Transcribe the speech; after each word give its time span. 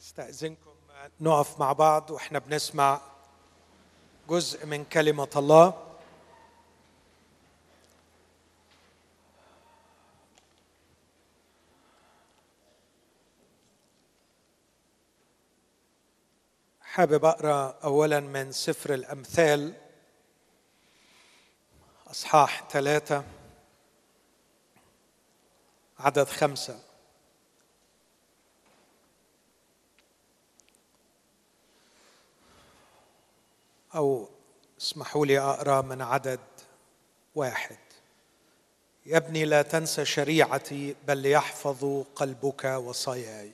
استأذنكم 0.00 0.70
نقف 1.20 1.60
مع 1.60 1.72
بعض 1.72 2.10
وإحنا 2.10 2.38
بنسمع 2.38 3.00
جزء 4.28 4.66
من 4.66 4.84
كلمة 4.84 5.28
الله. 5.36 5.86
حابب 16.80 17.24
أقرأ 17.24 17.78
اولا 17.84 18.20
من 18.20 18.52
سفر 18.52 18.94
الأمثال 18.94 19.74
أصحاح 22.10 22.68
ثلاثة 22.70 23.24
عدد 25.98 26.28
خمسة. 26.28 26.89
أو 33.94 34.28
اسمحوا 34.80 35.26
لي 35.26 35.38
أقرأ 35.38 35.80
من 35.80 36.02
عدد 36.02 36.40
واحد. 37.34 37.78
يا 39.06 39.16
ابني 39.16 39.44
لا 39.44 39.62
تنسى 39.62 40.04
شريعتي 40.04 40.96
بل 41.06 41.18
ليحفظ 41.18 42.04
قلبك 42.14 42.64
وصاياي 42.64 43.52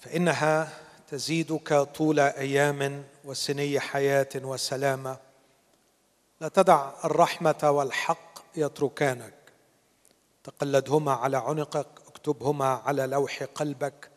فإنها 0.00 0.72
تزيدك 1.10 1.74
طول 1.74 2.20
أيام 2.20 3.04
وسني 3.24 3.80
حياة 3.80 4.28
وسلامه 4.36 5.16
لا 6.40 6.48
تدع 6.48 6.92
الرحمة 7.04 7.70
والحق 7.70 8.38
يتركانك. 8.56 9.34
تقلدهما 10.44 11.12
على 11.12 11.36
عنقك 11.36 11.86
اكتبهما 12.08 12.82
على 12.86 13.06
لوح 13.06 13.42
قلبك. 13.42 14.10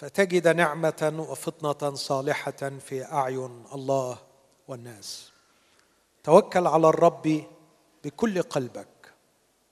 فتجد 0.00 0.48
نعمة 0.48 1.26
وفطنة 1.28 1.94
صالحة 1.94 2.78
في 2.88 3.04
أعين 3.04 3.64
الله 3.74 4.18
والناس. 4.68 5.30
توكل 6.24 6.66
على 6.66 6.88
الرب 6.88 7.44
بكل 8.04 8.42
قلبك 8.42 9.12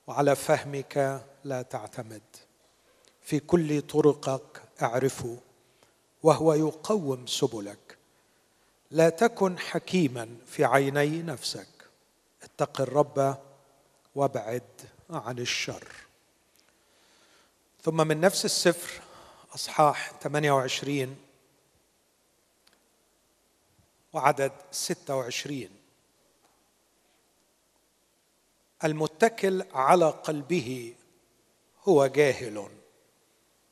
وعلى 0.06 0.36
فهمك 0.36 1.24
لا 1.44 1.62
تعتمد. 1.62 2.22
في 3.22 3.40
كل 3.40 3.82
طرقك 3.82 4.62
اعرفه 4.82 5.36
وهو 6.22 6.54
يقوم 6.54 7.26
سبلك. 7.26 7.98
لا 8.90 9.08
تكن 9.08 9.58
حكيما 9.58 10.28
في 10.46 10.64
عيني 10.64 11.22
نفسك. 11.22 11.68
اتق 12.42 12.80
الرب 12.80 13.36
وابعد 14.14 14.62
عن 15.10 15.38
الشر. 15.38 15.88
ثم 17.82 18.06
من 18.08 18.20
نفس 18.20 18.44
السفر 18.44 19.07
أصحاح 19.54 20.12
28 20.20 21.16
وعدد 24.12 24.52
26 24.70 25.68
المتكل 28.84 29.64
على 29.72 30.10
قلبه 30.10 30.94
هو 31.88 32.06
جاهل 32.06 32.68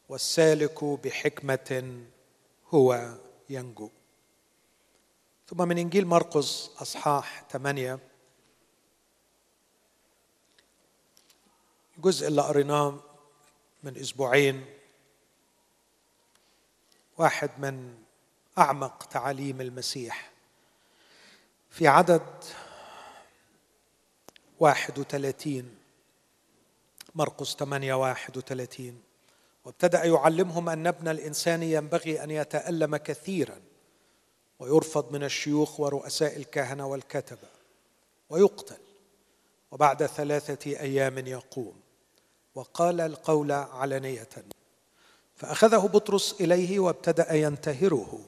والسالك 0.09 0.85
بحكمة 0.85 2.03
هو 2.75 3.15
ينجو. 3.51 3.91
ثم 5.49 5.69
من 5.69 5.79
إنجيل 5.79 6.07
مرقس 6.07 6.71
أصحاح 6.79 7.45
8 7.51 7.99
الجزء 11.97 12.29
اللي 12.29 12.43
قريناه 12.43 13.01
من 13.83 13.97
أسبوعين 13.97 14.76
واحد 17.19 17.51
من 17.59 17.95
أعمق 18.59 19.05
تعاليم 19.05 19.61
المسيح. 19.61 20.33
في 21.71 21.89
عدد 21.89 22.23
واحد 24.61 24.99
وثلاثين 24.99 25.77
مرقس 27.15 27.57
ثمانية 27.57 27.95
واحد 27.95 28.37
وثلاثين. 28.37 29.03
وابتدأ 29.65 30.05
يعلمهم 30.05 30.69
أن 30.69 30.87
ابن 30.87 31.09
الإنسان 31.09 31.63
ينبغي 31.63 32.25
أن 32.25 32.31
يتألم 32.31 32.97
كثيرا 32.97 33.61
ويرفض 34.59 35.13
من 35.13 35.25
الشيوخ 35.25 35.81
ورؤساء 35.81 36.37
الكهنة 36.37 36.87
والكتبة 36.87 37.49
ويقتل. 38.31 38.81
وبعد 39.71 40.07
ثلاثة 40.07 40.71
أيام 40.71 41.19
يقوم. 41.19 41.81
وقال 42.55 43.01
القول 43.01 43.53
علنية 43.53 44.29
فأخذه 45.37 45.87
بطرس 45.87 46.41
إليه 46.41 46.79
وابتدأ 46.81 47.35
ينتهره. 47.35 48.21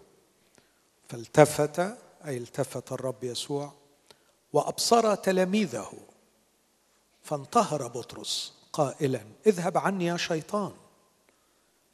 فالتفت 1.09 1.81
أي 2.27 2.37
التفت 2.37 2.93
الرب 2.93 3.25
يسوع 3.25 3.73
وأبصر 4.53 5.15
تلاميذه. 5.15 5.93
فانتهر 7.23 7.87
بطرس 7.87 8.55
قائلا 8.73 9.21
اذهب 9.47 9.79
عني 9.79 10.07
يا 10.07 10.17
شيطان 10.17 10.73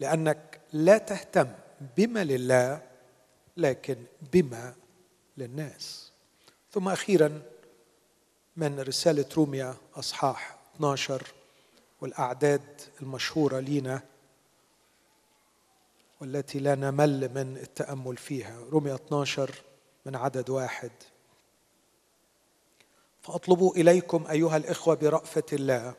لأنك 0.01 0.61
لا 0.73 0.99
تهتم 0.99 1.49
بما 1.97 2.25
لله 2.25 2.83
لكن 3.57 3.97
بما 4.33 4.75
للناس. 5.37 6.11
ثم 6.73 6.89
أخيرا 6.89 7.43
من 8.57 8.81
رسالة 8.81 9.27
روميا 9.37 9.75
أصحاح 9.95 10.57
12 10.77 11.23
والأعداد 12.01 12.81
المشهورة 13.03 13.61
لينا 13.61 14.03
والتي 16.25 16.59
لا 16.59 16.75
نمل 16.75 17.29
من 17.35 17.57
التأمل 17.57 18.17
فيها. 18.17 18.59
رمية 18.73 18.95
12 18.95 19.51
من 20.07 20.17
عدد 20.17 20.51
واحد. 20.51 20.91
فأطلبوا 23.23 23.77
إليكم 23.77 24.27
أيها 24.31 24.57
الإخوة 24.57 24.95
برأفة 24.95 25.43
الله 25.53 25.95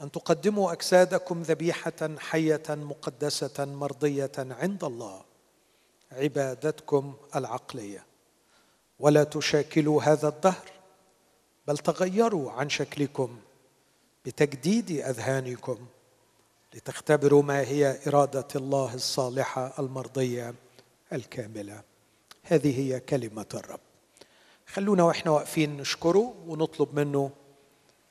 أن 0.00 0.10
تقدموا 0.10 0.72
أجسادكم 0.72 1.42
ذبيحة 1.42 2.16
حية 2.18 2.62
مقدسة 2.68 3.64
مرضية 3.64 4.32
عند 4.38 4.84
الله 4.84 5.24
عبادتكم 6.12 7.14
العقلية. 7.36 8.04
ولا 8.98 9.24
تشاكلوا 9.24 10.02
هذا 10.02 10.28
الدهر 10.28 10.70
بل 11.66 11.78
تغيروا 11.78 12.52
عن 12.52 12.68
شكلكم 12.68 13.38
بتجديد 14.24 14.90
أذهانكم. 14.90 15.86
لتختبروا 16.74 17.42
ما 17.42 17.60
هي 17.60 17.98
إرادة 18.06 18.48
الله 18.56 18.94
الصالحة 18.94 19.74
المرضية 19.78 20.54
الكاملة. 21.12 21.82
هذه 22.42 22.78
هي 22.80 23.00
كلمة 23.00 23.46
الرب. 23.54 23.80
خلونا 24.66 25.02
وإحنا 25.02 25.30
واقفين 25.30 25.76
نشكره 25.76 26.34
ونطلب 26.46 26.94
منه 27.00 27.30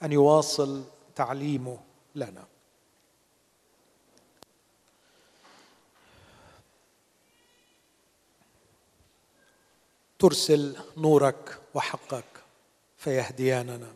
أن 0.03 0.11
يواصل 0.11 0.83
تعليمه 1.15 1.79
لنا. 2.15 2.45
ترسل 10.19 10.77
نورك 10.97 11.59
وحقك 11.73 12.23
فيهدياننا. 12.97 13.93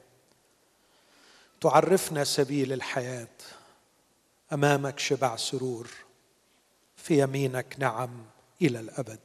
تعرفنا 1.61 2.23
سبيل 2.23 2.73
الحياة. 2.73 3.27
أمامك 4.53 4.99
شبع 4.99 5.35
سرور 5.35 5.89
في 6.95 7.21
يمينك 7.21 7.75
نعم 7.79 8.25
إلى 8.61 8.79
الأبد. 8.79 9.19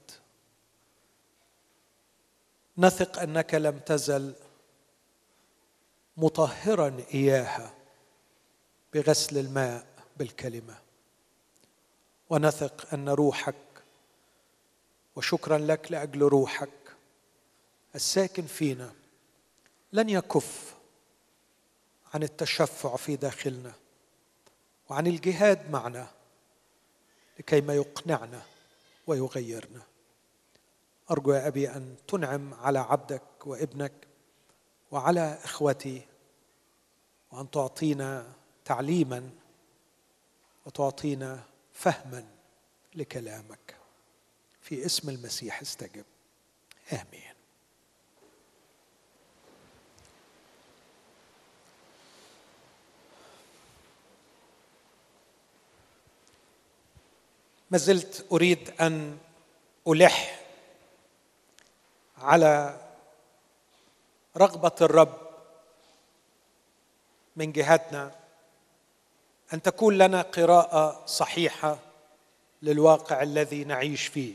نثق 2.79 3.19
أنك 3.19 3.55
لم 3.55 3.79
تزل 3.79 4.35
مطهرا 6.17 7.05
إياها 7.15 7.75
بغسل 8.95 9.39
الماء 9.39 9.87
بالكلمة. 10.17 10.79
ونثق 12.31 12.95
أن 12.95 13.09
روحك 13.09 13.55
وشكرا 15.17 15.59
لك 15.59 15.93
لأجل 15.93 16.23
روحك 16.23 16.71
الساكن 17.95 18.47
فينا 18.47 18.93
لن 19.93 20.09
يكف 20.09 20.75
عن 22.15 22.23
التشفع 22.23 22.97
في 22.97 23.17
داخلنا. 23.17 23.82
وعن 24.93 25.07
الجهاد 25.07 25.71
معنا 25.71 26.09
لكي 27.39 27.61
ما 27.61 27.75
يقنعنا 27.75 28.43
ويغيرنا. 29.07 29.83
أرجو 31.11 31.33
يا 31.33 31.47
أبي 31.47 31.71
أن 31.71 31.97
تنعم 32.09 32.55
على 32.55 32.79
عبدك 32.79 33.23
وابنك 33.47 33.93
وعلى 34.91 35.39
إخوتي 35.45 36.03
وأن 37.31 37.51
تعطينا 37.51 38.33
تعليما 38.65 39.31
وتعطينا 40.67 41.43
فهما 41.73 42.27
لكلامك. 42.95 43.77
في 44.61 44.87
اسم 44.87 45.09
المسيح 45.09 45.61
استجب. 45.61 46.05
آمين. 46.93 47.32
ما 57.73 57.79
زلت 57.79 58.27
أريد 58.33 58.71
أن 58.81 59.19
ألح 59.89 60.41
على 62.19 62.81
رغبة 64.37 64.73
الرب 64.81 65.19
من 67.37 67.53
جهتنا 67.53 68.15
أن 69.53 69.63
تكون 69.63 69.99
لنا 69.99 70.23
قراءة 70.23 71.07
صحيحة 71.07 71.79
للواقع 72.63 73.23
الذي 73.23 73.65
نعيش 73.65 74.07
فيه. 74.07 74.35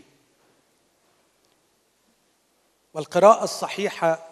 والقراءة 2.94 3.44
الصحيحة 3.44 4.28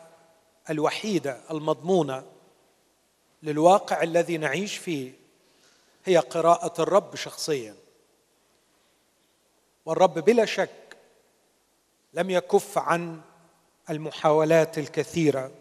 الوحيدة 0.70 1.42
المضمونة 1.52 2.24
للواقع 3.44 4.04
الذي 4.04 4.38
نعيش 4.38 4.78
فيه 4.78 5.14
هي 6.06 6.18
قراءة 6.18 6.82
الرب 6.82 7.16
شخصيا. 7.16 7.85
والرب 9.86 10.14
بلا 10.20 10.46
شك 10.46 10.98
لم 12.14 12.30
يكف 12.30 12.78
عن 12.78 13.22
المحاولات 13.90 14.78
الكثيرة 14.78 15.52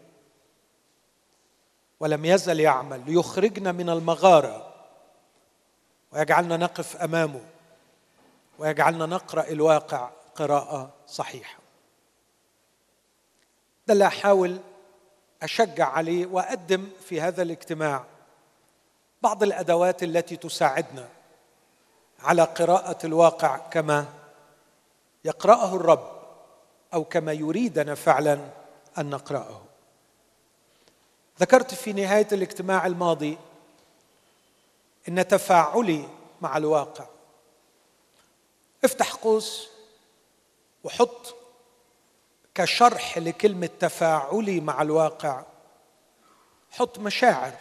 ولم 1.99 2.25
يزل 2.25 2.59
يعمل 2.59 3.11
ليخرجنا 3.11 3.71
من 3.71 3.89
المغارة 3.89 4.73
ويجعلنا 6.11 6.57
نقف 6.57 6.95
أمامه 6.95 7.41
ويجعلنا 8.59 9.05
نقرأ 9.05 9.47
الواقع 9.49 10.09
قراءة 10.35 10.93
صحيحة. 11.07 11.59
ده 13.87 13.93
اللي 13.93 14.07
أحاول 14.07 14.59
أشجع 15.41 15.89
عليه 15.89 16.25
وأقدم 16.25 16.89
في 17.05 17.21
هذا 17.21 17.41
الاجتماع 17.41 18.05
بعض 19.21 19.43
الأدوات 19.43 20.03
التي 20.03 20.35
تساعدنا. 20.35 21.09
على 22.23 22.43
قراءة 22.43 23.05
الواقع 23.05 23.57
كما 23.57 24.05
يقرأه 25.25 25.75
الرب 25.75 26.11
أو 26.93 27.03
كما 27.03 27.33
يريدنا 27.33 27.95
فعلا 27.95 28.39
أن 28.97 29.09
نقرأه. 29.09 29.61
ذكرت 31.39 31.73
في 31.73 31.93
نهاية 31.93 32.27
الاجتماع 32.31 32.85
الماضي 32.85 33.37
إن 35.07 35.27
تفاعلي 35.27 36.09
مع 36.41 36.57
الواقع. 36.57 37.05
افتح 38.83 39.13
قوس 39.13 39.69
وحط 40.83 41.35
كشرح 42.55 43.17
لكلمة 43.17 43.69
تفاعلي 43.79 44.59
مع 44.59 44.81
الواقع. 44.81 45.43
حط 46.71 46.99
مشاعر. 46.99 47.53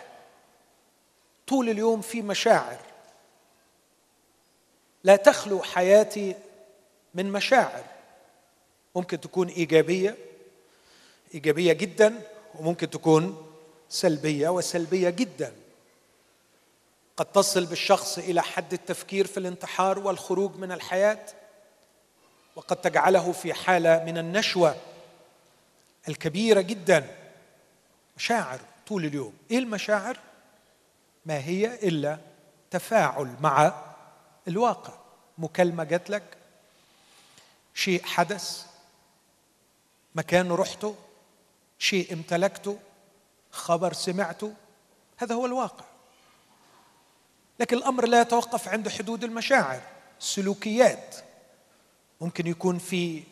طول 1.47 1.69
اليوم 1.69 2.01
في 2.01 2.23
مشاعر. 2.23 2.94
لا 5.05 5.17
تخلو 5.17 5.62
حياتي 5.62 6.35
من 7.15 7.33
مشاعر. 7.33 7.85
ممكن 8.97 9.21
تكون 9.21 9.49
إيجابية 9.49 10.17
إيجابية 11.35 11.73
جدا 11.73 12.23
وممكن 12.55 12.91
تكون 12.91 13.47
سلبية 13.89 14.49
وسلبية 14.49 15.11
جدا. 15.11 15.53
قد 17.17 17.27
تصل 17.27 17.67
بالشخص 17.67 18.19
إلى 18.19 18.43
حد 18.43 18.73
التفكير 18.73 19.27
في 19.27 19.39
الانتحار 19.39 19.99
والخروج 19.99 20.56
من 20.56 20.73
الحياة 20.73 21.27
وقد 22.56 22.77
تجعله 22.77 23.33
في 23.33 23.55
حالة 23.55 24.05
من 24.05 24.19
النشوة 24.19 24.77
الكبيرة 26.09 26.61
جدا. 26.61 27.06
مشاعر 28.17 28.61
طول 28.87 29.05
اليوم. 29.05 29.35
إيه 29.51 29.59
المشاعر؟ 29.59 30.19
ما 31.27 31.39
هي 31.39 31.89
إلا 31.89 32.19
تفاعل 32.71 33.35
مع 33.41 33.73
الواقع. 34.49 34.93
مكالمة 35.38 35.85
جات 35.85 36.11
لك 36.11 36.37
شيء 37.75 38.05
حدث 38.05 38.67
مكان 40.14 40.52
رحته 40.52 40.94
شيء 41.79 42.12
امتلكته 42.12 42.79
خبر 43.50 43.93
سمعته 43.93 44.55
هذا 45.17 45.35
هو 45.35 45.46
الواقع. 45.46 45.85
لكن 47.61 47.76
الأمر 47.76 48.06
لا 48.06 48.20
يتوقف 48.20 48.69
عند 48.69 48.88
حدود 48.88 49.25
المشاعر 49.25 49.81
سلوكيات. 50.19 51.17
ممكن 52.20 52.46
يكون 52.46 52.79
في 52.79 53.23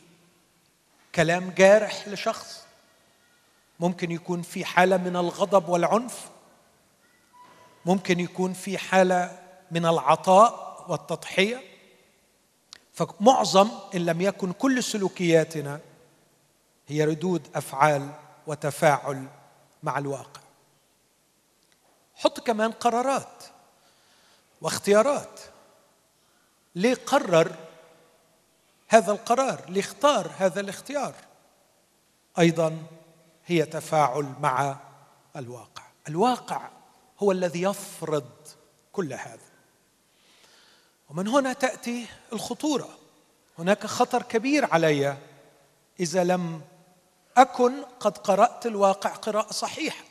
كلام 1.14 1.50
جارح 1.50 2.08
لشخص 2.08 2.62
ممكن 3.80 4.10
يكون 4.10 4.42
في 4.42 4.64
حالة 4.64 4.96
من 4.96 5.16
الغضب 5.16 5.68
والعنف 5.68 6.28
ممكن 7.86 8.20
يكون 8.20 8.52
في 8.52 8.78
حالة 8.78 9.38
من 9.70 9.86
العطاء. 9.86 10.71
والتضحية 10.88 11.62
فمعظم 12.92 13.70
إن 13.94 14.06
لم 14.06 14.20
يكن 14.20 14.52
كل 14.52 14.82
سلوكياتنا 14.82 15.80
هي 16.88 17.04
ردود 17.04 17.48
أفعال 17.54 18.10
وتفاعل 18.46 19.26
مع 19.82 19.98
الواقع. 19.98 20.40
حط 22.14 22.40
كمان 22.40 22.72
قرارات 22.72 23.44
واختيارات. 24.60 25.40
ليه 26.74 26.94
قرر 26.94 27.56
هذا 28.88 29.12
القرار؟ 29.12 29.70
ليه 29.70 29.80
اختار 29.80 30.30
هذا 30.38 30.60
الاختيار؟ 30.60 31.14
أيضا 32.38 32.82
هي 33.46 33.64
تفاعل 33.64 34.34
مع 34.40 34.76
الواقع. 35.36 35.82
الواقع 36.08 36.68
هو 37.18 37.32
الذي 37.32 37.62
يفرض 37.62 38.30
كل 38.92 39.12
هذا. 39.12 39.51
ومن 41.12 41.28
هنا 41.28 41.52
تأتي 41.52 42.06
الخطورة. 42.32 42.88
هناك 43.58 43.86
خطر 43.86 44.22
كبير 44.22 44.64
علي 44.64 45.16
إذا 46.00 46.24
لم 46.24 46.60
أكن 47.36 47.72
قد 48.00 48.18
قرأت 48.18 48.66
الواقع 48.66 49.10
قراءة 49.10 49.52
صحيحة 49.52 50.04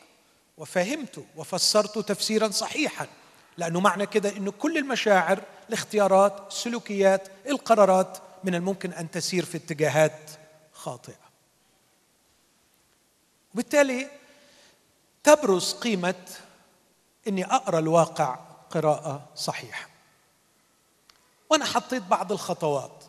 وفهمته 0.58 1.26
وفسرته 1.36 2.02
تفسيرا 2.02 2.50
صحيحا 2.50 3.08
لأنه 3.58 3.80
معنى 3.80 4.06
كده 4.06 4.38
إن 4.38 4.50
كل 4.50 4.78
المشاعر 4.78 5.44
الاختيارات 5.70 6.48
السلوكيات 6.48 7.28
القرارات 7.48 8.18
من 8.44 8.56
الممكن 8.56 8.94
أن 8.94 9.12
تسير 9.12 9.46
في 9.46 9.58
اتجاهات 9.58 10.32
خاطئة. 10.74 11.32
وبالتالي 13.54 14.08
تبرز 15.24 15.74
قيمة 15.74 16.26
إني 17.28 17.46
أقرأ 17.46 17.80
الواقع 17.80 18.36
قراءة 18.70 19.30
صحيحة. 19.36 19.91
وأنا 21.52 21.66
حطيت 21.66 22.04
بعض 22.04 22.32
الخطوات. 22.32 23.04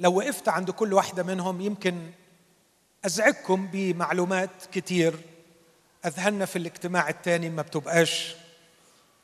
لو 0.00 0.18
وقفت 0.18 0.48
عند 0.48 0.70
كل 0.70 0.94
واحدة 0.94 1.22
منهم 1.22 1.60
يمكن 1.60 2.10
أزعجكم 3.04 3.66
بمعلومات 3.66 4.50
كتير 4.72 5.20
أذهلنا 6.06 6.46
في 6.46 6.56
الاجتماع 6.56 7.08
الثاني 7.08 7.50
ما 7.50 7.62
بتبقاش 7.62 8.36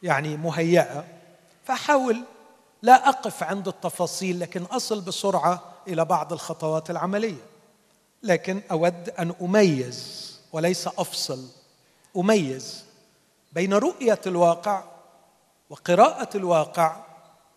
يعني 0.03 0.37
مهيئة. 0.37 1.05
فاحاول 1.65 2.25
لا 2.83 3.09
أقف 3.09 3.43
عند 3.43 3.69
التفاصيل 3.69 4.41
لكن 4.41 4.63
أصل 4.63 5.01
بسرعة 5.01 5.73
إلى 5.89 6.05
بعض 6.05 6.33
الخطوات 6.33 6.91
العملية. 6.91 7.47
لكن 8.23 8.63
أود 8.71 9.11
أن 9.11 9.35
أميز 9.43 10.27
وليس 10.53 10.87
أفصل 10.87 11.49
أميز 12.17 12.85
بين 13.53 13.75
رؤية 13.75 14.21
الواقع 14.27 14.85
وقراءة 15.71 16.37
الواقع 16.37 17.06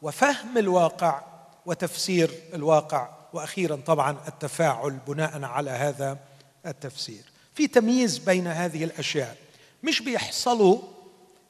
وفهم 0.02 0.58
الواقع 0.58 1.22
وتفسير 1.66 2.32
الواقع 2.54 3.10
وأخيرا 3.34 3.76
طبعا 3.76 4.18
التفاعل 4.28 5.00
بناء 5.08 5.44
على 5.44 5.70
هذا 5.72 6.18
التفسير. 6.66 7.24
في 7.56 7.68
تمييز 7.68 8.18
بين 8.18 8.48
هذه 8.48 8.84
الأشياء. 8.84 9.38
مش 9.84 10.02
بيحصلوا 10.02 10.82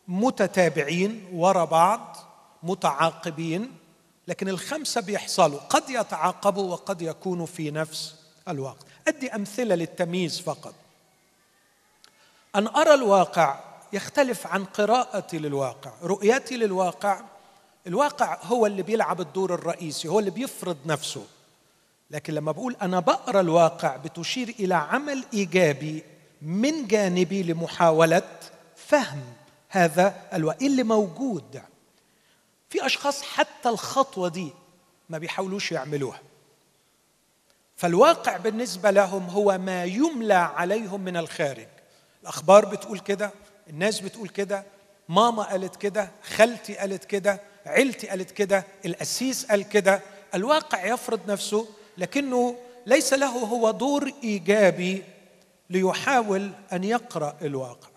متتابعين 0.08 1.26
وراء 1.34 1.66
بعض 1.66 2.18
متعاقبين 2.64 3.72
لكن 4.28 4.50
الخمسة 4.50 5.02
بيحصلوا. 5.02 5.60
قد 5.60 5.90
يتعاقبوا 5.90 6.72
وقد 6.72 7.02
يكونوا 7.02 7.46
في 7.46 7.72
نفس 7.72 8.16
الوقت. 8.48 8.86
أدي 9.08 9.36
أمثلة 9.36 9.76
للتمييز 9.76 10.40
فقط. 10.40 10.74
أن 12.56 12.68
أرى 12.68 12.94
الواقع 12.94 13.60
يختلف 13.94 14.48
عن 14.48 14.66
قراءتي 14.66 15.38
للواقع 15.38 15.92
رؤيتي 16.04 16.58
للواقع 16.58 17.22
الواقع 17.88 18.38
هو 18.44 18.66
اللي 18.66 18.84
بيلعب 18.84 19.22
الدور 19.22 19.54
الرئيسي 19.54 20.08
هو 20.08 20.20
اللي 20.20 20.32
بيفرض 20.32 20.78
نفسه. 20.86 21.26
لكن 22.12 22.34
لما 22.34 22.52
بقول 22.52 22.76
أنا 22.82 23.00
بقرأ 23.00 23.42
الواقع 23.42 23.96
بتشير 23.96 24.50
إلى 24.60 24.76
عمل 24.76 25.24
إيجابي 25.34 26.04
من 26.42 26.88
جانبي 26.88 27.44
لمحاولة 27.44 28.40
فهم 28.76 29.24
هذا 29.70 30.22
الواقع 30.34 30.66
اللي 30.66 30.84
موجود 30.84 31.62
في 32.70 32.86
أشخاص 32.86 33.22
حتى 33.22 33.70
الخطوة 33.70 34.30
دي 34.30 34.52
ما 35.10 35.18
بيحاولوش 35.18 35.72
يعملوها. 35.72 36.20
فالواقع 37.76 38.38
بالنسبة 38.38 38.92
لهم 38.92 39.26
هو 39.30 39.58
ما 39.58 39.86
يملى 39.86 40.34
عليهم 40.34 41.02
من 41.02 41.18
الخارج. 41.18 41.68
الأخبار 42.22 42.66
بتقول 42.66 43.00
كده 43.00 43.32
الناس 43.70 44.00
بتقول 44.00 44.30
كده 44.30 44.64
ماما 45.10 45.44
قالت 45.44 45.76
كده 45.76 46.12
خالتي 46.24 46.78
قالت 46.78 47.06
كده 47.06 47.42
عيلتي 47.66 48.08
قالت 48.08 48.32
كده 48.32 48.64
القسيس 48.86 49.46
قال 49.46 49.70
كده 49.70 50.02
الواقع 50.36 50.86
يفرض 50.86 51.32
نفسه 51.32 51.68
لكنه 51.98 52.56
ليس 52.86 53.14
له 53.14 53.28
هو 53.28 53.72
دور 53.72 54.12
إيجابي 54.24 55.04
ليحاول 55.70 56.52
أن 56.74 56.84
يقرأ 56.84 57.38
الواقع. 57.42 57.88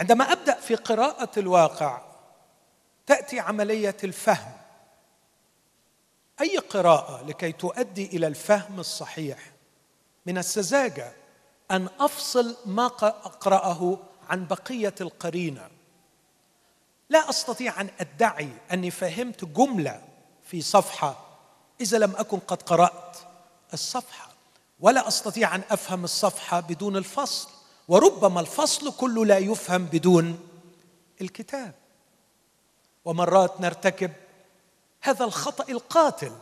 عندما 0.00 0.32
أبدأ 0.32 0.54
في 0.54 0.74
قراءة 0.74 1.38
الواقع 1.38 2.02
تأتي 3.06 3.40
عملية 3.40 3.96
الفهم. 4.04 4.52
أي 6.40 6.56
قراءة 6.56 7.26
لكي 7.26 7.52
تؤدي 7.52 8.06
إلى 8.06 8.26
الفهم 8.26 8.80
الصحيح؟ 8.80 9.38
من 10.26 10.38
السذاجة 10.38 11.12
أن 11.70 11.88
أفصل 12.00 12.56
ما 12.66 12.86
اقراه 12.86 13.98
عن 14.30 14.46
بقية 14.46 14.94
القرينة. 15.00 15.68
لا 17.10 17.30
أستطيع 17.30 17.80
أن 17.80 17.90
أدعي 18.00 18.48
أني 18.72 18.90
فهمت 18.90 19.44
جملة 19.44 20.02
في 20.42 20.62
صفحة 20.62 21.26
إذا 21.80 21.98
لم 21.98 22.16
أكن 22.16 22.38
قد 22.38 22.62
قرأت 22.62 23.16
الصفحة 23.72 24.28
ولا 24.80 25.08
أستطيع 25.08 25.54
أن 25.54 25.62
أفهم 25.70 26.04
الصفحة 26.04 26.60
بدون 26.60 26.96
الفصل 26.96 27.48
وربما 27.88 28.40
الفصل 28.40 28.92
كله 28.92 29.26
لا 29.26 29.38
يفهم 29.38 29.84
بدون 29.84 30.48
الكتاب. 31.20 31.74
ومرات 33.04 33.60
نرتكب 33.60 34.12
هذا 35.00 35.24
الخطأ 35.24 35.64
القاتل 35.68 36.32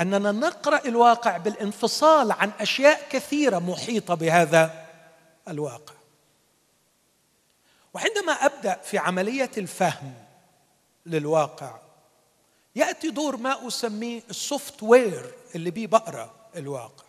أننا 0.00 0.32
نقرأ 0.32 0.80
الواقع 0.84 1.36
بالانفصال 1.36 2.32
عن 2.32 2.50
أشياء 2.60 3.08
كثيرة 3.10 3.58
محيطة 3.58 4.14
بهذا 4.14 4.86
الواقع. 5.48 5.97
وعندما 7.94 8.32
أبدأ 8.32 8.74
في 8.74 8.98
عملية 8.98 9.50
الفهم 9.58 10.14
للواقع 11.06 11.78
يأتي 12.76 13.10
دور 13.10 13.36
ما 13.36 13.68
أسميه 13.68 14.22
السوفت 14.30 14.82
وير 14.82 15.34
اللي 15.54 15.70
بيه 15.70 15.86
بقرأ 15.86 16.34
الواقع 16.56 17.04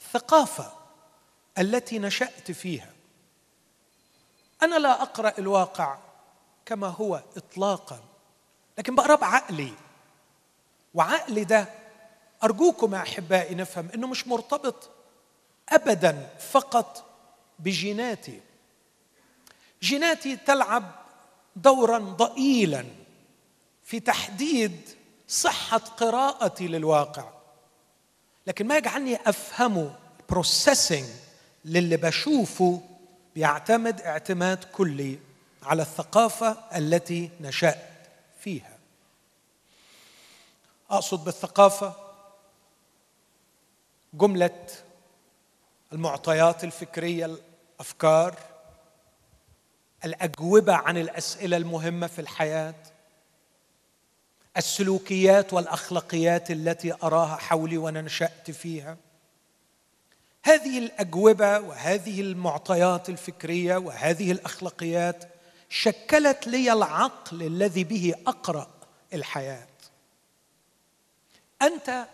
الثقافة 0.00 0.72
التي 1.58 1.98
نشأت 1.98 2.50
فيها. 2.50 2.90
أنا 4.62 4.78
لا 4.78 5.02
أقرأ 5.02 5.32
الواقع 5.38 5.98
كما 6.66 6.86
هو 6.86 7.22
اطلاقا 7.36 8.00
لكن 8.78 8.94
بقرأ 8.94 9.14
بعقلي. 9.14 9.72
وعقلي 10.94 11.44
ده 11.44 11.68
أرجوكم 12.44 12.94
يا 12.94 13.00
أحبائي 13.02 13.54
نفهم 13.54 13.88
إنه 13.94 14.06
مش 14.06 14.26
مرتبط 14.26 14.90
ابدا 15.68 16.28
فقط 16.50 17.04
بجيناتي 17.58 18.40
جيناتي 19.82 20.36
تلعب 20.36 20.90
دورا 21.56 21.98
ضئيلا 21.98 22.84
في 23.84 24.00
تحديد 24.00 24.88
صحة 25.28 25.78
قراءتي 25.78 26.68
للواقع. 26.68 27.30
لكن 28.46 28.66
ما 28.66 28.76
يجعلني 28.76 29.16
افهمه 29.26 29.96
بروسيسنج 30.28 31.08
للي 31.64 31.96
بشوفه 31.96 32.82
بيعتمد 33.34 34.00
اعتماد 34.00 34.64
كلي 34.64 35.18
على 35.62 35.82
الثقافة 35.82 36.56
التي 36.76 37.30
نشات 37.40 37.78
فيها. 38.40 38.78
أقصد 40.90 41.24
بالثقافة 41.24 41.94
جملة 44.14 44.66
المعطيات 45.92 46.64
الفكرية 46.64 47.38
الأفكار 47.80 48.49
الأجوبة 50.04 50.74
عن 50.74 50.96
الأسئلة 50.96 51.56
المهمة 51.56 52.06
في 52.06 52.18
الحياة 52.20 52.74
السلوكيات 54.56 55.52
والأخلاقيات 55.52 56.50
التي 56.50 56.94
أراها 57.02 57.36
حولي 57.36 57.78
وأنا 57.78 58.02
نشات 58.02 58.50
فيها. 58.50 58.96
هذه 60.42 60.78
الأجوبة 60.78 61.58
وهذه 61.58 62.20
المعطيات 62.20 63.08
الفكرية 63.08 63.76
وهذه 63.76 64.32
الأخلاقيات 64.32 65.24
شكلت 65.68 66.46
لي 66.46 66.72
العقل 66.72 67.42
الذي 67.42 67.84
به 67.84 68.14
أقرأ 68.26 68.70
الحياة. 69.14 69.66
أنت 71.62 72.06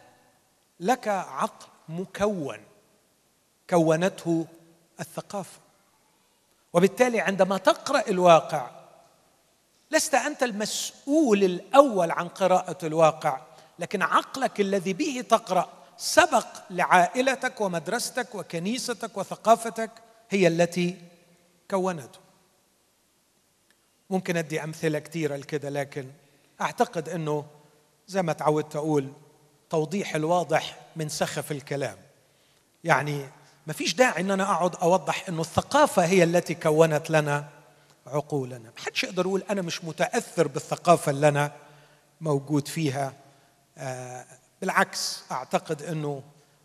لك 0.81 1.09
عقل 1.09 1.66
مكون 1.88 2.59
كونته 3.71 4.47
الثقافة. 5.00 5.66
وبالتالي 6.76 7.21
عندما 7.21 7.59
تقرأ 7.59 8.09
الواقع 8.09 8.71
لست 9.90 10.14
أنت 10.14 10.42
المسؤول 10.42 11.45
الأول 11.45 12.11
عن 12.11 12.28
قراءة 12.28 12.87
الواقع 12.87 13.40
لكن 13.78 14.02
عقلك 14.02 14.61
الذي 14.61 14.92
به 14.92 15.25
تقرأ 15.28 15.68
سبق 15.97 16.47
لعائلتك 16.71 17.61
ومدرستك 17.61 18.35
وكنيستك 18.35 19.16
وثقافتك 19.16 19.90
هي 20.30 20.47
التي 20.47 20.97
كونته. 21.71 22.18
ممكن 24.11 24.37
أدي 24.37 24.64
أمثلة 24.64 24.99
كثيره 24.99 25.37
لكده 25.37 25.68
لكن 25.68 26.06
أعتقد 26.61 27.09
إنه 27.09 27.45
زي 28.06 28.23
ما 28.23 28.33
تعودت 28.33 28.76
أقول 28.76 29.12
توضيح 29.71 30.14
الواضح 30.14 30.76
من 30.97 31.09
سخف 31.09 31.52
الكلام. 31.52 31.97
يعني 32.85 33.26
ما 33.67 33.73
فيش 33.73 33.95
داعي 33.95 34.21
إن 34.21 34.31
أنا 34.31 34.43
أقعد 34.53 34.77
أوضح 34.77 35.29
إنه 35.29 35.41
الثقافة 35.41 36.05
هي 36.05 36.23
التي 36.25 36.55
كونت 36.55 37.11
لنا 37.11 37.49
عقولنا. 38.07 38.59
ما 38.59 38.73
حدش 38.85 39.05
يقدر 39.05 39.27
يقول 39.27 39.43
أنا 39.51 39.63
مش 39.63 39.85
متأثر 39.85 40.49
بالثقافة 40.49 41.11
اللي 41.11 41.29
أنا 41.29 41.53
موجود 42.21 42.69
فيها. 42.69 43.13
آه 43.79 44.25
بالعكس 44.61 45.23
أعتقد 45.33 45.83
إنه 45.83 46.23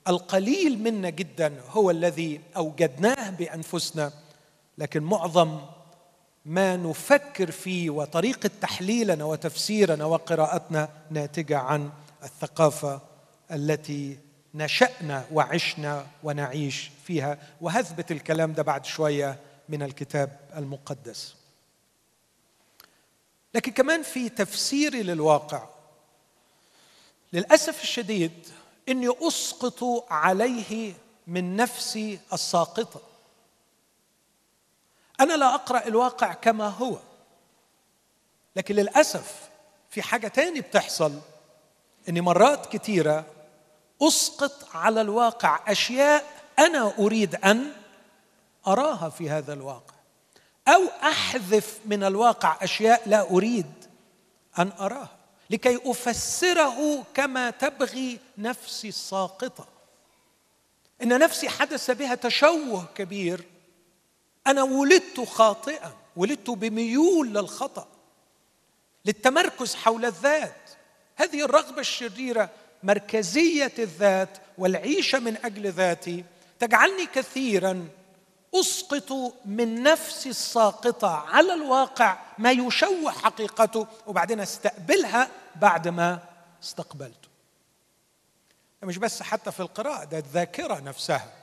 القليل 0.08 0.79
منا 0.84 1.10
جدا 1.10 1.62
هو 1.70 1.91
الذي 1.91 2.41
أوجدناه 2.58 3.29
بأنفسنا 3.29 4.12
لكن 4.77 5.03
معظم 5.03 5.60
ما 6.46 6.75
نفكر 6.77 7.51
فيه 7.51 7.89
وطريقة 7.89 8.50
تحليلنا 8.62 9.24
وتفسيرنا 9.24 10.05
وقراءتنا 10.05 10.89
ناتجة 11.10 11.58
عن 11.58 11.89
الثقافة 12.24 13.01
التي 13.51 14.17
نشأنا 14.53 15.25
وعشنا 15.31 16.08
ونعيش 16.24 16.91
فيها 17.05 17.38
وهثبت 17.62 18.12
الكلام 18.12 18.53
ده 18.53 18.63
بعد 18.63 18.86
شوية 18.86 19.39
من 19.70 19.84
الكتاب 19.84 20.39
المقدس. 20.58 21.36
لكن 23.53 23.72
كمان 23.72 24.03
في 24.03 24.29
تفسيري 24.29 25.03
للواقع 25.03 25.67
للأسف 27.34 27.84
الشديد 27.84 28.48
إني 28.89 29.10
أسقط 29.22 30.08
عليه 30.12 30.93
من 31.27 31.55
نفسي 31.55 32.20
الساقطة. 32.34 33.01
أنا 35.20 35.34
لا 35.34 35.55
أقرأ 35.55 35.88
الواقع 35.88 36.34
كما 36.34 36.67
هو. 36.67 37.00
لكن 38.55 38.75
للأسف 38.75 39.50
في 39.89 40.01
حاجة 40.01 40.27
تاني 40.27 40.62
بتحصل 40.62 41.20
إني 42.10 42.22
مرات 42.22 42.65
كثيره 42.65 43.25
أسقط 44.01 44.67
على 44.74 45.01
الواقع 45.01 45.60
أشياء 45.67 46.43
أنا 46.60 46.93
أريد 47.00 47.36
أن 47.36 47.72
أراها 48.67 49.10
في 49.10 49.29
هذا 49.29 49.53
الواقع. 49.53 49.93
أو 50.67 50.86
أحذف 51.03 51.79
من 51.86 52.03
الواقع 52.03 52.58
أشياء 52.62 53.10
لا 53.10 53.29
أريد 53.29 53.72
أن 54.60 54.72
أراها. 54.79 55.10
لكي 55.50 55.79
أفسره 55.86 57.03
كما 57.13 57.50
تبغي 57.50 58.20
نفسي 58.38 58.88
الساقطة. 58.88 59.67
إن 61.03 61.20
نفسي 61.20 61.50
حدث 61.50 61.91
بها 61.91 62.15
تشوه 62.15 62.86
كبير. 62.96 63.43
أنا 64.48 64.63
ولدت 64.63 65.20
خاطئا. 65.20 65.91
ولدت 66.15 66.50
بميول 66.50 67.27
للخطأ. 67.34 67.88
للتمركز 69.05 69.75
حول 69.75 70.05
الذات. 70.05 70.70
هذه 71.15 71.46
الرغبة 71.46 71.79
الشريرة 71.79 72.50
مركزية 72.83 73.73
الذات 73.79 74.38
والعيشة 74.57 75.19
من 75.19 75.38
أجل 75.45 75.71
ذاتي. 75.71 76.23
تجعلني 76.59 77.05
كثيرا 77.05 77.88
أسقط 78.55 79.33
من 79.45 79.83
نفسي 79.83 80.29
الساقطة 80.29 81.15
على 81.15 81.53
الواقع 81.53 82.17
ما 82.38 82.51
يشوه 82.51 83.11
حقيقته 83.11 83.88
وبعدين 84.07 84.39
أستقبلها 84.39 85.29
بعد 85.55 85.88
ما 85.88 86.19
استقبلته. 86.63 87.29
مش 88.83 88.97
بس 88.97 89.23
حتى 89.23 89.51
في 89.51 89.59
القراءة 89.59 90.03
ده 90.03 90.17
الذاكرة 90.17 90.79
نفسها. 90.79 91.33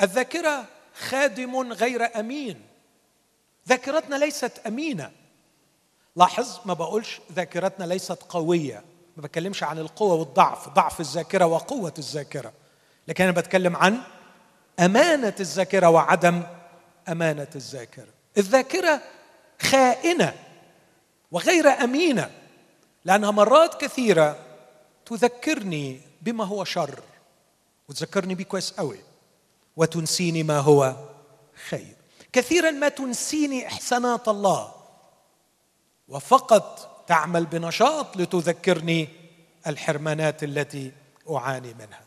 الذاكرة 0.00 0.64
خادم 0.94 1.72
غير 1.72 2.20
أمين. 2.20 2.62
ذاكرتنا 3.68 4.16
ليست 4.16 4.60
أمينة. 4.66 5.12
لاحظ 6.16 6.60
ما 6.64 6.74
بقولش 6.74 7.20
ذاكرتنا 7.32 7.84
ليست 7.84 8.22
قوية. 8.28 8.84
ما 9.20 9.26
بتكلمش 9.26 9.62
عن 9.62 9.78
القوة 9.78 10.14
والضعف 10.14 10.68
ضعف 10.68 11.00
الذاكرة 11.00 11.44
وقوة 11.44 11.94
الذاكرة 11.98 12.52
لكن 13.08 13.24
أنا 13.24 13.32
بتكلم 13.32 13.76
عن 13.76 14.00
أمانة 14.78 15.34
الذاكرة 15.40 15.88
وعدم 15.88 16.42
أمانة 17.08 17.48
الذاكرة. 17.54 18.06
الذاكرة 18.38 19.02
خائنة 19.62 20.34
وغير 21.32 21.68
أمينة 21.68 22.30
لأنها 23.04 23.30
مرات 23.30 23.80
كثيرة 23.80 24.36
تذكرني 25.06 26.00
بما 26.22 26.44
هو 26.44 26.64
شر 26.64 27.00
وتذكرني 27.88 28.34
بيه 28.34 28.44
كويس 28.44 28.72
قوي 28.72 28.98
وتنسيني 29.76 30.42
ما 30.42 30.58
هو 30.58 30.96
خير. 31.68 31.96
كثيرا 32.32 32.70
ما 32.70 32.88
تنسيني 32.88 33.66
إحسانات 33.66 34.28
الله 34.28 34.72
وفقط 36.08 36.89
تعمل 37.10 37.46
بنشاط 37.46 38.16
لتذكرني 38.16 39.08
الحرمانات 39.66 40.42
التي 40.42 40.92
أعاني 41.30 41.74
منها. 41.74 42.00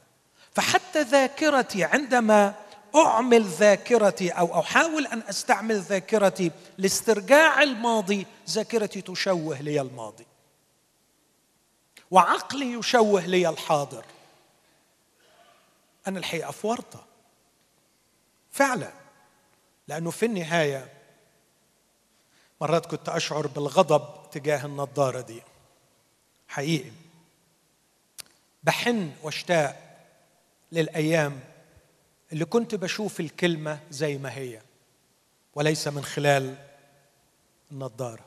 فحتى 0.54 1.02
ذاكرتي 1.02 1.84
عندما 1.84 2.56
أعمل 2.96 3.44
ذاكرتي 3.44 4.30
أو 4.30 4.60
أحاول 4.60 5.08
أن 5.08 5.24
أستعمل 5.30 5.80
ذاكرتي 5.80 6.52
لاسترجاع 6.78 7.64
الماضي 7.64 8.28
ذاكرتي 8.50 9.02
تشوه 9.02 9.62
لي 9.62 9.82
الماضي. 9.82 10.26
وعقلي 12.12 12.74
يشوه 12.74 13.26
لي 13.26 13.50
الحاضر. 13.50 14.06
أنا 16.08 16.20
الحقيقة 16.20 16.52
في 16.52 16.68
ورطه 16.68 17.06
فعلا. 18.52 18.92
لأنه 19.88 20.12
في 20.12 20.26
النهاية 20.26 20.94
مرات 22.62 22.86
كنت 22.86 23.10
أشعر 23.10 23.48
بالغضب 23.48 24.30
تجاه 24.32 24.66
النظاره 24.66 25.22
دي. 25.22 25.42
حقيقي. 26.48 26.92
بحن 28.64 29.12
واشتاق 29.24 29.80
للأيام 30.72 31.40
اللي 32.34 32.46
كنت 32.46 32.76
بشوف 32.76 33.20
الكلمة 33.20 33.80
زي 33.92 34.18
ما 34.18 34.34
هي 34.38 34.62
وليس 35.56 35.88
من 35.88 36.04
خلال 36.04 36.56
النظاره 37.72 38.26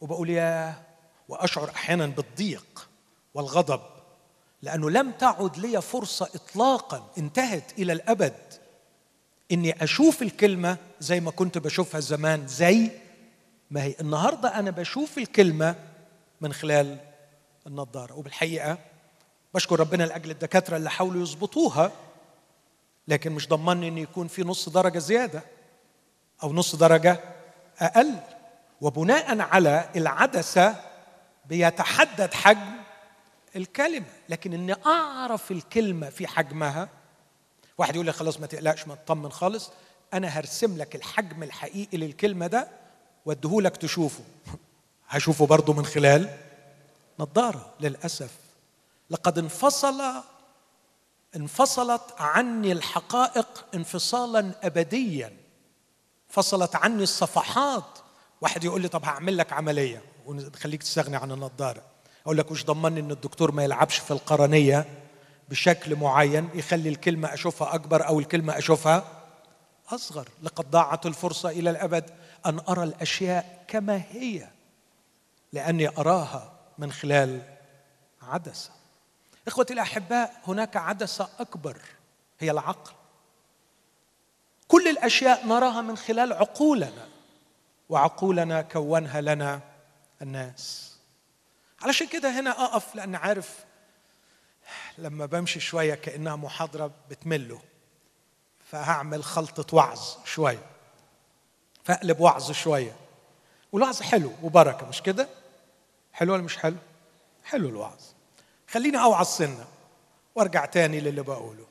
وبقول 0.00 0.30
يا 0.30 0.82
وأشعر 1.28 1.70
أحيانا 1.70 2.06
بالضيق 2.06 2.88
والغضب 3.34 3.80
لأنه 4.62 4.90
لم 4.90 5.10
تعد 5.12 5.58
لي 5.58 5.82
فرصة 5.82 6.28
اطلاقا 6.34 7.10
انتهت 7.18 7.78
إلى 7.78 7.92
الأبد. 7.92 8.61
إني 9.52 9.84
أشوف 9.84 10.22
الكلمة 10.22 10.76
زي 11.00 11.20
ما 11.20 11.30
كنت 11.30 11.58
بشوفها 11.58 12.00
زمان 12.00 12.46
زي 12.46 12.90
ما 13.70 13.82
هي. 13.82 13.94
النهارده 14.00 14.58
أنا 14.58 14.70
بشوف 14.70 15.18
الكلمة 15.18 15.74
من 16.40 16.52
خلال 16.52 16.96
النظارة. 17.66 18.14
وبالحقيقة 18.14 18.78
بشكر 19.54 19.80
ربنا 19.80 20.04
لأجل 20.04 20.30
الدكاترة 20.30 20.76
اللي 20.76 20.90
حاولوا 20.90 21.22
يظبطوها 21.22 21.92
لكن 23.08 23.32
مش 23.32 23.48
ضمني 23.48 23.88
إن 23.88 23.98
يكون 23.98 24.28
في 24.28 24.42
نص 24.42 24.68
درجة 24.68 24.98
زيادة 24.98 25.42
أو 26.42 26.52
نص 26.52 26.76
درجة 26.76 27.20
أقل. 27.78 28.14
وبناء 28.80 29.40
على 29.40 29.88
العدسة 29.96 30.76
بيتحدد 31.46 32.34
حجم 32.34 32.72
الكلمة. 33.56 34.06
لكن 34.28 34.52
إني 34.52 34.74
أعرف 34.86 35.50
الكلمة 35.50 36.10
في 36.10 36.26
حجمها 36.26 36.88
واحد 37.78 37.94
يقول 37.94 38.06
لي 38.06 38.12
خلاص 38.12 38.40
ما 38.40 38.46
تقلقش 38.46 38.88
ما 38.88 38.94
تطمن 38.94 39.32
خالص 39.32 39.70
أنا 40.14 40.28
هرسم 40.28 40.78
لك 40.78 40.96
الحجم 40.96 41.42
الحقيقي 41.42 41.98
للكلمة 41.98 42.46
ده 42.46 42.68
واديهولك 43.26 43.76
تشوفه. 43.76 44.24
هشوفه 45.08 45.46
برضه 45.46 45.72
من 45.72 45.84
خلال 45.84 46.36
نظارة 47.18 47.74
للأسف. 47.80 48.30
لقد 49.10 49.38
انفصل 49.38 50.02
انفصلت 51.36 52.02
عني 52.18 52.72
الحقائق 52.72 53.64
انفصالا 53.74 54.52
ابديا. 54.62 55.36
فصلت 56.28 56.76
عني 56.76 57.02
الصفحات. 57.02 57.98
واحد 58.40 58.64
يقول 58.64 58.82
لي 58.82 58.88
طب 58.88 59.04
هعمل 59.04 59.36
لك 59.36 59.52
عملية. 59.52 60.02
ونخليك 60.26 60.82
تستغني 60.82 61.16
عن 61.16 61.32
النظارة. 61.32 61.82
أقول 62.24 62.38
لك 62.38 62.50
وش 62.50 62.64
ضمني 62.64 63.00
إن 63.00 63.10
الدكتور 63.10 63.52
ما 63.52 63.64
يلعبش 63.64 63.98
في 63.98 64.10
القرنية؟ 64.10 65.01
بشكل 65.48 65.96
معين 65.96 66.48
يخلي 66.54 66.88
الكلمة 66.88 67.34
أشوفها 67.34 67.74
أكبر 67.74 68.06
أو 68.06 68.20
الكلمة 68.20 68.58
أشوفها 68.58 69.04
أصغر. 69.88 70.28
لقد 70.42 70.70
ضاعت 70.70 71.06
الفرصة 71.06 71.48
إلى 71.48 71.70
الأبد 71.70 72.10
أن 72.46 72.60
أرى 72.68 72.82
الأشياء 72.82 73.64
كما 73.68 74.02
هي 74.10 74.48
لأني 75.52 75.88
أراها 75.88 76.52
من 76.78 76.92
خلال 76.92 77.42
عدسة. 78.22 78.70
إخوتي 79.48 79.72
الأحباء 79.74 80.40
هناك 80.46 80.76
عدسة 80.76 81.28
أكبر 81.40 81.76
هي 82.40 82.50
العقل. 82.50 82.92
كل 84.68 84.88
الأشياء 84.88 85.46
نراها 85.46 85.80
من 85.80 85.96
خلال 85.96 86.32
عقولنا 86.32 87.08
وعقولنا 87.88 88.62
كونها 88.62 89.20
لنا 89.20 89.60
الناس. 90.22 90.92
علشان 91.82 92.06
كده 92.06 92.40
هنا 92.40 92.50
أقف 92.50 92.94
لأن 92.94 93.14
عارف 93.14 93.64
لما 94.98 95.26
بمشي 95.26 95.60
شوية 95.60 95.94
كأنها 95.94 96.36
محاضرة 96.36 96.90
بتمله 97.10 97.60
فهعمل 98.70 99.24
خلطة 99.24 99.76
وعظ 99.76 100.00
شوية 100.24 100.66
فأقلب 101.84 102.20
وعظ 102.20 102.52
شوية. 102.52 102.96
والوعظ 103.72 104.02
حلو 104.02 104.32
وبركة 104.42 104.88
مش 104.88 105.02
كده؟ 105.02 105.28
حلو 106.12 106.32
ولا 106.32 106.42
مش 106.42 106.56
حلو؟ 106.58 106.76
حلو 107.44 107.68
الوعظ. 107.68 108.00
خليني 108.68 109.02
أوعظ 109.02 109.26
سنة 109.26 109.66
وأرجع 110.34 110.64
تاني 110.64 111.00
للي 111.00 111.22
بقوله. 111.22 111.66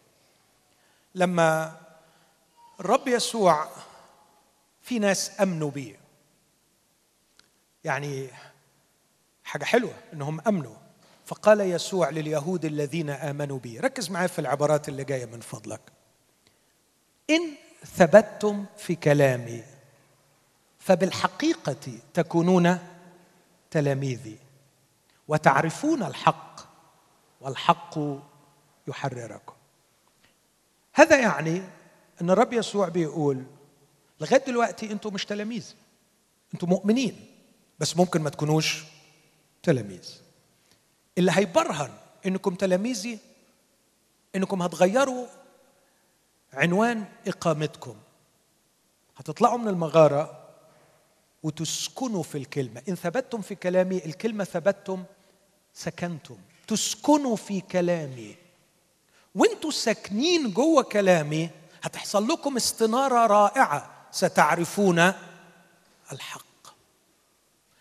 لما 1.15 1.77
الرب 2.79 3.07
يسوع 3.07 3.69
في 4.81 4.99
ناس 4.99 5.41
أمنوا 5.41 5.71
بيه 5.71 5.99
يعني 7.83 8.29
حاجة 9.43 9.63
حلوة 9.63 9.93
إنهم 10.13 10.41
أمنوا. 10.47 10.75
فقال 11.31 11.61
يسوع 11.61 12.09
لليهود 12.09 12.65
الذين 12.65 13.09
آمنوا 13.09 13.59
بي 13.59 13.79
ركز 13.79 14.09
معي 14.09 14.27
في 14.27 14.39
العبارات 14.39 14.89
اللي 14.89 15.03
جاية 15.03 15.25
من 15.25 15.39
فضلك. 15.39 15.81
إن 17.29 17.51
ثبتتم 17.85 18.65
في 18.77 18.95
كلامي 18.95 19.63
فبالحقيقة 20.79 21.99
تكونون 22.13 22.77
تلاميذي 23.71 24.37
وتعرفون 25.27 26.03
الحق 26.03 26.61
والحق 27.41 27.99
يحرركم. 28.87 29.53
هذا 30.93 31.19
يعني 31.19 31.61
إن 32.21 32.29
الرب 32.29 32.53
يسوع 32.53 32.89
بيقول 32.89 33.43
لغاية 34.21 34.43
دلوقتي 34.47 34.91
أنتم 34.91 35.13
مش 35.13 35.25
تلاميذ 35.25 35.75
أنتم 36.53 36.69
مؤمنين 36.69 37.25
بس 37.79 37.97
ممكن 37.97 38.21
ما 38.21 38.29
تكونوش 38.29 38.83
تلاميذ. 39.63 40.21
اللي 41.17 41.31
هيبرهن 41.35 41.93
إنكم 42.25 42.55
تلاميذي 42.55 43.19
إنكم 44.35 44.61
هتغيروا 44.61 45.27
عنوان 46.53 47.05
إقامتكم. 47.27 47.95
هتطلعوا 49.17 49.57
من 49.57 49.67
المغارة 49.67 50.47
وتسكنوا 51.43 52.23
في 52.23 52.37
الكلمة. 52.37 52.81
إن 52.89 52.95
ثبتتم 52.95 53.41
في 53.41 53.55
كلامي 53.55 54.05
الكلمة 54.05 54.43
ثبتتم 54.43 55.03
سكنتم. 55.73 56.37
تسكنوا 56.67 57.35
في 57.35 57.61
كلامي. 57.61 58.35
وانتوا 59.35 59.71
ساكنين 59.71 60.53
جوه 60.53 60.83
كلامي 60.83 61.49
هتحصل 61.83 62.27
لكم 62.27 62.55
استنارة 62.55 63.27
رائعة. 63.27 64.07
ستعرفون 64.11 65.13
الحق. 66.11 66.45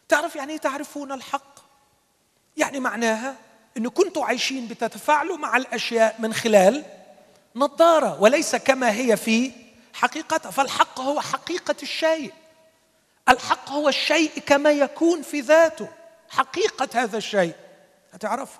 تعرف 0.08 0.36
يعني 0.36 0.52
إيه 0.52 0.58
تعرفون 0.58 1.12
الحق؟ 1.12 1.49
يعني 2.60 2.80
معناها 2.80 3.36
ان 3.76 3.88
كنتوا 3.88 4.24
عايشين 4.24 4.66
بتتفاعلوا 4.66 5.36
مع 5.36 5.56
الأشياء 5.56 6.16
من 6.18 6.34
خلال 6.34 6.84
نظارة 7.56 8.22
وليس 8.22 8.56
كما 8.56 8.90
هي 8.90 9.16
في 9.16 9.52
حقيقتها. 9.92 10.50
فالحق 10.50 11.00
هو 11.00 11.20
حقيقة 11.20 11.76
الشيء. 11.82 12.32
الحق 13.28 13.70
هو 13.70 13.88
الشيء 13.88 14.30
كما 14.46 14.70
يكون 14.70 15.22
في 15.22 15.40
ذاته. 15.40 15.88
حقيقة 16.28 16.88
هذا 16.94 17.18
الشيء. 17.18 17.54
هتعرفه 18.12 18.58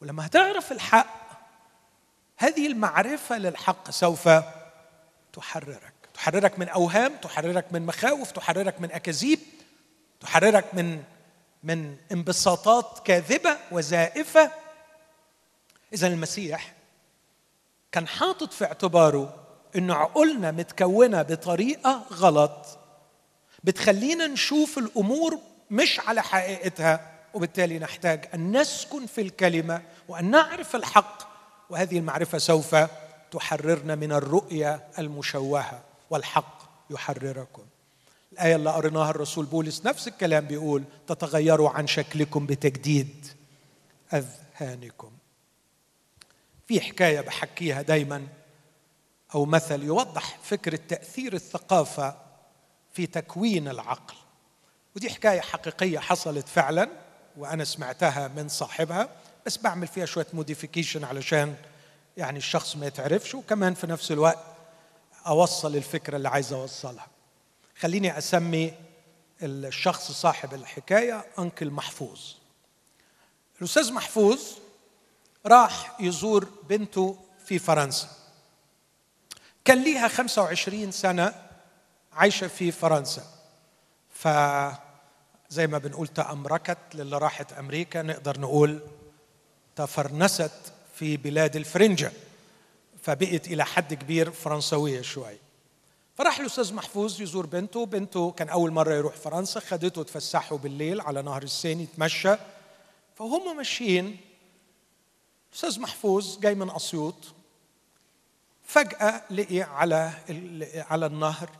ولما 0.00 0.26
هتعرف 0.26 0.72
الحق 0.72 1.18
هذه 2.36 2.66
المعرفة 2.66 3.38
للحق 3.38 3.90
سوف 3.90 4.28
تحررك. 5.32 5.92
تحررك 6.14 6.58
من 6.58 6.68
أوهام 6.68 7.16
تحررك 7.16 7.64
من 7.70 7.86
مخاوف 7.86 8.30
تحررك 8.30 8.80
من 8.80 8.92
أكاذيب 8.92 9.38
تحررك 10.20 10.64
من 10.74 11.02
من 11.62 11.96
انبساطات 12.12 12.98
كاذبة 13.04 13.56
وزائفة. 13.72 14.50
إذا 15.92 16.06
المسيح 16.06 16.74
كان 17.92 18.08
حاطط 18.08 18.52
في 18.52 18.64
اعتباره 18.64 19.34
ان 19.76 19.90
عقولنا 19.90 20.50
متكونة 20.50 21.22
بطريقة 21.22 22.02
غلط 22.12 22.78
بتخلينا 23.64 24.26
نشوف 24.26 24.78
الأمور 24.78 25.38
مش 25.70 26.00
على 26.00 26.22
حقيقتها 26.22 27.10
وبالتالي 27.34 27.78
نحتاج 27.78 28.28
أن 28.34 28.56
نسكن 28.56 29.06
في 29.06 29.20
الكلمة 29.20 29.82
وأن 30.08 30.30
نعرف 30.30 30.76
الحق 30.76 31.22
وهذه 31.70 31.98
المعرفة 31.98 32.38
سوف 32.38 32.76
تحررنا 33.30 33.94
من 33.94 34.12
الرؤية 34.12 34.88
المشوهة 34.98 35.82
والحق 36.10 36.58
يحرركم. 36.90 37.62
الآية 38.38 38.56
اللي 38.56 38.70
قريناها 38.70 39.10
الرسول 39.10 39.46
بولس 39.46 39.86
نفس 39.86 40.08
الكلام 40.08 40.46
بيقول 40.46 40.84
تتغيروا 41.06 41.70
عن 41.70 41.86
شكلكم 41.86 42.46
بتجديد 42.46 43.26
أذهانكم. 44.12 45.10
في 46.66 46.80
حكاية 46.80 47.20
بحكيها 47.20 47.82
دايما 47.82 48.26
أو 49.34 49.44
مثل 49.44 49.82
يوضح 49.82 50.38
فكرة 50.42 50.78
تأثير 50.88 51.34
الثقافة 51.34 52.16
في 52.92 53.06
تكوين 53.06 53.68
العقل. 53.68 54.14
ودي 54.96 55.10
حكاية 55.10 55.40
حقيقية 55.40 55.98
حصلت 55.98 56.48
فعلا 56.48 56.88
وأنا 57.36 57.64
سمعتها 57.64 58.28
من 58.28 58.48
صاحبها 58.48 59.08
بس 59.46 59.56
بعمل 59.56 59.86
فيها 59.86 60.06
شوية 60.06 60.26
موديفيكيشن 60.32 61.04
علشان 61.04 61.54
يعني 62.16 62.38
الشخص 62.38 62.76
ما 62.76 62.86
يتعرفش 62.86 63.34
وكمان 63.34 63.74
في 63.74 63.86
نفس 63.86 64.12
الوقت 64.12 64.44
أوصل 65.26 65.76
الفكرة 65.76 66.16
اللي 66.16 66.28
عايز 66.28 66.52
أوصلها. 66.52 67.17
خليني 67.80 68.18
أسمي 68.18 68.74
الشخص 69.42 70.12
صاحب 70.12 70.54
الحكاية 70.54 71.26
أنكل 71.38 71.70
محفوظ. 71.70 72.20
الأستاذ 73.58 73.92
محفوظ 73.92 74.40
راح 75.46 76.00
يزور 76.00 76.48
بنته 76.68 77.18
في 77.46 77.58
فرنسا. 77.58 78.08
كان 79.64 79.82
ليها 79.84 80.08
25 80.08 80.92
سنة 80.92 81.34
عايشة 82.12 82.46
في 82.46 82.72
فرنسا. 82.72 83.22
ف 84.10 84.28
زي 85.48 85.66
ما 85.66 85.78
بنقول 85.78 86.08
تأمركت 86.08 86.78
للي 86.94 87.18
راحت 87.18 87.52
أمريكا 87.52 88.02
نقدر 88.02 88.40
نقول 88.40 88.80
تفرنست 89.76 90.72
في 90.94 91.16
بلاد 91.16 91.56
الفرنجة. 91.56 92.12
فبقت 93.02 93.46
إلى 93.46 93.64
حد 93.64 93.94
كبير 93.94 94.30
فرنسوية 94.30 95.02
شوي. 95.02 95.47
فراح 96.18 96.40
الأستاذ 96.40 96.74
محفوظ 96.74 97.20
يزور 97.20 97.46
بنته. 97.46 97.86
بنته 97.86 98.30
كان 98.30 98.48
أول 98.48 98.70
مرة 98.70 98.94
يروح 98.94 99.16
فرنسا. 99.16 99.60
خدته 99.60 100.02
تفسحوا 100.02 100.58
بالليل 100.58 101.00
على 101.00 101.22
نهر 101.22 101.42
السين 101.42 101.80
يتمشى. 101.80 102.34
فهم 103.16 103.56
ماشيين. 103.56 104.16
أستاذ 105.54 105.80
محفوظ 105.80 106.38
جاي 106.38 106.54
من 106.54 106.70
أسيوط. 106.70 107.14
فجأة 108.64 109.22
لقي 109.30 109.62
على 109.62 110.12
على 110.90 111.06
النهر 111.06 111.50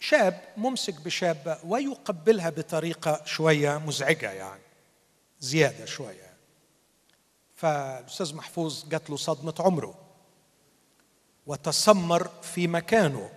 شاب 0.00 0.40
ممسك 0.56 1.00
بشابة 1.00 1.58
ويقبلها 1.64 2.50
بطريقة 2.50 3.24
شوية 3.24 3.78
مزعجة 3.78 4.30
يعني. 4.32 4.62
زيادة 5.40 5.84
شوية. 5.84 6.34
فالأستاذ 7.56 8.34
محفوظ 8.34 8.88
جات 8.88 9.10
له 9.10 9.16
صدمة 9.16 9.54
عمره. 9.58 10.07
وتسمر 11.48 12.30
في 12.42 12.66
مكانه 12.66 13.30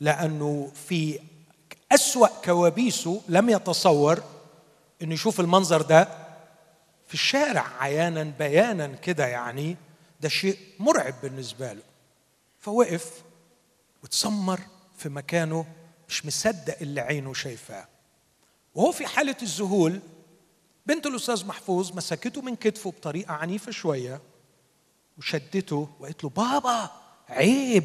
لأنه 0.00 0.72
في 0.88 1.20
أسوأ 1.92 2.28
كوابيسه 2.44 3.20
لم 3.28 3.50
يتصور 3.50 4.22
أنه 5.02 5.14
يشوف 5.14 5.40
المنظر 5.40 5.82
ده 5.82 6.08
في 7.06 7.14
الشارع 7.14 7.66
عيانا 7.80 8.22
بيانا 8.38 8.86
كده 8.86 9.26
يعني 9.26 9.76
ده 10.20 10.28
شيء 10.28 10.58
مرعب 10.78 11.14
بالنسبة 11.22 11.72
له. 11.72 11.82
فوقف 12.60 13.22
وتسمر 14.02 14.60
في 14.96 15.08
مكانه 15.08 15.66
مش 16.08 16.26
مصدق 16.26 16.76
اللي 16.80 17.00
عينه 17.00 17.34
شايفاه. 17.34 17.88
وهو 18.74 18.92
في 18.92 19.06
حالة 19.06 19.36
الذهول 19.42 20.00
بنت 20.86 21.06
الأستاذ 21.06 21.46
محفوظ 21.46 21.92
مسكته 21.92 22.42
من 22.42 22.56
كتفه 22.56 22.90
بطريقة 22.90 23.32
عنيفة 23.32 23.72
شوية. 23.72 24.20
وشدته 25.18 25.88
وقالت 26.00 26.24
له 26.24 26.30
بابا 26.30 26.90
عيب. 27.28 27.84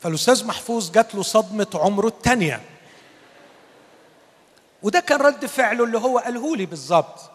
فالأستاذ 0.00 0.46
محفوظ 0.46 0.90
جات 0.90 1.14
له 1.14 1.22
صدمة 1.22 1.66
عمره 1.74 2.08
الثانية 2.08 2.62
وده 4.82 5.00
كان 5.00 5.20
رد 5.20 5.46
فعله 5.46 5.84
اللي 5.84 5.98
هو 5.98 6.18
قاله 6.18 6.56
لي 6.56 6.66
بالظبط. 6.66 7.30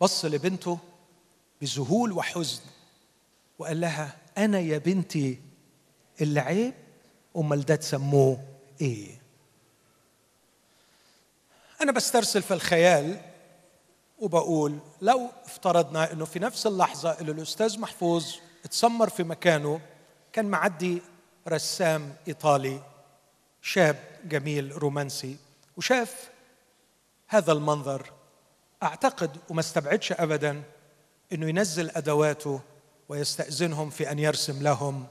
بص 0.00 0.24
لبنته 0.24 0.78
بذهول 1.60 2.12
وحزن 2.12 2.60
وقال 3.58 3.80
لها 3.80 4.16
أنا 4.38 4.58
يا 4.60 4.78
بنتي 4.78 5.38
اللي 6.20 6.40
عيب 6.40 6.74
أمال 7.36 7.64
ده 7.64 7.76
تسموه 7.76 8.44
إيه؟ 8.80 9.20
أنا 11.82 11.92
بسترسل 11.92 12.42
في 12.42 12.54
الخيال 12.54 13.20
وبقول 14.24 14.78
لو 15.02 15.30
افترضنا 15.44 16.12
إنه 16.12 16.24
في 16.24 16.38
نفس 16.38 16.66
اللحظة 16.66 17.20
اللي 17.20 17.32
الأستاذ 17.32 17.80
محفوظ 17.80 18.26
اتسمر 18.64 19.08
في 19.08 19.22
مكانه 19.22 19.80
كان 20.32 20.44
معدي 20.44 21.02
رسام 21.48 22.14
إيطالي 22.28 22.80
شاب 23.62 23.96
جميل 24.24 24.72
رومانسي 24.82 25.36
وشاف 25.76 26.30
هذا 27.28 27.52
المنظر. 27.52 28.10
أعتقد 28.82 29.36
وما 29.50 29.60
استبعدش 29.60 30.12
ابدا 30.12 30.62
إنه 31.32 31.48
ينزل 31.48 31.90
أدواته 31.90 32.60
ويستأذنهم 33.08 33.90
في 33.90 34.10
أن 34.10 34.18
يرسم 34.18 34.62
لهم 34.62 35.06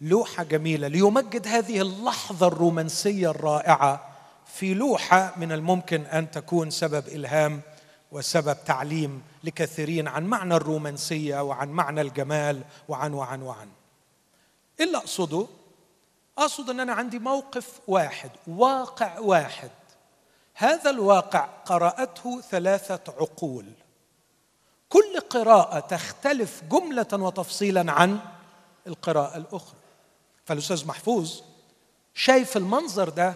لوحة 0.00 0.44
جميلة 0.44 0.88
ليمجد 0.88 1.48
هذه 1.48 1.80
اللحظة 1.80 2.46
الرومانسية 2.46 3.30
الرائعة 3.30 4.12
في 4.46 4.74
لوحة 4.74 5.34
من 5.36 5.52
الممكن 5.52 6.02
أن 6.02 6.30
تكون 6.30 6.70
سبب 6.70 7.08
إلهام 7.08 7.60
وسبب 8.12 8.56
تعليم 8.64 9.22
لكثيرين 9.44 10.08
عن 10.08 10.24
معنى 10.24 10.54
الرومانسية 10.54 11.42
وعن 11.42 11.68
معنى 11.68 12.00
الجمال 12.00 12.62
وعن 12.88 13.14
وعن 13.14 13.42
وعن. 13.42 13.68
إيه 14.80 14.86
اللي 14.86 14.98
أقصده 14.98 15.46
أقصد 16.38 16.70
أن 16.70 16.80
أنا 16.80 16.92
عندي 16.92 17.18
موقف 17.18 17.80
واحد 17.88 18.30
واقع 18.46 19.18
واحد. 19.18 19.70
هذا 20.54 20.90
الواقع 20.90 21.44
قرأته 21.44 22.40
ثلاثة 22.40 23.12
عقول. 23.20 23.66
كل 24.88 25.20
قراءة 25.30 25.80
تختلف 25.80 26.62
جملة 26.70 27.08
وتفصيلا 27.12 27.92
عن 27.92 28.18
القراءة 28.86 29.36
الأخرى. 29.36 29.78
فالأستاذ 30.44 30.86
محفوظ 30.86 31.40
شايف 32.14 32.56
المنظر 32.56 33.08
ده 33.08 33.34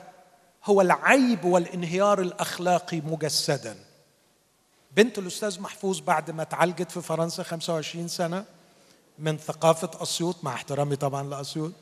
هو 0.64 0.80
العيب 0.80 1.44
والانهيار 1.44 2.20
الأخلاقي 2.20 3.00
مجسدا. 3.00 3.85
بنت 4.96 5.18
الأستاذ 5.18 5.60
محفوظ 5.60 6.00
بعد 6.00 6.30
ما 6.30 6.42
اتعالجت 6.42 6.90
في 6.90 7.02
فرنسا 7.02 7.42
25 7.42 8.08
سنة 8.08 8.44
من 9.18 9.38
ثقافة 9.38 10.02
أسيوط 10.02 10.36
مع 10.42 10.54
احترامي 10.54 10.96
طبعا 10.96 11.22
لأسيوط 11.22 11.72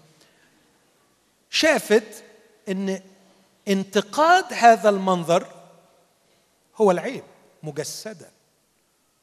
شافت 1.51 2.25
إن 2.69 3.01
انتقاد 3.69 4.45
هذا 4.53 4.89
المنظر 4.89 5.47
هو 6.77 6.91
العيب 6.91 7.25
مجسدا. 7.63 8.31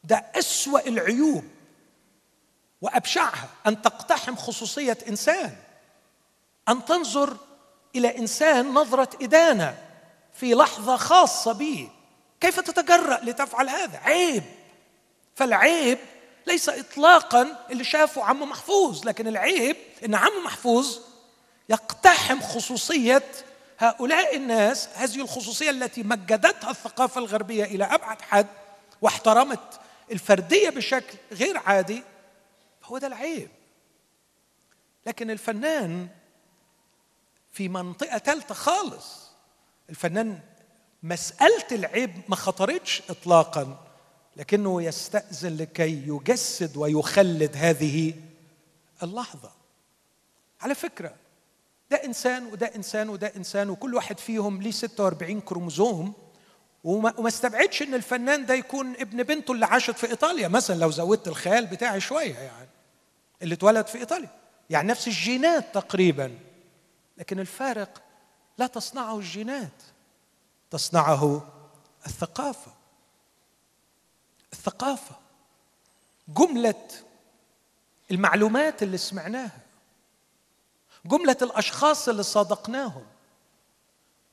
ده 0.03 0.15
أسوأ 0.35 0.87
العيوب 0.87 1.43
وأبشعها 2.81 3.49
أن 3.67 3.81
تقتحم 3.81 4.35
خصوصية 4.35 4.97
إنسان 5.07 5.55
أن 6.69 6.85
تنظر 6.85 7.37
إلى 7.95 8.17
إنسان 8.17 8.73
نظرة 8.73 9.09
إدانة 9.21 9.77
في 10.33 10.53
لحظة 10.53 10.97
خاصة 10.97 11.51
به. 11.51 11.89
كيف 12.41 12.59
تتجرأ 12.59 13.19
لتفعل 13.23 13.69
هذا؟ 13.69 13.97
عيب. 13.97 14.43
فالعيب 15.35 15.97
ليس 16.47 16.69
اطلاقا 16.69 17.65
اللي 17.71 17.83
شافه 17.83 18.23
عم 18.23 18.39
محفوظ 18.49 19.07
لكن 19.07 19.27
العيب 19.27 19.75
إن 20.05 20.15
عم 20.15 20.43
محفوظ 20.45 20.97
يقتحم 21.69 22.41
خصوصية 22.41 23.23
هؤلاء 23.79 24.35
الناس 24.35 24.89
هذه 24.95 25.21
الخصوصية 25.21 25.69
التي 25.69 26.03
مجدتها 26.03 26.71
الثقافة 26.71 27.19
الغربية 27.19 27.63
إلى 27.63 27.83
أبعد 27.83 28.21
حد 28.21 28.47
واحترمت 29.01 29.79
الفردية 30.11 30.69
بشكل 30.69 31.17
غير 31.31 31.57
عادي. 31.57 32.03
هو 32.83 32.97
ده 32.97 33.07
العيب. 33.07 33.49
لكن 35.05 35.31
الفنان 35.31 36.07
في 37.51 37.69
منطقة 37.69 38.17
ثالثه 38.17 38.55
خالص. 38.55 39.31
الفنان 39.89 40.39
مسألة 41.03 41.65
العيب 41.71 42.11
ما 42.27 42.35
خطرتش 42.35 43.01
إطلاقا 43.09 43.77
لكنه 44.37 44.81
يستأذن 44.83 45.57
لكي 45.57 46.03
يجسد 46.07 46.77
ويخلد 46.77 47.51
هذه 47.55 48.13
اللحظة. 49.03 49.51
على 50.61 50.75
فكرة 50.75 51.13
ده 51.91 51.97
إنسان 52.05 52.45
وده 52.45 52.71
إنسان 52.75 53.09
وده 53.09 53.31
إنسان 53.35 53.69
وكل 53.69 53.95
واحد 53.95 54.19
فيهم 54.19 54.61
ليه 54.61 54.71
46 54.71 55.41
كروموزوم 55.41 56.13
وما, 56.83 57.13
وما 57.17 57.27
استبعدش 57.27 57.81
إن 57.81 57.93
الفنان 57.93 58.45
ده 58.45 58.53
يكون 58.53 58.93
ابن 58.95 59.23
بنته 59.23 59.51
اللي 59.51 59.65
عاشت 59.65 59.97
في 59.97 60.09
إيطاليا 60.09 60.47
مثلا 60.47 60.75
لو 60.75 60.91
زودت 60.91 61.27
الخيال 61.27 61.65
بتاعي 61.67 61.99
شوية 61.99 62.35
يعني 62.39 62.69
اللي 63.41 63.55
اتولد 63.55 63.87
في 63.87 63.97
إيطاليا. 63.97 64.29
يعني 64.69 64.87
نفس 64.87 65.07
الجينات 65.07 65.73
تقريبا 65.73 66.37
لكن 67.17 67.39
الفارق 67.39 68.01
لا 68.57 68.67
تصنعه 68.67 69.17
الجينات. 69.17 69.83
تصنعه 70.71 71.47
الثقافة. 72.05 72.71
الثقافة 74.53 75.15
جملة 76.27 76.87
المعلومات 78.11 78.83
اللي 78.83 78.97
سمعناها 78.97 79.59
جملة 81.05 81.37
الأشخاص 81.41 82.09
اللي 82.09 82.23
صادقناهم 82.23 83.05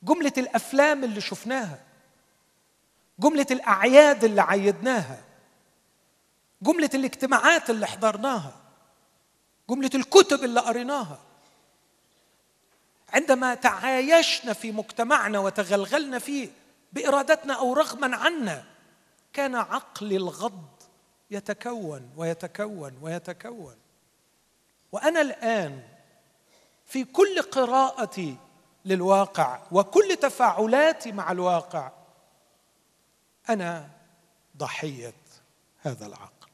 جملة 0.03 0.33
الأفلام 0.37 1.03
اللي 1.03 1.21
شفناها 1.21 1.79
جملة 3.19 3.45
الأعياد 3.51 4.23
اللي 4.23 4.41
عيدناها 4.41 5.23
جملة 6.61 6.89
الاجتماعات 6.93 7.69
اللي 7.69 7.87
حضرناها 7.87 8.53
جملة 9.69 9.89
الكتب 9.95 10.43
اللي 10.43 10.59
قريناها. 10.59 11.19
عندما 13.13 13.55
تعايشنا 13.55 14.53
في 14.53 14.71
مجتمعنا 14.71 15.39
وتغلغلنا 15.39 16.19
فيه 16.19 16.49
بإرادتنا 16.93 17.53
أو 17.53 17.73
رغما 17.73 18.15
عنا 18.17 18.63
كان 19.33 19.55
عقل 19.55 20.13
الغض 20.13 20.63
يتكون 21.31 22.09
ويتكون 22.17 22.97
ويتكون. 23.01 23.75
وأنا 24.91 25.21
الآن 25.21 25.83
في 26.85 27.03
كل 27.03 27.41
قراءتي 27.41 28.37
للواقع 28.85 29.61
وكل 29.71 30.17
تفاعلاتي 30.21 31.11
مع 31.11 31.31
الواقع 31.31 31.91
أنا 33.49 33.89
ضحية 34.57 35.13
هذا 35.81 36.05
العقل. 36.05 36.47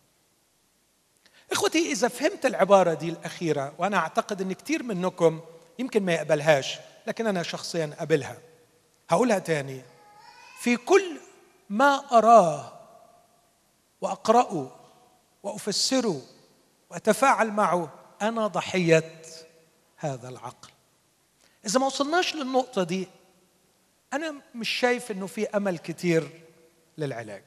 إخوتي 1.52 1.92
إذا 1.92 2.08
فهمت 2.08 2.46
العبارة 2.46 2.94
دي 2.94 3.10
الأخيرة 3.10 3.74
وأنا 3.78 3.98
أعتقد 3.98 4.42
إن 4.42 4.54
كثير 4.54 4.84
منكم 4.84 5.42
يمكن 5.80 6.04
ما 6.04 6.14
يقبلهاش 6.14 6.80
لكن 7.08 7.28
أنا 7.28 7.44
شخصيا 7.44 7.96
قبلها 8.00 8.38
هقولها 9.10 9.40
تاني. 9.40 9.82
في 10.60 10.78
كل 10.78 11.18
ما 11.70 11.96
أراه 12.12 12.74
وأقرأه 14.02 14.72
وأفسره 15.44 16.22
وأتفاعل 16.90 17.52
معه 17.52 17.90
أنا 18.22 18.48
ضحية 18.48 19.22
هذا 19.98 20.30
العقل. 20.30 20.70
إذا 21.66 21.80
ما 21.80 21.86
وصلناش 21.86 22.36
للنقطة 22.36 22.84
دي 22.84 23.08
أنا 24.14 24.36
مش 24.56 24.70
شايف 24.70 25.12
إنه 25.12 25.28
في 25.28 25.48
أمل 25.50 25.78
كتير 25.78 26.42
للعلاج. 26.98 27.44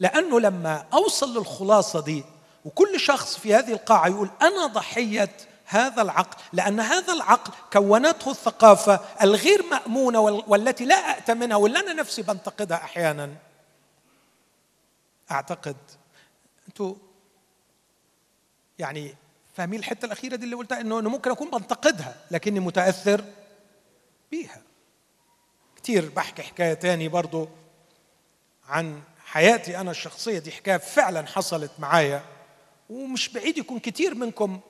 لأنه 0.00 0.40
لما 0.40 0.86
أوصل 0.92 1.38
للخلاصة 1.38 2.00
دي 2.00 2.24
وكل 2.64 3.00
شخص 3.00 3.38
في 3.38 3.54
هذه 3.54 3.72
القاعة 3.72 4.08
يقول 4.08 4.30
أنا 4.42 4.66
ضحية 4.66 5.36
هذا 5.66 6.02
العقل 6.02 6.38
لأن 6.52 6.80
هذا 6.80 7.12
العقل 7.12 7.52
كونته 7.72 8.30
الثقافة 8.30 9.00
الغير 9.22 9.62
مأمونة 9.62 10.20
والتي 10.20 10.84
لا 10.84 11.18
اتمنها 11.18 11.56
واللي 11.56 11.78
أنا 11.78 11.92
نفسي 11.92 12.22
بنتقدها 12.22 12.76
أحيانا. 12.76 13.30
أعتقد 15.30 15.76
أنتوا 16.68 16.94
يعني 18.78 19.14
فاهمين 19.54 19.78
الحتة 19.78 20.06
الأخيرة 20.06 20.36
دي 20.36 20.44
اللي 20.44 20.56
قلتها؟ 20.56 20.80
إنه 20.80 21.00
ممكن 21.00 21.30
أكون 21.30 21.50
بنتقدها 21.50 22.16
لكني 22.30 22.60
متأثر 22.60 23.24
بيها. 24.30 24.62
كتير 25.76 26.10
بحكي 26.10 26.42
حكاية 26.42 26.74
تاني 26.74 27.08
برضو 27.08 27.48
عن 28.68 29.02
حياتي 29.26 29.80
أنا 29.80 29.90
الشخصية 29.90 30.38
دي 30.38 30.52
حكاية 30.52 30.76
فعلا 30.76 31.26
حصلت 31.26 31.70
معايا 31.78 32.22
ومش 32.90 33.28
بعيد 33.28 33.58
يكون 33.58 33.78
كتير 33.78 34.14
منكم 34.14 34.60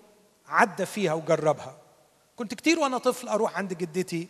عدى 0.48 0.87
فيها 0.87 1.12
وجربها. 1.12 1.76
كنت 2.37 2.54
كتير 2.54 2.78
وأنا 2.78 2.98
طفل 2.98 3.28
أروح 3.28 3.57
عند 3.59 3.72
جدتي 3.74 4.28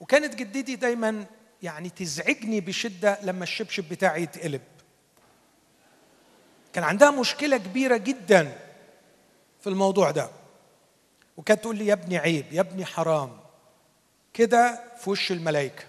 وكانت 0.00 0.34
جدتي 0.34 0.76
دايما 0.76 1.24
يعني 1.62 1.88
تزعجني 1.90 2.60
بشدة 2.60 3.18
لما 3.22 3.42
الشبشب 3.42 3.84
بتاعي 3.88 4.22
يتقلب. 4.22 4.62
كان 6.72 6.84
عندها 6.84 7.10
مشكلة 7.10 7.56
كبيرة 7.56 7.96
جدا 7.96 8.58
في 9.60 9.66
الموضوع 9.66 10.10
ده. 10.10 10.30
وكانت 11.36 11.60
تقول 11.60 11.76
لي 11.76 11.86
يا 11.86 11.92
ابني 11.92 12.18
عيب 12.18 12.52
يا 12.52 12.60
ابني 12.60 12.84
حرام. 12.84 13.40
كده 14.34 14.84
في 14.98 15.10
وش 15.10 15.32
الملائكه 15.32 15.84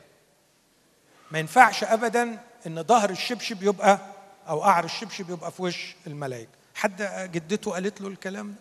ما 1.32 1.39
ينفعش 1.39 1.84
ابدا 1.84 2.39
إن 2.67 2.84
ظهر 2.84 3.10
الشبشب 3.10 3.63
يبقى 3.63 4.00
أو 4.50 4.62
قعر 4.62 4.86
الشبشب 4.86 5.30
يبقى 5.30 5.52
في 5.52 5.62
وش 5.62 5.95
الملائكه 6.08 6.50
حد 6.76 7.30
جدته 7.32 7.71
قالت 7.71 8.02
له 8.02 8.08
الكلام 8.08 8.52
ده؟ 8.52 8.58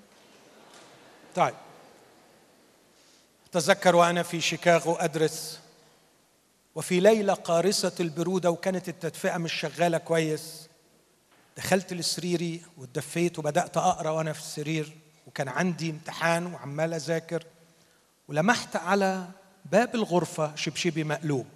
طيب. 1.37 1.55
تذكر 3.53 3.97
وأنا 3.97 4.23
في 4.23 4.41
شيكاغو 4.41 4.95
أدرس 4.95 5.61
وفي 6.75 7.01
ليلة 7.01 7.35
قارصة 7.35 7.93
البرودة 8.01 8.51
وكانت 8.51 8.89
التدفئة 8.89 9.37
مش 9.37 9.53
شغالة 9.53 9.99
كويس. 9.99 10.69
دخلت 11.57 11.93
لسريري 11.93 12.63
واتدفيت 12.79 13.39
وبدأت 13.39 13.77
أقرأ 13.77 14.11
وأنا 14.11 14.33
في 14.33 14.41
السرير 14.41 14.93
وكان 15.27 15.49
عندي 15.49 15.91
امتحان 15.91 16.55
وعمال 16.55 16.95
أذاكر. 16.95 17.45
ولمحت 18.29 18.77
على 18.77 19.27
باب 19.65 19.95
الغرفة 19.95 20.55
شبشبي 20.57 21.05
مقلوب. 21.05 21.47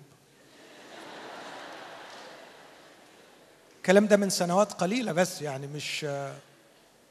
الكلام 3.76 4.06
ده 4.06 4.16
من 4.16 4.30
سنوات 4.30 4.72
قليلة 4.72 5.12
بس 5.12 5.42
يعني 5.42 5.66
مش 5.66 6.04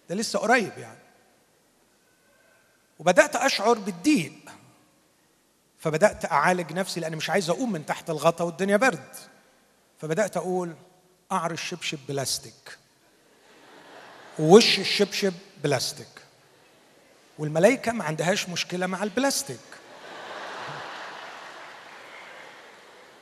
ده 0.09 0.15
لسه 0.15 0.39
قريب 0.39 0.77
يعني. 0.77 1.02
وبدأت 3.03 3.35
أشعر 3.35 3.73
بالضيق 3.73 4.33
فبدأت 5.79 6.25
أعالج 6.25 6.73
نفسي 6.73 6.99
لأني 6.99 7.15
مش 7.15 7.29
عايز 7.29 7.49
أقوم 7.49 7.71
من 7.71 7.85
تحت 7.85 8.09
الغطا 8.09 8.43
والدنيا 8.43 8.77
برد. 8.77 9.15
فبدأت 10.01 10.37
أقول 10.37 10.73
قعر 11.29 11.51
الشبشب 11.51 11.99
بلاستيك. 12.07 12.77
ووش 14.39 14.79
الشبشب 14.79 15.33
بلاستيك. 15.63 16.07
والملائكه 17.37 17.91
ما 17.91 18.03
عندهاش 18.03 18.49
مشكلة 18.49 18.87
مع 18.87 19.03
البلاستيك. 19.03 19.59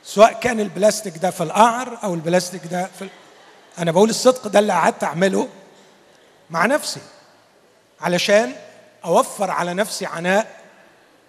سواء 0.04 0.40
كان 0.40 0.60
البلاستيك 0.60 1.18
ده 1.18 1.30
في 1.30 1.42
القعر 1.42 1.98
أو 2.04 2.14
البلاستيك 2.14 2.66
ده 2.66 2.90
في 2.98 3.08
أنا 3.78 3.90
بقول 3.90 4.10
الصدق 4.10 4.48
ده 4.48 4.58
اللي 4.58 4.72
قعدت 4.72 5.04
أعمله 5.04 5.48
مع 6.50 6.66
نفسي. 6.66 7.00
علشان 8.00 8.54
أوفر 9.04 9.50
على 9.50 9.74
نفسي 9.74 10.06
عناء 10.06 10.60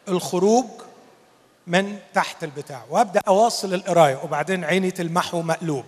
الخروج 0.08 0.66
من 1.68 2.00
تحت 2.14 2.44
البتاع. 2.44 2.86
وأبدأ 2.90 3.22
أواصل 3.28 3.74
القراية 3.74 4.20
وبعدين 4.24 4.64
عيني 4.64 4.92
تلمحه 4.92 5.42
مقلوب 5.42 5.86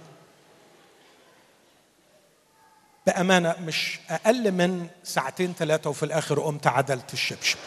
بأمانة 3.05 3.55
مش 3.59 3.99
أقل 4.09 4.51
من 4.51 4.87
ساعتين 5.03 5.53
ثلاثة 5.53 5.89
وفي 5.89 6.03
الآخر 6.03 6.39
قمت 6.39 6.67
عدلت 6.67 7.13
الشبشب. 7.13 7.57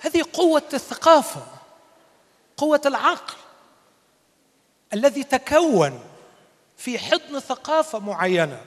هذه 0.00 0.24
قوة 0.32 0.68
الثقافة 0.74 1.46
قوة 2.56 2.80
العقل 2.86 3.34
الذي 4.92 5.24
تكون 5.24 6.00
في 6.78 6.98
حضن 6.98 7.40
ثقافة 7.40 7.98
معينة. 7.98 8.60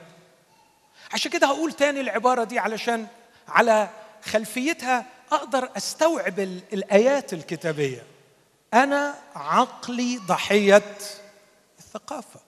عشان 1.12 1.30
كده 1.30 1.46
هقول 1.46 1.72
تاني 1.72 2.00
العبارة 2.00 2.44
دي 2.44 2.58
علشان 2.58 3.06
على 3.48 3.88
خلفيتها 4.24 5.06
أقدر 5.32 5.70
أستوعب 5.76 6.38
الآيات 6.72 7.32
الكتابية. 7.32 8.02
أنا 8.74 9.14
عقلي 9.34 10.18
ضحية 10.18 10.82
الثقافة. 11.78 12.40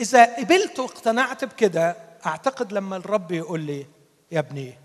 إذا 0.00 0.36
قبلت 0.36 0.78
واقتنعت 0.78 1.44
بكده 1.44 1.96
أعتقد 2.26 2.72
لما 2.72 2.96
الرب 2.96 3.32
يقول 3.32 3.60
لي 3.60 3.86
يا 4.32 4.38
ابني 4.38 4.78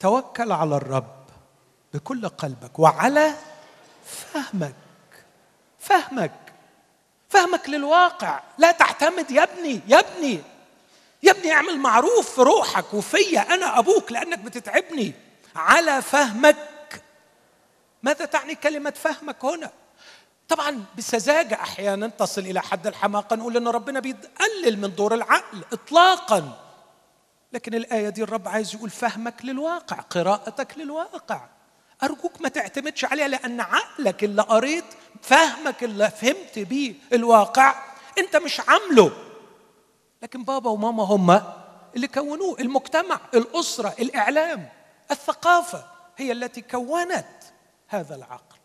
توكل 0.00 0.52
على 0.52 0.76
الرب 0.76 1.24
بكل 1.94 2.28
قلبك 2.28 2.78
وعلى 2.78 3.34
فهمك 4.04 4.74
فهمك. 5.78 6.49
فهمك 7.30 7.68
للواقع. 7.68 8.40
لا 8.58 8.72
تعتمد 8.72 9.30
يا 9.30 9.42
ابني 9.42 9.80
يا 9.86 9.98
ابني 9.98 10.42
يا 11.22 11.30
ابني 11.30 11.52
اعمل 11.52 11.78
معروف 11.78 12.34
في 12.34 12.40
روحك 12.42 12.94
وفيا 12.94 13.54
أنا 13.54 13.78
أبوك 13.78 14.12
لأنك 14.12 14.38
بتتعبني. 14.38 15.12
على 15.56 16.02
فهمك. 16.02 17.02
ماذا 18.02 18.24
تعني 18.24 18.54
كلمة 18.54 18.90
فهمك 18.90 19.44
هنا؟ 19.44 19.70
طبعا 20.48 20.84
بسذاجة 20.98 21.54
أحيانا 21.54 22.08
تصل 22.08 22.40
إلى 22.40 22.62
حد 22.62 22.86
الحماقة. 22.86 23.36
نقول 23.36 23.56
إن 23.56 23.68
ربنا 23.68 24.00
بيقلل 24.00 24.78
من 24.78 24.94
دور 24.94 25.14
العقل 25.14 25.64
اطلاقا. 25.72 26.58
لكن 27.52 27.74
الآية 27.74 28.08
دي 28.08 28.22
الرب 28.22 28.48
عايز 28.48 28.74
يقول 28.74 28.90
فهمك 28.90 29.44
للواقع 29.44 29.96
قراءتك 29.96 30.78
للواقع. 30.78 31.40
أرجوك 32.02 32.40
ما 32.40 32.48
تعتمدش 32.48 33.04
عليها 33.04 33.28
لأن 33.28 33.60
عقلك 33.60 34.24
اللي 34.24 34.42
قريت 34.42 34.84
فهمك 35.22 35.84
اللي 35.84 36.10
فهمت 36.10 36.58
بيه 36.58 36.94
الواقع 37.12 37.74
أنت 38.18 38.36
مش 38.36 38.60
عامله. 38.60 39.12
لكن 40.22 40.44
بابا 40.44 40.70
وماما 40.70 41.02
هم 41.02 41.42
اللي 41.96 42.08
كونوه 42.08 42.60
المجتمع 42.60 43.20
الأسرة 43.34 43.94
الإعلام 43.98 44.68
الثقافة 45.10 45.84
هي 46.16 46.32
التي 46.32 46.60
كونت 46.60 47.26
هذا 47.88 48.14
العقل. 48.14 48.56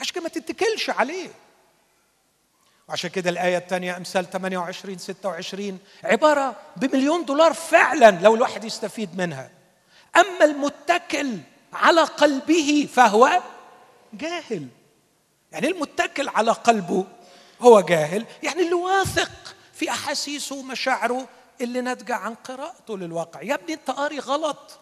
عشان 0.00 0.14
كده 0.14 0.22
ما 0.22 0.28
تتكلش 0.28 0.90
عليه. 0.90 1.28
عشان 2.88 3.10
كده 3.10 3.30
الآية 3.30 3.58
الثانية 3.58 3.96
أمثال 3.96 4.30
28 4.30 4.98
26 4.98 5.78
عبارة 6.04 6.56
بمليون 6.76 7.24
دولار 7.24 7.52
فعلا 7.54 8.10
لو 8.10 8.34
الواحد 8.34 8.64
يستفيد 8.64 9.16
منها. 9.16 9.50
أما 10.16 10.44
المتكل 10.44 11.38
على 11.72 12.00
قلبه 12.00 12.88
فهو 12.92 13.42
جاهل. 14.12 14.68
يعني 15.52 15.68
المتكل 15.68 16.28
على 16.28 16.50
قلبه 16.50 17.04
هو 17.60 17.80
جاهل. 17.80 18.26
يعني 18.42 18.62
اللي 18.62 18.74
واثق 18.74 19.54
في 19.72 19.90
أحاسيسه 19.90 20.56
ومشاعره 20.56 21.28
اللي 21.60 21.80
ناتجة 21.80 22.14
عن 22.14 22.34
قراءته 22.34 22.98
للواقع. 22.98 23.42
يا 23.42 23.54
ابني 23.54 23.74
أنت 23.74 23.90
قاري 23.90 24.18
غلط. 24.18 24.78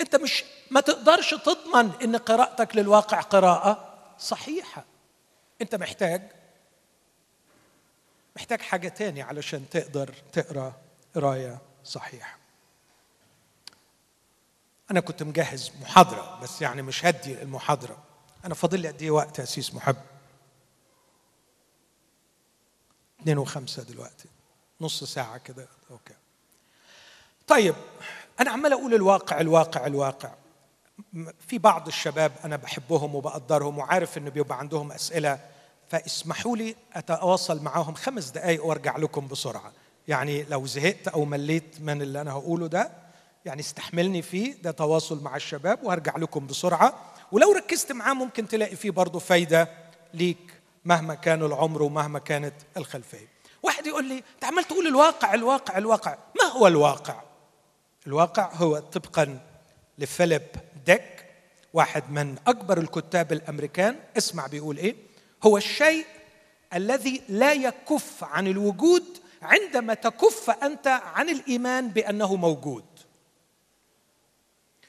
أنت 0.00 0.16
مش 0.16 0.44
ما 0.70 0.80
تقدرش 0.80 1.34
تضمن 1.34 1.90
أن 2.02 2.16
قراءتك 2.16 2.76
للواقع 2.76 3.20
قراءة 3.20 3.94
صحيحة. 4.18 4.84
أنت 5.62 5.74
محتاج 5.74 6.22
محتاج 8.36 8.60
حاجة 8.60 8.88
تاني 8.88 9.22
علشان 9.22 9.64
تقدر 9.70 10.14
تقرأ 10.32 10.72
قراية 11.14 11.58
صحيحة. 11.84 12.38
أنا 14.90 15.00
كنت 15.00 15.22
مجهز 15.22 15.72
محاضرة 15.80 16.38
بس 16.42 16.62
يعني 16.62 16.82
مش 16.82 17.04
هدي 17.04 17.42
المحاضرة. 17.42 17.96
أنا 18.44 18.54
فاضل 18.54 18.80
لي 18.80 18.88
قد 18.88 19.02
إيه 19.02 19.10
وقت 19.10 19.38
يا 19.38 19.44
أسيس 19.44 19.74
محب؟ 19.74 19.96
اثنين 23.20 23.38
وخمسة 23.38 23.82
دلوقتي. 23.82 24.28
نص 24.80 25.04
ساعة 25.04 25.38
كده. 25.38 25.68
أوكي. 25.90 26.14
طيب 27.46 27.74
أنا 28.40 28.50
عمال 28.50 28.72
أقول 28.72 28.94
الواقع 28.94 29.40
الواقع 29.40 29.86
الواقع. 29.86 30.30
في 31.46 31.58
بعض 31.58 31.86
الشباب 31.86 32.32
أنا 32.44 32.56
بحبهم 32.56 33.14
وبقدرهم 33.14 33.78
وعارف 33.78 34.18
إنه 34.18 34.30
بيبقى 34.30 34.58
عندهم 34.58 34.92
أسئلة 34.92 35.38
فاسمحوا 35.88 36.56
لي 36.56 36.76
أتواصل 36.92 37.62
معاهم 37.62 37.94
خمس 37.94 38.30
دقائق 38.30 38.64
وأرجع 38.64 38.96
لكم 38.96 39.28
بسرعة. 39.28 39.72
يعني 40.08 40.42
لو 40.42 40.66
زهقت 40.66 41.08
أو 41.08 41.24
مليت 41.24 41.80
من 41.80 42.02
اللي 42.02 42.20
أنا 42.20 42.32
هقوله 42.32 42.66
ده 42.66 43.05
يعني 43.46 43.60
استحملني 43.60 44.22
فيه 44.22 44.54
ده 44.62 44.70
تواصل 44.70 45.22
مع 45.22 45.36
الشباب 45.36 45.78
وهرجع 45.84 46.16
لكم 46.16 46.46
بسرعة. 46.46 47.12
ولو 47.32 47.52
ركزت 47.52 47.92
معاه 47.92 48.14
ممكن 48.14 48.48
تلاقي 48.48 48.76
فيه 48.76 48.90
برضه 48.90 49.18
فايدة 49.18 49.68
ليك 50.14 50.54
مهما 50.84 51.14
كان 51.14 51.42
العمر 51.42 51.82
ومهما 51.82 52.18
كانت 52.18 52.54
الخلفية. 52.76 53.28
واحد 53.62 53.86
يقول 53.86 54.04
لي 54.04 54.22
أنت 54.34 54.44
عمال 54.44 54.64
تقول 54.64 54.86
الواقع 54.86 55.34
الواقع 55.34 55.78
الواقع. 55.78 56.18
ما 56.40 56.44
هو 56.44 56.66
الواقع؟ 56.66 57.22
الواقع 58.06 58.52
هو 58.54 58.78
طبقا 58.78 59.38
لفيليب 59.98 60.46
ديك 60.86 61.24
واحد 61.72 62.10
من 62.10 62.36
أكبر 62.46 62.78
الكتاب 62.78 63.32
الأمريكان. 63.32 63.96
اسمع 64.18 64.46
بيقول 64.46 64.76
إيه. 64.76 64.96
هو 65.42 65.56
الشيء 65.56 66.06
الذي 66.74 67.22
لا 67.28 67.52
يكف 67.52 68.24
عن 68.24 68.46
الوجود 68.46 69.04
عندما 69.42 69.94
تكف 69.94 70.50
أنت 70.50 70.86
عن 70.86 71.28
الإيمان 71.28 71.88
بأنه 71.88 72.36
موجود. 72.36 72.84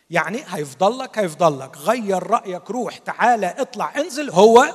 يعني 0.09 0.43
هيفضل 0.47 0.99
لك 0.99 1.17
هيفضل 1.19 1.59
لك 1.59 1.77
غير 1.77 2.23
رأيك 2.23 2.71
روح 2.71 2.97
تعالى 2.97 3.55
اطلع 3.57 3.93
انزل 3.97 4.29
هو 4.29 4.73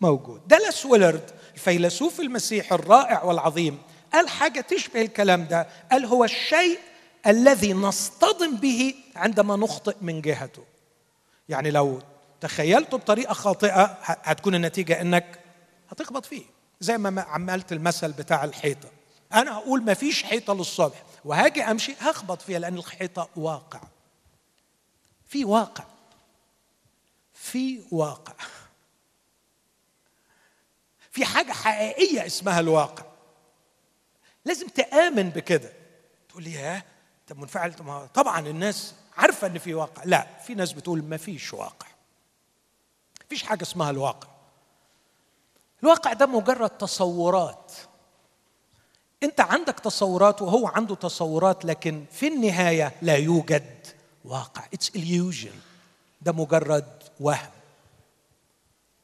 موجود. 0.00 0.48
دالاس 0.48 0.86
ويلرد 0.86 1.30
الفيلسوف 1.54 2.20
المسيحي 2.20 2.74
الرائع 2.74 3.24
والعظيم 3.24 3.78
قال 4.12 4.28
حاجة 4.28 4.60
تشبه 4.60 5.00
الكلام 5.02 5.44
ده. 5.46 5.68
قال 5.92 6.04
هو 6.04 6.24
الشيء 6.24 6.78
الذي 7.26 7.72
نصطدم 7.72 8.56
به 8.56 8.94
عندما 9.16 9.56
نخطئ 9.56 9.96
من 10.00 10.20
جهته. 10.20 10.64
يعني 11.48 11.70
لو 11.70 12.02
تخيلته 12.40 12.96
بطريقة 12.96 13.34
خاطئة 13.34 13.82
هتكون 14.02 14.54
النتيجة 14.54 15.00
إنك 15.00 15.38
هتخبط 15.90 16.26
فيه 16.26 16.42
زي 16.80 16.98
ما 16.98 17.22
عملت 17.22 17.72
المثل 17.72 18.12
بتاع 18.12 18.44
الحيطة. 18.44 18.88
أنا 19.34 19.54
هقول 19.58 19.82
ما 19.82 19.94
فيش 19.94 20.22
حيطة 20.22 20.54
للصبح 20.54 21.02
وهاجي 21.24 21.62
أمشي 21.62 21.94
هخبط 22.00 22.42
فيها 22.42 22.58
لأن 22.58 22.78
الحيطة 22.78 23.28
واقع. 23.36 23.80
في 25.28 25.44
واقع. 25.44 25.84
في 27.34 27.82
واقع. 27.90 28.34
في 31.10 31.24
حاجة 31.24 31.52
حقيقية 31.52 32.26
اسمها 32.26 32.60
الواقع. 32.60 33.04
لازم 34.44 34.68
تآمن 34.68 35.30
بكده. 35.30 35.72
تقول 36.28 36.42
لي 36.42 36.52
ياه 36.52 36.82
انت 37.22 37.38
منفعل 37.38 37.74
طبعا 38.14 38.40
الناس 38.48 38.94
عارفة 39.16 39.46
إن 39.46 39.58
في 39.58 39.74
واقع. 39.74 40.02
لا 40.04 40.26
في 40.46 40.54
ناس 40.54 40.72
بتقول 40.72 41.02
ما 41.04 41.16
فيش 41.16 41.54
واقع. 41.54 41.86
فيش 43.28 43.42
حاجة 43.42 43.62
اسمها 43.62 43.90
الواقع. 43.90 44.28
الواقع 45.82 46.12
ده 46.12 46.26
مجرد 46.26 46.70
تصورات. 46.70 47.72
انت 49.22 49.40
عندك 49.40 49.80
تصورات 49.80 50.42
وهو 50.42 50.66
عنده 50.66 50.94
تصورات 50.94 51.64
لكن 51.64 52.04
في 52.12 52.28
النهاية 52.28 52.92
لا 53.02 53.16
يوجد 53.16 53.77
واقع. 54.28 54.64
اتس 54.74 54.90
illusion. 54.90 55.54
ده 56.22 56.32
مجرد 56.32 57.02
وهم. 57.20 57.50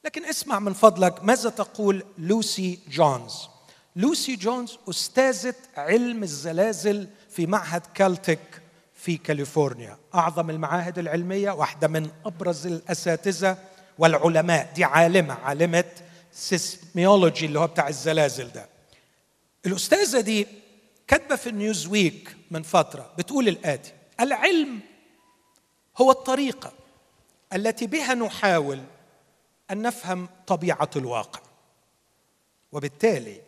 لكن 0.04 0.24
اسمع 0.24 0.58
من 0.58 0.72
فضلك 0.72 1.24
ماذا 1.24 1.50
تقول 1.50 2.04
لوسي 2.18 2.78
جونز؟ 2.88 3.48
لوسي 3.96 4.36
جونز 4.36 4.78
أستاذة 4.90 5.54
علم 5.76 6.22
الزلازل 6.22 7.08
في 7.30 7.46
معهد 7.46 7.82
كالتك 7.94 8.62
في 8.94 9.16
كاليفورنيا. 9.16 9.98
أعظم 10.14 10.50
المعاهد 10.50 10.98
العلمية 10.98 11.50
واحدة 11.50 11.88
من 11.88 12.10
أبرز 12.26 12.66
الأساتذة 12.66 13.58
والعلماء. 13.98 14.72
دي 14.74 14.84
عالمة 14.84 15.34
عالمة 15.34 15.84
seismology 16.32 17.46
اللي 17.46 17.58
هو 17.58 17.66
بتاع 17.66 17.88
الزلازل 17.88 18.52
ده. 18.52 18.68
الأستاذة 19.66 20.20
دي 20.20 20.46
كاتبة 21.06 21.36
في 21.36 21.48
ال 21.48 21.86
Newsweek 21.86 22.36
من 22.50 22.62
فترة 22.62 23.10
بتقول 23.18 23.48
الآتي 23.48 23.92
العلم 24.20 24.80
هو 25.98 26.10
الطريقة 26.10 26.72
التي 27.52 27.86
بها 27.86 28.14
نحاول 28.14 28.80
أن 29.70 29.82
نفهم 29.82 30.28
طبيعة 30.46 30.90
الواقع. 30.96 31.40
وبالتالي 32.72 33.40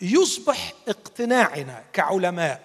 يصبح 0.00 0.72
اقتناعنا 0.88 1.84
كعلماء 1.92 2.62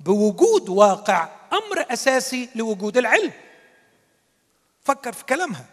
بوجود 0.00 0.68
واقع 0.68 1.28
أمر 1.52 1.92
أساسي 1.92 2.48
لوجود 2.54 2.96
العلم. 2.96 3.32
فكر 4.84 5.12
في 5.12 5.24
كلامها. 5.24 5.64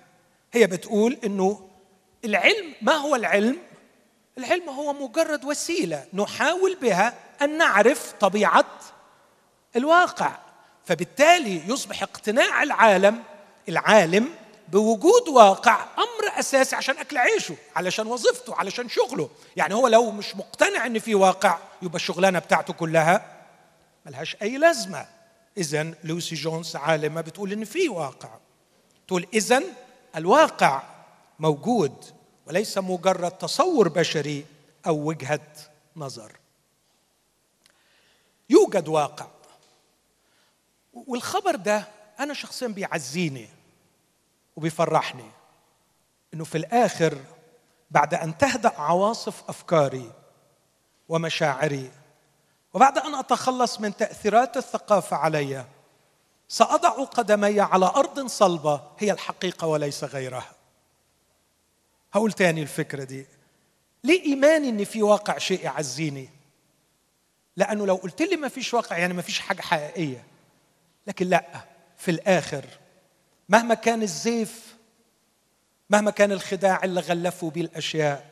هي 0.54 0.68
بتقول 0.68 1.18
إنه 1.24 1.70
العلم 2.26 2.74
ما 2.82 2.94
هو 2.94 3.16
العلم؟ 3.16 3.58
العلم 4.38 4.70
هو 4.70 4.94
مجرد 4.94 5.46
وسيلة 5.46 6.06
نحاول 6.14 6.76
بها 6.76 7.14
أن 7.42 7.58
نعرف 7.58 8.14
طبيعة 8.20 8.80
الواقع. 9.76 10.38
فبالتالي 10.90 11.62
يصبح 11.68 12.04
اقتناع 12.04 12.64
العالم 12.64 13.24
العالم 13.70 14.30
بوجود 14.68 15.28
واقع 15.28 15.86
أمر 15.98 16.40
أساسي 16.40 16.76
عشان 16.76 16.98
أكل 16.98 17.18
عيشه 17.18 17.56
علشان 17.76 18.08
وظيفته 18.08 18.56
علشان 18.56 18.90
شغله. 18.90 19.30
يعني 19.56 19.74
هو 19.74 19.88
لو 19.88 20.12
مش 20.12 20.36
مقتنع 20.36 20.86
إن 20.86 21.00
في 21.00 21.16
واقع 21.16 21.58
يبقى 21.82 21.96
الشغلانة 21.96 22.40
بتاعته 22.40 22.74
كلها 22.74 23.44
ملهاش 24.06 24.38
أي 24.42 24.58
لازمة. 24.58 25.06
اذا 25.58 25.94
لوسي 26.04 26.36
جونز 26.36 26.76
عالمة 26.76 27.22
بتقول 27.22 27.52
إن 27.52 27.66
في 27.66 27.90
واقع. 27.90 28.30
تقول 29.08 29.28
اذا 29.34 29.64
الواقع 30.16 30.84
موجود 31.40 32.06
وليس 32.48 32.78
مجرد 32.78 33.32
تصور 33.32 33.88
بشري 33.88 34.46
أو 34.88 34.96
وجهة 34.96 35.48
نظر. 35.96 36.32
يوجد 38.50 38.88
واقع. 38.88 39.28
والخبر 41.08 41.56
ده 41.56 41.88
أنا 42.20 42.34
شخصيا 42.34 42.68
بيعزيني 42.68 43.48
وبيفرحني 44.56 45.32
إنه 46.34 46.44
في 46.44 46.58
الآخر 46.58 47.18
بعد 47.92 48.14
أن 48.14 48.38
تهدأ 48.38 48.72
عواصف 48.78 49.50
أفكاري 49.50 50.12
ومشاعري 51.10 51.92
وبعد 52.74 52.98
أن 52.98 53.16
أتخلص 53.16 53.80
من 53.80 53.96
تأثيرات 53.96 54.58
الثقافة 54.58 55.18
علي 55.18 55.66
سأضع 56.48 56.90
قدمي 56.90 57.60
على 57.60 57.86
أرض 57.86 58.28
صلبة 58.28 58.82
هي 58.98 59.12
الحقيقة 59.12 59.68
وليس 59.68 60.04
غيرها. 60.04 60.52
هقول 62.14 62.32
تاني 62.32 62.62
الفكرة 62.62 63.04
دي. 63.04 63.26
ليه 64.04 64.24
إيماني 64.24 64.70
ان 64.70 64.84
في 64.84 65.04
واقع 65.04 65.38
شيء 65.38 65.64
يعزيني؟ 65.64 66.30
لأنه 67.56 67.86
لو 67.86 67.96
قلت 67.96 68.22
لي 68.22 68.36
ما 68.36 68.48
فيش 68.48 68.74
واقع 68.74 68.98
يعني 68.98 69.14
ما 69.14 69.22
فيش 69.22 69.40
حاجة 69.40 69.62
حقيقية. 69.62 70.24
لكن 71.08 71.28
لا 71.28 71.46
في 71.98 72.12
الآخر 72.12 72.66
مهما 73.50 73.74
كان 73.74 74.02
الزيف 74.02 74.76
مهما 75.90 76.12
كان 76.12 76.32
الخداع 76.32 76.84
اللي 76.84 77.02
غلفوا 77.02 77.52
به 77.52 77.62
الاشياء 77.62 78.30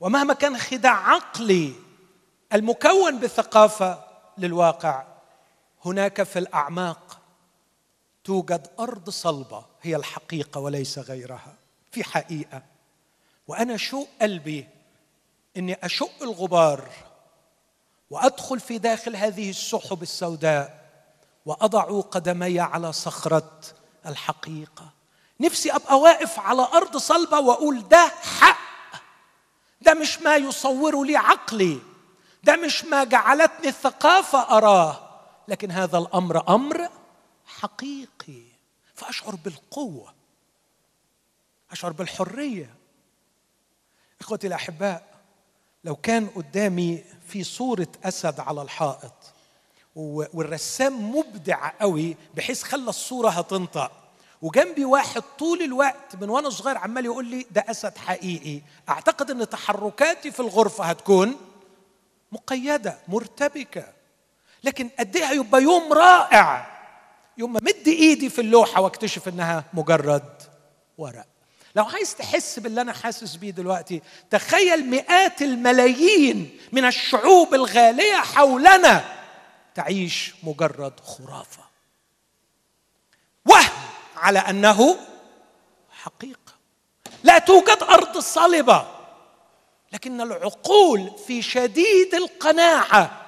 ومهما 0.00 0.34
كان 0.34 0.58
خداع 0.58 1.10
عقلي 1.10 1.72
المكون 2.52 3.20
بثقافة 3.20 4.04
للواقع 4.38 5.04
هناك 5.84 6.22
في 6.22 6.38
الأعماق 6.38 7.20
توجد 8.24 8.66
أرض 8.80 9.10
صلبة 9.10 9.64
هي 9.82 9.96
الحقيقة 9.96 10.60
وليس 10.60 10.98
غيرها 10.98 11.54
في 11.92 12.04
حقيقة. 12.04 12.62
وأنا 13.48 13.76
شوق 13.76 14.08
قلبي 14.22 14.66
إني 15.56 15.78
أشق 15.82 16.22
الغبار 16.22 16.88
وأدخل 18.10 18.60
في 18.60 18.78
داخل 18.78 19.16
هذه 19.16 19.50
السحب 19.50 20.02
السوداء 20.02 20.85
واضع 21.46 22.00
قدمي 22.00 22.60
على 22.60 22.92
صخرة 22.92 23.60
الحقيقة. 24.06 24.90
نفسي 25.40 25.72
أبقى 25.72 25.98
واقف 25.98 26.38
على 26.40 26.62
أرض 26.62 26.96
صلبة 26.96 27.40
وأقول 27.40 27.88
ده 27.88 28.12
حق. 28.22 28.56
ده 29.80 29.94
مش 29.94 30.18
ما 30.18 30.36
يصوره 30.36 31.04
لي 31.04 31.16
عقلي. 31.16 31.78
ده 32.44 32.56
مش 32.56 32.84
ما 32.84 33.04
جعلتني 33.04 33.68
الثقافة 33.68 34.56
أراه. 34.56 35.20
لكن 35.48 35.70
هذا 35.70 35.98
الأمر 35.98 36.54
أمر 36.54 36.88
حقيقي. 37.46 38.42
فأشعر 38.94 39.34
بالقوة. 39.34 40.14
أشعر 41.70 41.92
بالحرية. 41.92 42.74
إخوتي 44.20 44.46
الأحباء 44.46 45.16
لو 45.84 45.96
كان 45.96 46.26
قدامي 46.26 47.04
في 47.28 47.44
صورة 47.44 47.88
أسد 48.04 48.40
على 48.40 48.62
الحائط 48.62 49.12
والرسام 49.96 51.16
مبدع 51.16 51.70
قوي 51.80 52.16
بحيث 52.34 52.62
خلى 52.62 52.88
الصورة 52.90 53.28
هتنطق. 53.28 53.92
وجنبي 54.42 54.84
واحد 54.84 55.22
طول 55.38 55.62
الوقت 55.62 56.16
من 56.20 56.28
وأنا 56.28 56.50
صغير 56.50 56.78
عمال 56.78 57.04
يقول 57.04 57.26
لي 57.26 57.46
ده 57.50 57.64
أسد 57.68 57.98
حقيقي. 57.98 58.60
أعتقد 58.88 59.30
إن 59.30 59.48
تحركاتي 59.48 60.30
في 60.30 60.40
الغرفة 60.40 60.84
هتكون 60.84 61.36
مقيدة 62.32 62.98
مرتبكة. 63.08 63.84
لكن 64.64 64.88
قد 64.98 65.16
إيه 65.16 65.24
هيبقى 65.24 65.62
يوم 65.62 65.92
رائع. 65.92 66.76
يوم 67.38 67.52
ما 67.52 67.60
مد 67.62 67.88
إيدي 67.88 68.30
في 68.30 68.40
اللوحة 68.40 68.80
واكتشف 68.80 69.28
إنها 69.28 69.64
مجرد 69.72 70.42
ورق. 70.98 71.26
لو 71.76 71.84
عايز 71.84 72.14
تحس 72.14 72.58
باللي 72.58 72.80
أنا 72.80 72.92
حاسس 72.92 73.36
بيه 73.36 73.50
دلوقتي 73.50 74.02
تخيل 74.30 74.90
مئات 74.90 75.42
الملايين 75.42 76.58
من 76.72 76.84
الشعوب 76.84 77.54
الغالية 77.54 78.16
حولنا. 78.16 79.15
تعيش 79.76 80.34
مجرد 80.42 81.00
خرافة. 81.00 81.62
وهم 83.44 83.70
على 84.16 84.38
أنه 84.38 84.96
حقيقة. 85.90 86.52
لا 87.24 87.38
توجد 87.38 87.82
أرض 87.82 88.18
صلبة. 88.18 88.86
لكن 89.92 90.20
العقول 90.20 91.10
في 91.26 91.42
شديد 91.42 92.14
القناعة 92.14 93.22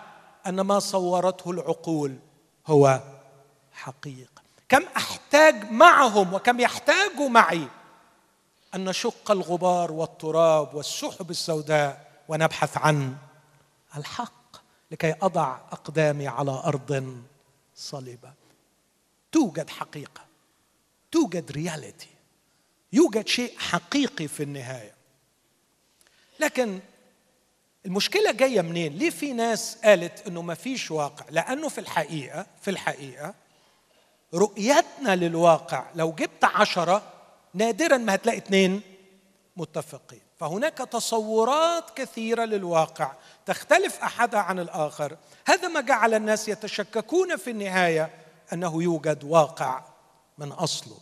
أن 0.46 0.60
ما 0.60 0.78
صورته 0.78 1.50
العقول 1.50 2.18
هو 2.66 3.00
حقيقة. 3.72 4.42
كم 4.68 4.82
أحتاج 4.96 5.70
معهم 5.70 6.34
وكم 6.34 6.60
يحتاجوا 6.60 7.28
معي 7.28 7.68
أن 8.74 8.84
نشق 8.84 9.30
الغبار 9.30 9.92
والتراب 9.92 10.74
والسحب 10.74 11.30
السوداء 11.30 12.22
ونبحث 12.28 12.76
عن 12.76 13.16
الحق. 13.96 14.37
لكي 14.90 15.14
أضع 15.22 15.56
أقدامي 15.72 16.28
على 16.28 16.50
أرض 16.50 17.22
صلبه 17.74 18.32
توجد 19.32 19.70
حقيقة. 19.70 20.28
توجد 21.12 21.52
رياليتي 21.52 22.08
يوجد 22.92 23.28
شيء 23.28 23.58
حقيقي 23.58 24.28
في 24.28 24.42
النهاية. 24.42 24.94
لكن 26.40 26.80
المشكلة 27.86 28.32
جاية 28.32 28.60
منين؟ 28.60 28.92
ليه 28.92 29.10
في 29.10 29.32
ناس 29.32 29.76
قالت 29.84 30.26
إنه 30.26 30.42
ما 30.42 30.54
فيش 30.54 30.90
واقع؟ 30.90 31.24
لأنه 31.30 31.68
في 31.68 31.78
الحقيقة 31.78 32.46
في 32.60 32.70
الحقيقة 32.70 33.34
رؤيتنا 34.34 35.16
للواقع 35.16 35.84
لو 35.94 36.12
جبت 36.12 36.44
عشرة 36.44 37.12
نادرا 37.54 37.96
ما 37.96 38.14
هتلاقي 38.14 38.38
اثنين 38.38 38.80
متفقين. 39.56 40.27
فهناك 40.38 40.78
تصورات 40.78 41.90
كثيرة 41.96 42.44
للواقع 42.44 43.12
تختلف 43.46 44.02
أحدها 44.02 44.40
عن 44.40 44.58
الآخر. 44.58 45.16
هذا 45.46 45.68
ما 45.68 45.80
جعل 45.80 46.14
الناس 46.14 46.48
يتشككون 46.48 47.36
في 47.36 47.50
النهاية 47.50 48.10
أنه 48.52 48.82
يوجد 48.82 49.24
واقع 49.24 49.84
من 50.38 50.52
أصله 50.52 50.96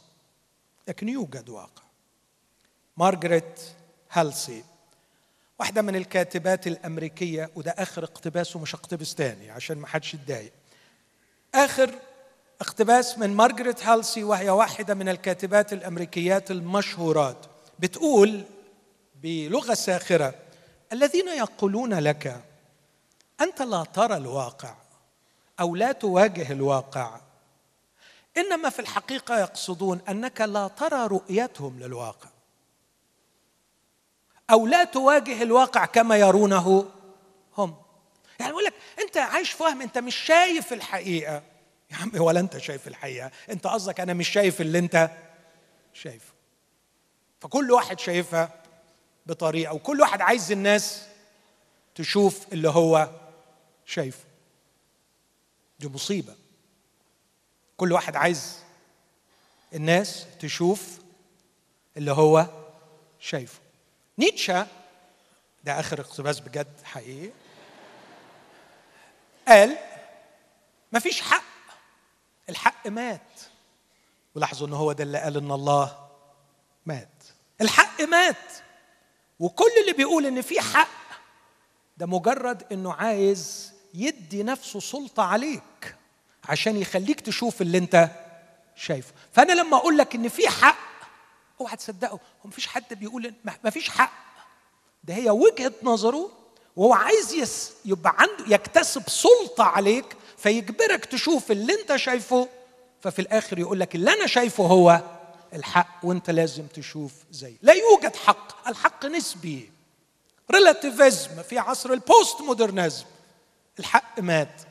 لكن 0.88 1.08
يوجد 1.08 1.48
واقع. 1.48 1.82
مارغريت 2.96 3.60
هالسي 4.12 4.64
واحدة 5.58 5.82
من 5.82 5.96
الكاتبات 5.96 6.66
الأمريكية 6.66 7.50
وده 7.54 7.70
آخر 7.70 8.04
اقتباس 8.04 8.56
ومش 8.56 8.74
اقتبس 8.74 9.14
تاني 9.14 9.50
عشان 9.50 9.78
ما 9.78 9.86
حدش 9.86 10.14
يتضايق. 10.14 10.52
آخر 11.54 11.94
اقتباس 12.60 13.18
من 13.18 13.34
مارغريت 13.34 13.86
هالسي 13.86 14.24
وهي 14.24 14.50
واحدة 14.50 14.94
من 14.94 15.08
الكاتبات 15.08 15.72
الأمريكيات 15.72 16.50
المشهورات. 16.50 17.46
بتقول 17.78 18.44
بلغة 19.26 19.74
ساخرة 19.74 20.34
الذين 20.92 21.28
يقولون 21.28 21.94
لك 21.94 22.44
أنت 23.40 23.62
لا 23.62 23.84
ترى 23.84 24.16
الواقع 24.16 24.74
أو 25.60 25.76
لا 25.76 25.92
تواجه 25.92 26.52
الواقع. 26.52 27.20
إنما 28.36 28.70
في 28.70 28.78
الحقيقة 28.78 29.38
يقصدون 29.40 30.00
أنك 30.08 30.40
لا 30.40 30.68
ترى 30.68 31.06
رؤيتهم 31.06 31.80
للواقع 31.80 32.28
أو 34.50 34.66
لا 34.66 34.84
تواجه 34.84 35.42
الواقع 35.42 35.84
كما 35.84 36.16
يرونه 36.16 36.90
هم. 37.58 37.76
يعني 38.40 38.50
يقول 38.50 38.64
لك 38.64 38.74
أنت 38.98 39.16
عايش 39.16 39.60
وهم 39.60 39.82
أنت 39.82 39.98
مش 39.98 40.16
شايف 40.16 40.72
الحقيقة. 40.72 41.42
يا 41.90 41.96
عم 41.96 42.10
ولا 42.20 42.40
أنت 42.40 42.58
شايف 42.58 42.88
الحقيقة 42.88 43.30
أنت 43.50 43.66
قصدك 43.66 44.00
أنا 44.00 44.14
مش 44.14 44.28
شايف 44.28 44.60
اللي 44.60 44.78
أنت 44.78 45.10
شايفه. 45.92 46.32
فكل 47.40 47.72
واحد 47.72 48.00
شايفها 48.00 48.65
بطريقة 49.26 49.74
وكل 49.74 50.00
واحد 50.00 50.20
عايز 50.20 50.52
الناس 50.52 51.06
تشوف 51.94 52.52
اللي 52.52 52.68
هو 52.68 53.10
شايفه. 53.86 54.24
دي 55.78 55.88
مصيبة. 55.88 56.34
كل 57.76 57.92
واحد 57.92 58.16
عايز 58.16 58.58
الناس 59.74 60.26
تشوف 60.40 60.98
اللي 61.96 62.12
هو 62.12 62.46
شايفه. 63.20 63.60
نيتشه 64.18 64.66
ده 65.64 65.80
آخر 65.80 66.00
اقتباس 66.00 66.40
بجد 66.40 66.80
حقيقي. 66.84 67.30
قال 69.48 69.76
مفيش 70.92 71.20
حق 71.20 71.42
الحق 72.48 72.86
مات. 72.86 73.40
ولاحظوا 74.34 74.66
إن 74.66 74.72
هو 74.72 74.92
ده 74.92 75.04
اللي 75.04 75.18
قال 75.18 75.36
إن 75.36 75.50
الله 75.52 76.08
مات. 76.86 77.24
الحق 77.60 78.00
مات. 78.00 78.65
وكل 79.40 79.70
اللي 79.80 79.92
بيقول 79.92 80.26
إن 80.26 80.42
في 80.42 80.60
حق 80.60 80.88
ده 81.96 82.06
مجرد 82.06 82.62
إنه 82.72 82.92
عايز 82.92 83.72
يدي 83.94 84.42
نفسه 84.42 84.80
سلطة 84.80 85.22
عليك 85.22 85.96
عشان 86.48 86.76
يخليك 86.76 87.20
تشوف 87.20 87.62
اللي 87.62 87.78
أنت 87.78 88.10
شايفه. 88.76 89.12
فأنا 89.32 89.52
لما 89.52 89.76
أقول 89.76 89.98
لك 89.98 90.14
إن 90.14 90.28
في 90.28 90.48
حق 90.48 90.78
أوعى 91.60 91.76
تصدقه 91.76 92.12
هو 92.12 92.18
مفيش 92.44 92.66
حد 92.66 92.94
بيقول 92.94 93.34
مفيش 93.64 93.88
حق. 93.90 94.12
ده 95.04 95.14
هي 95.14 95.30
وجهة 95.30 95.72
نظره 95.82 96.30
وهو 96.76 96.92
عايز 96.92 97.32
يس 97.34 97.72
يبقى 97.84 98.14
عنده 98.18 98.54
يكتسب 98.54 99.02
سلطة 99.08 99.64
عليك 99.64 100.16
فيجبرك 100.38 101.04
تشوف 101.04 101.50
اللي 101.50 101.80
أنت 101.80 101.96
شايفه 101.96 102.48
ففي 103.00 103.18
الآخر 103.18 103.58
يقول 103.58 103.80
لك 103.80 103.94
اللي 103.94 104.12
أنا 104.12 104.26
شايفه 104.26 104.64
هو 104.66 105.00
الحق 105.54 105.88
وأنت 106.02 106.30
لازم 106.30 106.66
تشوف 106.66 107.12
زي 107.30 107.56
لا 107.62 107.72
يوجد 107.72 108.16
حق. 108.16 108.55
نسبي. 109.16 109.70
relativism 110.50 111.42
في 111.42 111.58
عصر 111.58 111.92
ال 111.92 112.40
postmodernism 112.40 113.04
الحق 113.78 114.20
مات 114.20 114.62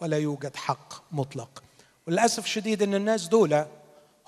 ولا 0.00 0.18
يوجد 0.18 0.56
حق 0.56 1.02
مطلق. 1.12 1.62
وللأسف 2.06 2.44
الشديد 2.44 2.82
إن 2.82 2.94
الناس 2.94 3.28
دول 3.28 3.64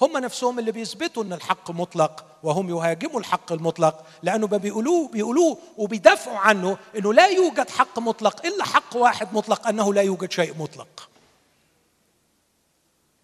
هم 0.00 0.18
نفسهم 0.18 0.58
اللي 0.58 0.72
بيثبتوا 0.72 1.22
إن 1.22 1.32
الحق 1.32 1.70
مطلق 1.70 2.24
وهم 2.42 2.70
يهاجموا 2.70 3.20
الحق 3.20 3.52
المطلق 3.52 4.06
لأنه 4.22 4.46
بيقولوه 4.46 5.08
بيقولوه 5.08 5.58
وبيدافعوا 5.78 6.38
عنه 6.38 6.78
إنه 6.96 7.14
لا 7.14 7.26
يوجد 7.26 7.70
حق 7.70 7.98
مطلق 7.98 8.46
إلا 8.46 8.64
حق 8.64 8.96
واحد 8.96 9.34
مطلق 9.34 9.68
أنه 9.68 9.94
لا 9.94 10.02
يوجد 10.02 10.32
شيء 10.32 10.54
مطلق. 10.58 11.08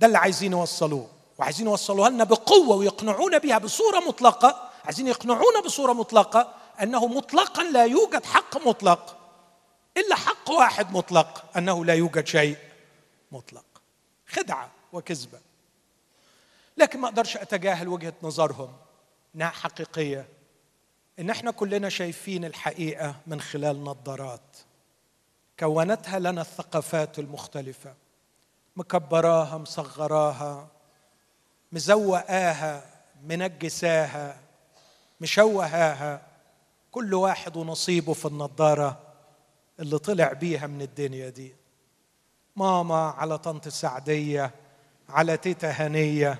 ده 0.01 0.07
اللي 0.07 0.19
عايزين 0.19 0.53
يوصلوه. 0.53 1.09
وعايزين 1.39 1.67
يوصلوها 1.67 2.11
لنا 2.11 2.25
بقوة 2.25 2.77
ويقنعونا 2.77 3.39
بها 3.39 3.59
بصورة 3.59 4.01
مطلقة. 4.01 4.72
عايزين 4.85 5.09
يقنعونا 5.09 5.61
بصورة 5.64 5.93
مطلقة 5.93 6.55
أنه 6.83 7.07
مطلقا 7.07 7.62
لا 7.62 7.85
يوجد 7.85 8.24
حق 8.24 8.66
مطلق 8.66 9.16
إلا 9.97 10.14
حق 10.16 10.51
واحد 10.51 10.93
مطلق 10.93 11.57
أنه 11.57 11.85
لا 11.85 11.95
يوجد 11.95 12.26
شيء 12.26 12.57
مطلق. 13.33 13.64
خدعة 14.26 14.70
وكذبة. 14.93 15.39
لكن 16.76 17.01
ما 17.01 17.09
أقدرش 17.09 17.37
أتجاهل 17.37 17.89
وجهة 17.89 18.14
نظرهم 18.22 18.72
إنها 19.35 19.51
حقيقية 19.51 20.28
إن 21.18 21.30
إحنا 21.30 21.51
كلنا 21.51 21.89
شايفين 21.89 22.45
الحقيقة 22.45 23.14
من 23.26 23.41
خلال 23.41 23.85
نظارات 23.85 24.57
كونتها 25.61 26.18
لنا 26.18 26.41
الثقافات 26.41 27.18
المختلفة 27.18 27.95
مكبراها 28.76 29.59
مصغراها 29.59 30.68
مزوقاها 31.72 32.85
منجساها 33.22 34.41
مشوهاها 35.23 36.23
كل 36.91 37.14
واحد 37.14 37.57
ونصيبه 37.57 38.12
في 38.12 38.27
النضارة 38.27 38.99
اللي 39.81 39.99
طلع 39.99 40.33
بيها 40.33 40.66
من 40.66 40.83
الدنيا 40.83 41.29
دي. 41.29 41.55
ماما 42.57 42.97
على 43.11 43.39
طنط 43.39 43.68
سعديه 43.68 44.51
على 45.09 45.37
تيتا 45.37 45.70
هنية 45.70 46.39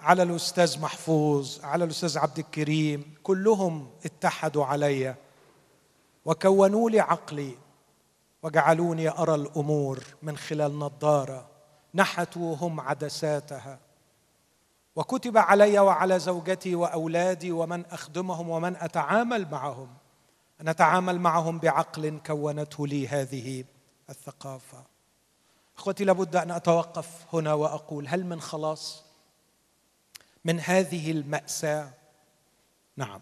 على 0.00 0.22
الأستاذ 0.22 0.80
محفوظ 0.80 1.60
على 1.64 1.84
الأستاذ 1.84 2.18
عبد 2.18 2.38
الكريم 2.38 3.14
كلهم 3.22 3.90
اتحدوا 4.04 4.64
علي 4.64 5.14
وكونوا 6.24 6.90
لي 6.90 7.00
عقلي 7.00 7.54
وجعلوني 8.42 9.08
أرى 9.08 9.34
الأمور 9.34 10.04
من 10.22 10.36
خلال 10.36 10.78
نظاره 10.78 11.46
نحتوا 11.94 12.56
هم 12.56 12.80
عدساتها. 12.80 13.78
وكتب 14.96 15.38
علي 15.38 15.78
وعلى 15.78 16.18
زوجتي 16.18 16.74
وأولادي 16.74 17.52
ومن 17.52 17.86
أخدمهم 17.86 18.48
ومن 18.48 18.76
أتعامل 18.76 19.50
معهم. 19.50 19.88
ان 20.60 20.68
اتعامل 20.68 21.18
معهم 21.18 21.58
بعقل 21.58 22.20
كونته 22.26 22.86
لي 22.86 23.08
هذه 23.08 23.64
الثقافة. 24.10 24.84
إخوتي 25.76 26.04
لابد 26.04 26.36
أن 26.36 26.50
أتوقف 26.50 27.08
هنا 27.32 27.54
وأقول 27.54 28.08
هل 28.08 28.26
من 28.26 28.40
خلاص؟ 28.40 29.02
من 30.44 30.60
هذه 30.60 31.10
المأساة؟ 31.10 31.90
نعم. 32.96 33.20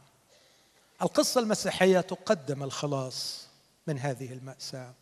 القصة 1.02 1.40
المسيحية 1.40 2.00
تقدم 2.00 2.62
الخلاص 2.62 3.48
من 3.86 3.98
هذه 3.98 4.32
المأساة. 4.32 4.92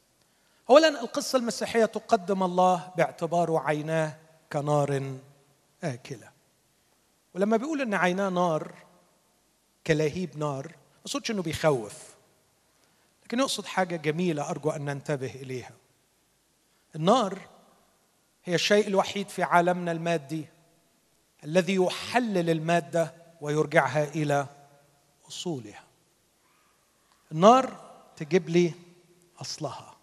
اولا 0.71 0.89
القصة 0.89 1.39
المسيحية 1.39 1.85
تقدم 1.85 2.43
الله 2.43 2.91
باعتباره 2.97 3.61
عيناه 3.61 4.17
كنار 4.53 5.17
آكلة. 5.85 6.38
ولما 7.39 7.57
بيقول 7.57 7.81
إن 7.81 7.95
عيناه 7.95 8.29
نار 8.29 8.75
كلهيب 9.87 10.39
نار 10.39 10.67
ما 10.67 11.01
يقصدش 11.01 11.31
إنه 11.31 11.43
بيخوف. 11.43 12.15
لكن 13.25 13.39
يقصد 13.39 13.67
حاجة 13.67 13.97
جميلة 13.97 14.51
أرجو 14.51 14.71
أن 14.71 14.85
ننتبه 14.85 15.35
إليها. 15.35 15.71
النار 16.97 17.39
هي 18.45 18.55
الشيء 18.55 18.87
الوحيد 18.87 19.29
في 19.29 19.43
عالمنا 19.43 19.93
المادي 19.93 20.47
الذي 21.45 21.75
يحلل 21.75 22.51
المادة 22.51 23.15
ويرجعها 23.41 24.05
إلى 24.05 24.47
أصولها. 25.29 25.85
النار 27.33 27.91
تجيب 28.17 28.49
لي 28.49 28.73
أصلها. 29.41 29.97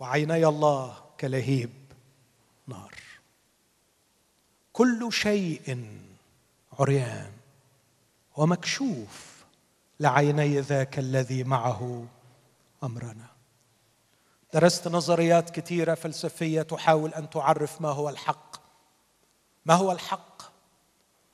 وعيني 0.00 0.46
الله 0.46 1.04
كلهيب 1.20 1.70
نار. 2.66 3.01
كل 4.72 5.12
شيء 5.12 5.86
عريان 6.78 7.32
ومكشوف 8.36 9.44
لعيني 10.00 10.60
ذاك 10.60 10.98
الذي 10.98 11.44
معه 11.44 12.06
أمرنا. 12.82 13.26
درست 14.54 14.88
نظريات 14.88 15.50
كثيرة 15.50 15.94
فلسفية 15.94 16.62
تحاول 16.62 17.14
أن 17.14 17.30
تعرف 17.30 17.80
ما 17.80 17.88
هو 17.88 18.08
الحق. 18.08 18.56
ما 19.66 19.74
هو 19.74 19.92
الحق؟ 19.92 20.42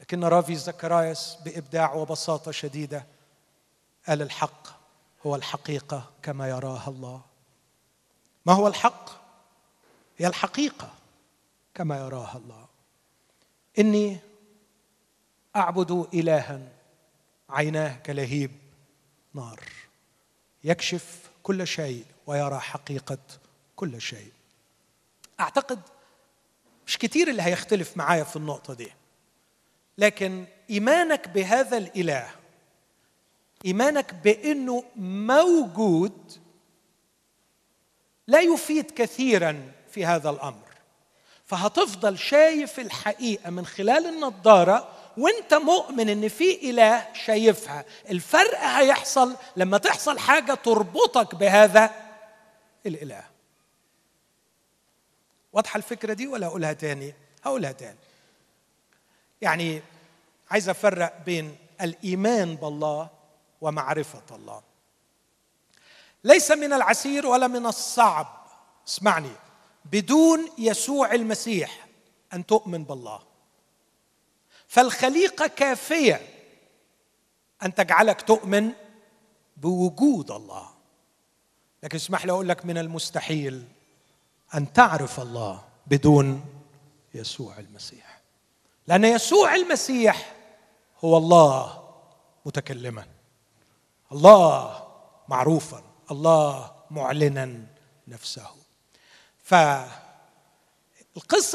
لكن 0.01 0.25
رافي 0.25 0.57
زكرايس 0.57 1.37
بإبداع 1.45 1.95
وبساطة 1.95 2.51
شديدة 2.51 3.07
قال 4.09 4.23
الحق 4.23 4.69
هو 5.27 5.37
الحقيقة 5.37 6.11
كما 6.23 6.49
يراها 6.49 6.89
الله. 6.89 7.21
ما 8.47 8.53
هو 8.53 8.69
الحق؟ 8.69 9.11
هي 10.19 10.27
الحقيقة 10.27 10.91
كما 11.75 11.99
يراها 11.99 12.37
الله. 12.37 12.68
إني 13.79 14.19
أعبد 15.57 15.91
الها 16.15 16.73
عيناه 17.51 17.97
كلهيب 17.97 18.51
نار. 19.35 19.61
يكشف 20.65 21.31
كل 21.43 21.67
شيء 21.67 22.05
ويرى 22.27 22.59
حقيقة 22.59 23.19
كل 23.77 24.01
شيء. 24.01 24.33
أعتقد 25.41 25.81
مش 26.87 26.99
كتير 26.99 27.29
اللي 27.29 27.43
هيختلف 27.43 27.97
معايا 27.97 28.25
في 28.25 28.37
النقطة 28.37 28.75
دي. 28.75 28.93
لكن 29.99 30.45
إيمانك 30.71 31.29
بهذا 31.29 31.77
الإله 31.77 32.31
إيمانك 33.65 34.15
بإنه 34.15 34.85
موجود 34.97 36.33
لا 38.27 38.41
يفيد 38.41 38.91
كثيرا 38.91 39.73
في 39.91 40.07
هذا 40.07 40.31
الأمر. 40.31 40.68
فهتفضل 41.49 42.19
شايف 42.19 42.81
الحقيقة 42.81 43.51
من 43.51 43.67
خلال 43.67 44.07
النضارة 44.07 44.89
وانت 45.17 45.55
مؤمن 45.55 46.09
ان 46.09 46.29
في 46.29 46.71
إله 46.71 47.07
شايفها. 47.13 47.85
الفرق 48.11 48.61
هيحصل 48.61 49.37
لما 49.57 49.79
تحصل 49.79 50.19
حاجة 50.19 50.55
تربطك 50.55 51.35
بهذا 51.35 51.91
الإله. 52.87 53.25
واضحة 55.53 55.77
الفكرة 55.77 56.13
دي 56.13 56.27
ولا 56.27 56.47
اقولها 56.47 56.73
تاني؟ 56.73 57.15
هقولها 57.45 57.73
تاني. 57.73 57.99
يعني 59.43 59.83
عايز 60.51 60.69
أفرق 60.69 61.19
بين 61.27 61.57
الإيمان 61.81 62.57
بالله 62.57 63.09
ومعرفة 63.61 64.23
الله. 64.37 64.63
ليس 66.25 66.51
من 66.51 66.73
العسير 66.73 67.27
ولا 67.27 67.47
من 67.47 67.67
الصعب. 67.67 68.47
اسمعني. 68.89 69.33
بدون 69.93 70.49
يسوع 70.59 71.15
المسيح 71.15 71.87
أن 72.33 72.47
تؤمن 72.47 72.85
بالله. 72.85 73.21
فالخليقة 74.69 75.47
كافية 75.47 76.21
أن 77.63 77.75
تجعلك 77.75 78.23
تؤمن 78.23 78.73
بوجود 79.57 80.31
الله. 80.31 80.69
لكن 81.83 81.97
اسمح 81.97 82.27
لي 82.27 82.33
أقول 82.33 82.49
لك 82.49 82.67
من 82.67 82.79
المستحيل 82.79 83.65
أن 84.55 84.73
تعرف 84.73 85.21
الله 85.21 85.65
بدون 85.87 86.45
يسوع 87.15 87.59
المسيح. 87.59 88.21
لأن 88.87 89.05
يسوع 89.05 89.55
المسيح 89.55 90.35
هو 91.05 91.17
الله 91.17 91.89
متكلما. 92.47 93.07
الله 94.13 94.89
معروفا. 95.29 95.83
الله 96.11 96.73
معلنا 96.91 97.67
نفسه. 98.09 98.51
فالقصة 99.49 99.89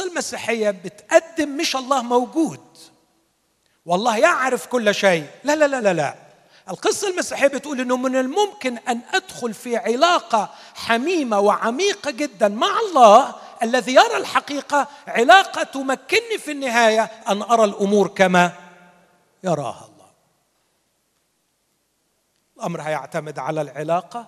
المسيحية 0.03 0.71
بتقدم 0.71 1.57
مش 1.57 1.75
الله 1.75 2.01
موجود 2.01 2.77
والله 3.85 4.17
يعرف 4.17 4.67
كل 4.67 4.95
شيء 4.95 5.27
لا 5.43 5.55
لا 5.55 5.67
لا 5.67 5.81
لا 5.81 5.93
لا 5.93 6.15
القصة 6.69 7.09
المسيحية 7.09 7.47
بتقول 7.47 7.81
إنه 7.81 7.97
من 7.97 8.15
الممكن 8.15 8.77
أن 8.77 9.01
أدخل 9.13 9.53
في 9.53 9.77
علاقة 9.77 10.49
حميمة 10.75 11.39
وعميقة 11.39 12.11
جدا 12.11 12.47
مع 12.47 12.79
الله 12.79 13.35
الذي 13.63 13.93
يرى 13.93 14.17
الحقيقة 14.17 14.87
علاقة 15.07 15.63
تمكنني 15.63 16.37
في 16.37 16.51
النهاية 16.51 17.03
أن 17.03 17.41
أرى 17.41 17.63
الأمور 17.63 18.07
كما 18.07 18.51
يراها 19.43 19.85
الله. 19.93 20.11
الأمر 22.57 22.81
هيعتمد 22.81 23.39
على 23.39 23.61
العلاقة 23.61 24.27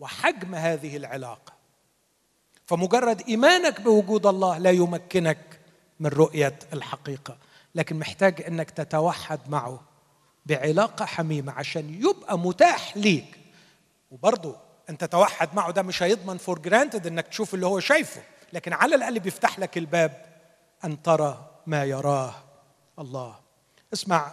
وحجم 0.00 0.54
هذه 0.54 0.96
العلاقة. 0.96 1.59
فمجرد 2.70 3.22
إيمانك 3.28 3.80
بوجود 3.80 4.26
الله 4.26 4.58
لا 4.58 4.70
يمكنك 4.70 5.60
من 6.00 6.10
رؤية 6.10 6.58
الحقيقة 6.72 7.36
لكن 7.74 7.98
محتاج 7.98 8.42
إنك 8.42 8.70
تتوحد 8.70 9.40
معه 9.48 9.80
بعلاقة 10.46 11.04
حميمة 11.04 11.52
عشان 11.52 11.94
يبقى 12.04 12.38
متاح 12.38 12.96
ليك. 12.96 13.38
وبرضه 14.10 14.56
أن 14.90 14.98
تتوحد 14.98 15.48
معه 15.54 15.70
ده 15.70 15.82
مش 15.82 16.02
هيضمن 16.02 16.38
for 16.38 16.58
granted 16.58 17.06
إنك 17.06 17.28
تشوف 17.28 17.54
اللي 17.54 17.66
هو 17.66 17.80
شايفه 17.80 18.22
لكن 18.52 18.72
على 18.72 18.94
الأقل 18.94 19.20
بيفتح 19.20 19.58
لك 19.58 19.78
الباب 19.78 20.24
أن 20.84 21.02
ترى 21.02 21.50
ما 21.66 21.84
يراه 21.84 22.34
الله. 22.98 23.34
اسمع 23.92 24.32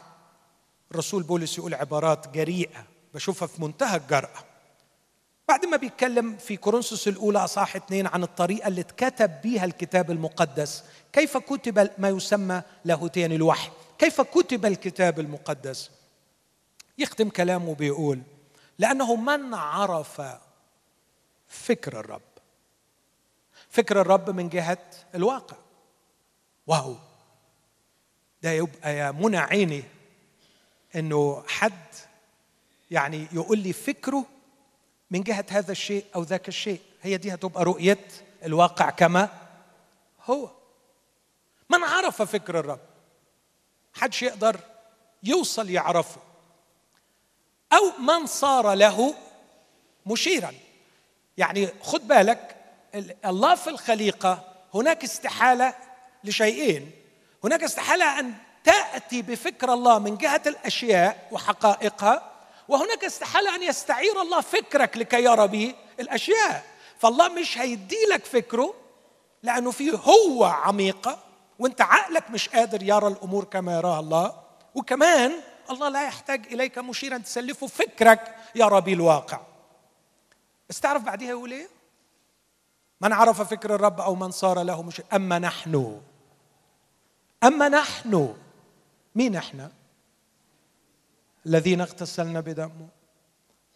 الرسول 0.92 1.24
بولس 1.24 1.58
يقول 1.58 1.74
عبارات 1.74 2.28
جريئة 2.28 2.84
بشوفها 3.14 3.48
في 3.48 3.62
منتهى 3.62 3.98
الجرأة. 3.98 4.47
بعد 5.48 5.66
ما 5.66 5.78
بيتكلم 5.78 6.38
في 6.38 6.58
كورنثوس 6.58 7.08
الأولى 7.08 7.40
أصحاح 7.40 7.76
اثنين 7.76 8.08
عن 8.08 8.24
الطريقة 8.24 8.68
اللي 8.68 8.82
اتكتب 8.82 9.42
بيها 9.42 9.66
الكتاب 9.66 10.12
المقدس 10.12 10.84
كيف 11.14 11.38
كتب 11.38 11.90
ما 11.98 12.10
يسمى 12.10 12.62
لاهوتيا 12.86 13.26
الوحي؟ 13.26 13.70
كيف 14.00 14.22
كتب 14.22 14.66
الكتاب 14.66 15.20
المقدس؟ 15.20 15.92
يختم 16.98 17.30
كلامه 17.30 17.76
بيقول 17.76 18.22
لأنه 18.80 19.16
من 19.16 19.54
عرف 19.54 20.22
فكر 21.48 22.00
الرب. 22.00 22.22
فكر 23.70 24.02
الرب 24.02 24.30
من 24.30 24.50
جهة 24.50 24.78
الواقع. 25.16 25.58
واو 26.68 26.96
ده 28.44 28.52
يبقى 28.52 28.96
يا 28.98 29.12
منى 29.12 29.38
عيني 29.38 29.84
إنه 30.96 31.44
حد 31.48 31.74
يعني 32.92 33.28
يقول 33.32 33.60
لي 33.60 33.74
فكره 33.74 34.26
من 35.12 35.24
جهة 35.24 35.46
هذا 35.50 35.72
الشيء 35.72 36.06
أو 36.16 36.24
ذاك 36.24 36.48
الشيء. 36.48 36.82
هي 37.02 37.18
دي 37.18 37.34
هتبقى 37.34 37.64
رؤية 37.64 38.08
الواقع 38.44 38.90
كما 38.90 39.30
هو. 40.26 40.50
من 41.70 41.84
عرف 41.84 42.22
فكر 42.22 42.60
الرب؟ 42.60 42.80
حدش 43.94 44.24
يقدر 44.24 44.60
يوصل 45.24 45.70
يعرفه. 45.70 46.22
أو 47.74 47.92
من 48.00 48.26
صار 48.26 48.74
له 48.74 49.16
مشيرا. 50.06 50.54
يعني 51.38 51.70
خد 51.82 52.08
بالك 52.08 52.56
الله 53.26 53.56
في 53.56 53.70
الخليقة 53.70 54.54
هناك 54.74 55.04
استحالة 55.04 55.74
لشيئين. 56.24 56.92
هناك 57.44 57.64
استحالة 57.64 58.20
أن 58.20 58.34
تأتي 58.64 59.22
بفكر 59.22 59.74
الله 59.74 60.00
من 60.00 60.18
جهة 60.18 60.42
الأشياء 60.48 61.28
وحقائقها 61.32 62.32
وهناك 62.68 63.04
استحالة 63.04 63.56
أن 63.56 63.64
يستعير 63.64 64.22
الله 64.22 64.42
فكرك 64.42 64.98
لكي 64.98 65.24
يرى 65.24 65.48
به 65.48 65.76
الأشياء. 66.00 66.66
فالله 66.98 67.28
مش 67.28 67.58
هيدي 67.58 68.06
لك 68.12 68.26
فكره 68.26 68.74
لأنه 69.44 69.72
فيه 69.72 69.92
هو 69.92 70.44
عميقه 70.44 71.20
وأنت 71.60 71.82
عقلك 71.82 72.30
مش 72.30 72.50
قادر 72.50 72.84
يرى 72.84 73.08
الأمور 73.08 73.44
كما 73.44 73.78
يراها 73.78 74.00
الله. 74.00 74.36
وكمان 74.76 75.32
الله 75.70 75.90
لا 75.90 76.04
يحتاج 76.04 76.46
إليك 76.54 76.78
مشيرا 76.78 77.18
تسلفه 77.18 77.68
فكرك 77.68 78.36
يرى 78.56 78.82
به 78.82 78.94
الواقع. 78.94 79.40
بس 80.70 80.80
تعرف 80.80 81.02
بعدها 81.04 81.30
يقول 81.30 81.52
إيه؟ 81.52 81.70
من 83.02 83.14
عرف 83.14 83.42
فكر 83.42 83.76
الرب 83.76 84.02
أو 84.02 84.16
من 84.16 84.32
صار 84.32 84.62
له 84.64 84.82
مشير. 84.82 85.06
أما 85.14 85.40
نحن. 85.40 86.02
أما 87.44 87.70
نحن. 87.70 88.36
مين 89.16 89.36
إحنا؟ 89.36 89.72
الذين 91.48 91.82
اغتسلنا 91.82 92.40
بدمه 92.40 92.88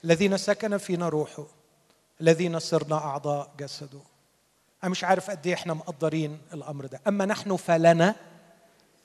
الذين 0.04 0.38
سكن 0.38 0.78
فينا 0.78 1.10
روحه 1.10 1.48
الذين 2.22 2.60
صرنا 2.60 2.98
أعضاء 2.98 3.52
جسده. 3.60 4.02
أنا 4.84 4.92
مش 4.92 5.04
عارف 5.04 5.30
قد 5.32 5.48
إيه 5.48 5.54
إحنا 5.54 5.74
مقدرين 5.74 6.42
الأمر 6.54 6.86
ده. 6.86 7.02
أما 7.08 7.26
نحن 7.26 7.56
فلنا 7.56 8.16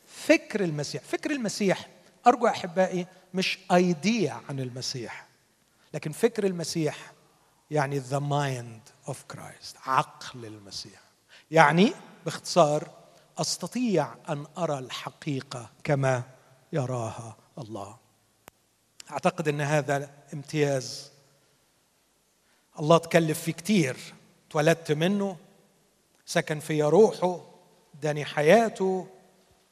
فكر 0.07 0.65
المسيح. 0.65 1.03
فكر 1.03 1.31
المسيح 1.31 1.89
أرجو 2.27 2.47
أحبائي 2.47 3.07
مش 3.35 3.59
idea 3.73 4.41
عن 4.49 4.61
المسيح 4.61 5.27
لكن 5.95 6.13
فكر 6.13 6.47
المسيح 6.47 7.13
يعني 7.71 7.99
the 7.99 8.19
mind 8.19 8.81
of 9.09 9.23
Christ 9.23 9.77
عقل 9.87 10.45
المسيح. 10.45 11.01
يعني 11.51 11.93
باختصار 12.25 12.91
أستطيع 13.39 14.15
أن 14.29 14.47
أرى 14.59 14.79
الحقيقة 14.79 15.71
كما 15.85 16.23
يراها 16.73 17.37
الله. 17.59 18.06
أعتقد 19.11 19.49
إن 19.49 19.61
هذا 19.61 20.11
امتياز. 20.35 21.11
الله 22.81 22.99
تكلف 22.99 23.43
فيه 23.43 23.53
كتير. 23.53 23.97
اتولدت 24.49 24.93
منه 24.93 25.37
سكن 26.27 26.61
في 26.61 26.83
روحه 26.83 27.41
اداني 27.99 28.25
حياته 28.25 29.07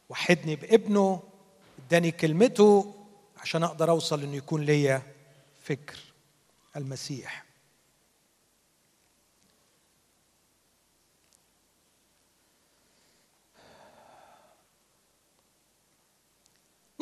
وحدني 0.08 0.56
بابنه 0.56 1.22
اداني 1.86 2.10
كلمته 2.10 2.94
عشان 3.38 3.62
أقدر 3.62 3.90
أوصل 3.90 4.22
إنه 4.22 4.36
يكون 4.36 4.62
ليا 4.62 5.02
فكر 5.62 5.98
المسيح. 6.76 7.43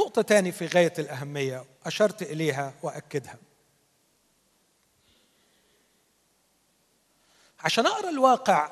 نقطة 0.02 0.22
تاني 0.22 0.52
في 0.52 0.66
غاية 0.66 0.92
الأهمية 0.98 1.64
أشرت 1.86 2.22
إليها 2.22 2.74
وأكدها. 2.82 3.36
عشان 7.60 7.86
أقرأ 7.86 8.10
الواقع 8.10 8.70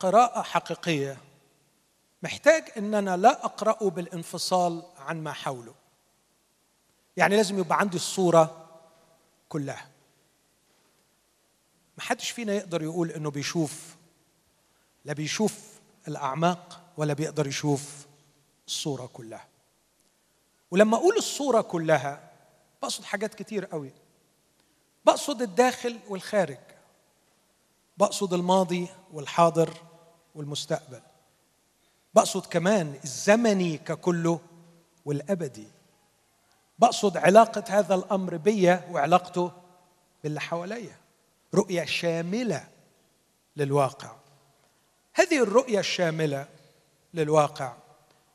قراءة 0.00 0.42
حقيقية 0.42 1.16
محتاج 2.22 2.64
ان 2.76 2.94
أنا 2.94 3.16
لا 3.16 3.44
اقراه 3.44 3.90
بالانفصال 3.90 4.82
عن 4.98 5.22
ما 5.22 5.32
حوله. 5.32 5.74
يعني 7.16 7.36
لازم 7.36 7.58
يبقى 7.58 7.78
عندي 7.78 7.96
الصورة 7.96 8.68
كلها. 9.48 9.88
ما 11.98 12.02
حدش 12.02 12.30
فينا 12.30 12.52
يقدر 12.52 12.82
يقول 12.82 13.10
إنه 13.10 13.30
بيشوف 13.30 13.96
لا 15.04 15.12
بيشوف 15.12 15.58
الأعماق 16.08 16.80
ولا 16.96 17.12
بيقدر 17.14 17.46
يشوف 17.46 18.06
الصورة 18.66 19.06
كلها. 19.06 19.51
ولما 20.72 20.96
أقول 20.96 21.16
الصورة 21.16 21.60
كلها 21.60 22.30
بقصد 22.82 23.04
حاجات 23.04 23.34
كتير 23.34 23.64
قوي. 23.64 23.92
بقصد 25.04 25.42
الداخل 25.42 25.98
والخارج. 26.08 26.58
بقصد 27.96 28.34
الماضي 28.34 28.88
والحاضر 29.12 29.70
والمستقبل. 30.34 31.00
بقصد 32.14 32.46
كمان 32.46 32.94
الزمني 33.04 33.78
ككله 33.78 34.40
والأبدي. 35.04 35.68
بقصد 36.78 37.16
علاقة 37.16 37.64
هذا 37.68 37.94
الأمر 37.94 38.36
بيا 38.36 38.88
وعلاقته 38.90 39.52
باللي 40.24 40.40
حواليا. 40.40 40.96
رؤية 41.54 41.84
شاملة 41.84 42.68
للواقع. 43.56 44.16
هذه 45.14 45.42
الرؤية 45.42 45.78
الشاملة 45.78 46.48
للواقع 47.14 47.72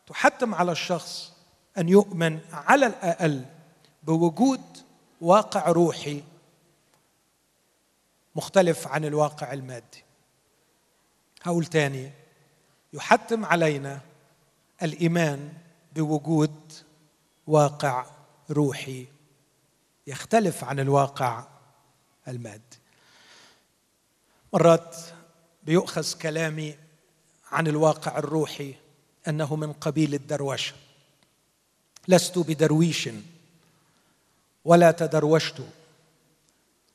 تحتم 0.07 0.55
على 0.55 0.71
الشخص 0.71 1.36
أن 1.77 1.89
يؤمن 1.89 2.39
على 2.51 2.85
الأقل 2.85 3.45
بوجود 4.03 4.61
واقع 5.21 5.67
روحي 5.67 6.23
مختلف 8.35 8.87
عن 8.87 9.05
الواقع 9.05 9.53
المادي. 9.53 10.03
هقول 11.43 11.65
تاني 11.65 12.11
يحتم 12.93 13.45
علينا 13.45 13.99
الإيمان 14.83 15.53
بوجود 15.95 16.73
واقع 17.47 18.05
روحي 18.51 19.07
يختلف 20.07 20.63
عن 20.63 20.79
الواقع 20.79 21.43
المادي. 22.27 22.77
مرات 24.53 24.97
بيؤخذ 25.63 26.17
كلامي 26.17 26.77
عن 27.51 27.67
الواقع 27.67 28.17
الروحي 28.17 28.75
أنه 29.27 29.55
من 29.55 29.73
قبيل 29.73 30.13
الدروشه 30.13 30.75
لست 32.07 32.39
بدرويش 32.39 33.09
ولا 34.65 34.91
تدروشت 34.91 35.61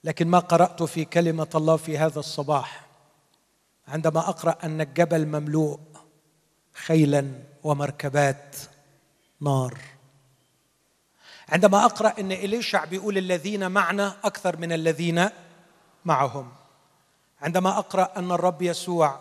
لكن 0.05 0.29
ما 0.29 0.39
قرأت 0.39 0.83
في 0.83 1.05
كلمة 1.05 1.49
الله 1.55 1.77
في 1.77 1.99
هذا 1.99 2.21
الصباح 2.21 2.87
عندما 3.89 4.21
أقرأ 4.21 4.57
أن 4.65 4.81
الجبل 4.81 5.27
مملوء 5.27 5.81
خيلا 6.73 7.33
ومركبات 7.65 8.57
نار. 9.41 9.79
عندما 11.49 11.85
أقرأ 11.85 12.21
أن 12.21 12.33
إليشع 12.33 12.85
بيقول 12.85 13.19
الذين 13.19 13.71
معنا 13.71 14.17
أكثر 14.25 14.57
من 14.57 14.73
الذين 14.73 15.29
معهم. 16.05 16.53
عندما 17.41 17.79
أقرأ 17.79 18.13
أن 18.17 18.33
الرب 18.33 18.63
يسوع 18.63 19.21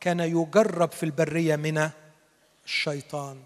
كان 0.00 0.20
يجرب 0.20 0.92
في 0.92 1.02
البرية 1.02 1.56
من 1.56 1.90
الشيطان. 2.64 3.42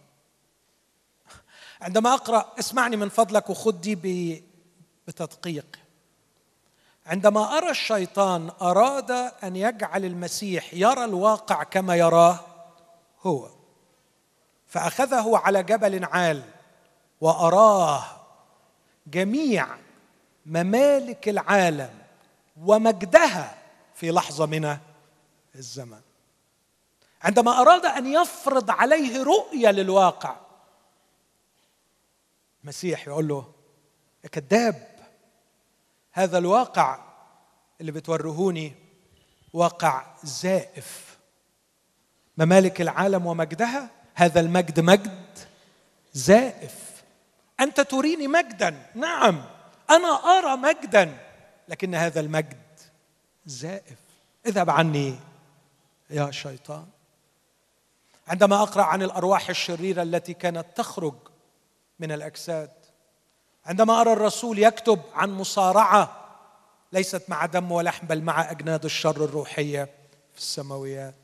عندما 1.80 2.14
أقرأ 2.14 2.52
اسمعني 2.58 2.96
من 2.96 3.08
فضلك 3.08 3.50
وخذ 3.50 3.72
دي 3.72 4.44
بتدقيق. 5.08 5.78
عندما 7.06 7.58
أرى 7.58 7.70
الشيطان 7.70 8.50
أراد 8.62 9.10
أن 9.44 9.56
يجعل 9.56 10.04
المسيح 10.04 10.74
يرى 10.74 11.04
الواقع 11.04 11.62
كما 11.62 11.96
يراه 11.96 12.40
هو 13.22 13.48
فأخذه 14.66 15.38
على 15.38 15.62
جبل 15.62 16.04
عال 16.04 16.42
وأراه 17.20 18.04
جميع 19.06 19.66
ممالك 20.46 21.28
العالم 21.28 21.90
ومجدها 22.64 23.58
في 23.94 24.10
لحظة 24.10 24.46
من 24.46 24.76
الزمن 25.54 26.00
عندما 27.22 27.60
أراد 27.60 27.86
أن 27.86 28.06
يفرض 28.06 28.70
عليه 28.70 29.22
رؤية 29.22 29.70
للواقع 29.70 30.36
المسيح 32.66 33.08
يقول 33.08 33.28
له 33.28 33.52
يا 34.24 34.28
كذاب 34.28 34.88
هذا 36.12 36.38
الواقع 36.38 36.98
اللي 37.80 37.92
بتورهوني 37.92 38.72
واقع 39.52 40.06
زائف. 40.24 41.18
ممالك 42.38 42.80
العالم 42.80 43.26
ومجدها 43.26 43.90
هذا 44.14 44.40
المجد 44.40 44.80
مجد 44.80 45.38
زائف. 46.12 47.02
أنت 47.60 47.80
تريني 47.80 48.28
مجدا؟ 48.28 48.86
نعم 48.94 49.44
أنا 49.90 50.08
أرى 50.08 50.56
مجدا 50.56 51.18
لكن 51.68 51.94
هذا 51.94 52.20
المجد 52.20 52.80
زائف. 53.46 53.98
اذهب 54.46 54.70
عني 54.70 55.16
يا 56.10 56.30
شيطان. 56.30 56.86
عندما 58.28 58.62
أقرأ 58.62 58.82
عن 58.82 59.02
الأرواح 59.02 59.48
الشريرة 59.48 60.02
التي 60.02 60.34
كانت 60.34 60.66
تخرج 60.76 61.14
من 61.98 62.12
الأجساد. 62.12 62.70
عندما 63.66 64.00
أرى 64.00 64.12
الرسول 64.12 64.58
يكتب 64.58 65.00
عن 65.14 65.30
مصارعة 65.30 66.22
ليست 66.92 67.22
مع 67.28 67.46
دم 67.46 67.72
ولحم 67.72 68.06
بل 68.06 68.22
مع 68.22 68.50
أجناد 68.50 68.84
الشر 68.84 69.24
الروحية 69.24 69.84
في 70.32 70.38
السماويات. 70.38 71.14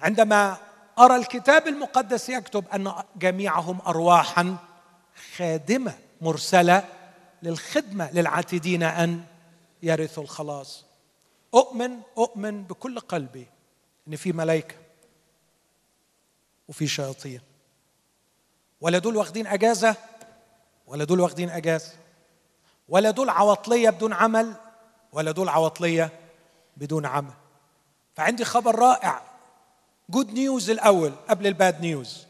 عندما 0.00 0.56
أرى 0.98 1.16
الكتاب 1.16 1.66
المقدس 1.66 2.28
يكتب 2.28 2.64
أن 2.68 2.92
جميعهم 3.16 3.78
ارواحا 3.86 4.56
خادمة 5.36 5.98
مرسلة 6.20 6.88
للخدمة 7.42 8.10
للعاتدين 8.12 8.82
أن 8.82 9.24
يرثوا 9.82 10.22
الخلاص. 10.22 10.84
أؤمن 11.54 11.90
أؤمن 12.18 12.62
بكل 12.62 13.00
قلبي 13.00 13.46
إن 14.08 14.16
في 14.16 14.32
ملائكة 14.32 14.74
وفي 16.68 16.86
شياطين. 16.86 17.40
ولا 18.80 18.98
دول 18.98 19.16
واخدين 19.16 19.46
أجازة؟ 19.46 19.96
ولا 20.86 21.04
دول 21.04 21.20
واخدين 21.20 21.50
أجازة؟ 21.50 21.92
ولا 22.88 23.10
دول 23.10 23.28
عواطلية 23.30 23.90
بدون 23.90 24.12
عمل؟ 24.12 24.54
ولا 25.12 25.30
دول 25.30 25.48
عواطلية 25.48 26.20
بدون 26.76 27.06
عمل؟ 27.06 27.32
فعندي 28.14 28.44
خبر 28.44 28.74
رائع. 28.74 29.22
good 30.08 30.32
news 30.32 30.70
الأول 30.70 31.12
قبل 31.28 31.46
ال 31.46 31.55
bad 31.55 31.80
news 31.80 32.26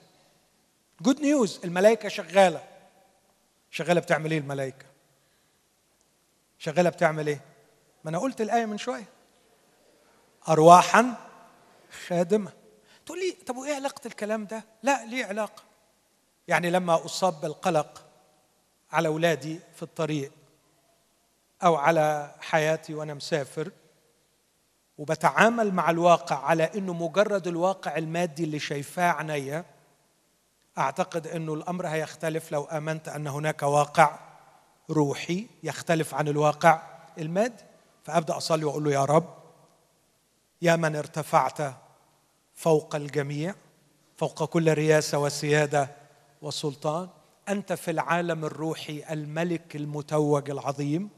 good 1.01 1.21
news 1.21 1.61
الملائكة 1.65 2.09
شغالة. 2.09 2.65
شغالة 3.71 4.01
بتعمل 4.01 4.31
إيه 4.31 4.39
الملائكة؟ 4.39 4.87
شغالة 6.59 6.91
بتعمل 6.91 7.27
إيه؟ 7.27 7.41
ما 8.05 8.11
أنا 8.11 8.19
قلت 8.19 8.41
الآية 8.41 8.65
من 8.67 8.79
شوية. 8.79 9.09
ارواحا 10.49 11.15
خادمة. 12.07 12.53
تقول 13.07 13.19
لي 13.19 13.33
طب 13.47 13.57
وإيه 13.57 13.75
علاقة 13.75 14.07
الكلام 14.07 14.45
ده؟ 14.47 14.65
لا 14.83 15.05
ليه 15.05 15.25
علاقة؟ 15.25 15.63
يعني 16.49 16.71
لما 16.71 17.05
أصاب 17.05 17.41
بالقلق 17.41 18.05
على 18.93 19.09
أولادي 19.09 19.61
في 19.75 19.83
الطريق 19.83 20.33
أو 21.65 21.77
على 21.77 22.35
حياتي 22.41 22.95
وأنا 22.95 23.15
مسافر 23.15 23.71
وبتعامل 24.99 25.75
مع 25.75 25.91
الواقع 25.91 26.37
على 26.45 26.65
إنه 26.65 26.93
مجرد 26.93 27.47
الواقع 27.47 27.97
المادي 27.97 28.45
اللي 28.45 28.59
شايفاه 28.59 29.11
عينيا 29.13 29.65
أعتقد 30.79 31.27
إنه 31.27 31.55
الأمر 31.55 31.87
هيختلف 31.87 32.53
لو 32.53 32.65
آمنت 32.65 33.09
أن 33.09 33.27
هناك 33.27 33.63
واقع 33.63 34.19
روحي 34.91 35.47
يختلف 35.63 36.15
عن 36.15 36.29
الواقع 36.29 36.83
المادي. 37.19 37.65
فأبدأ 38.05 38.37
أصلي 38.37 38.65
وأقول 38.65 38.85
له 38.85 38.91
يا 38.93 39.05
رب 39.05 39.35
يا 40.63 40.77
من 40.77 40.97
ارتفعت 40.97 41.59
فوق 42.55 42.97
الجميع 42.97 43.55
فوق 44.17 44.45
كل 44.45 44.73
رياسة 44.75 45.19
وسيادة 45.19 45.91
وسلطان 46.43 47.09
أنت 47.49 47.73
في 47.73 47.91
العالم 47.91 48.45
الروحي 48.45 49.05
الملك 49.11 49.77
المتوج 49.77 50.51
العظيم. 50.51 51.11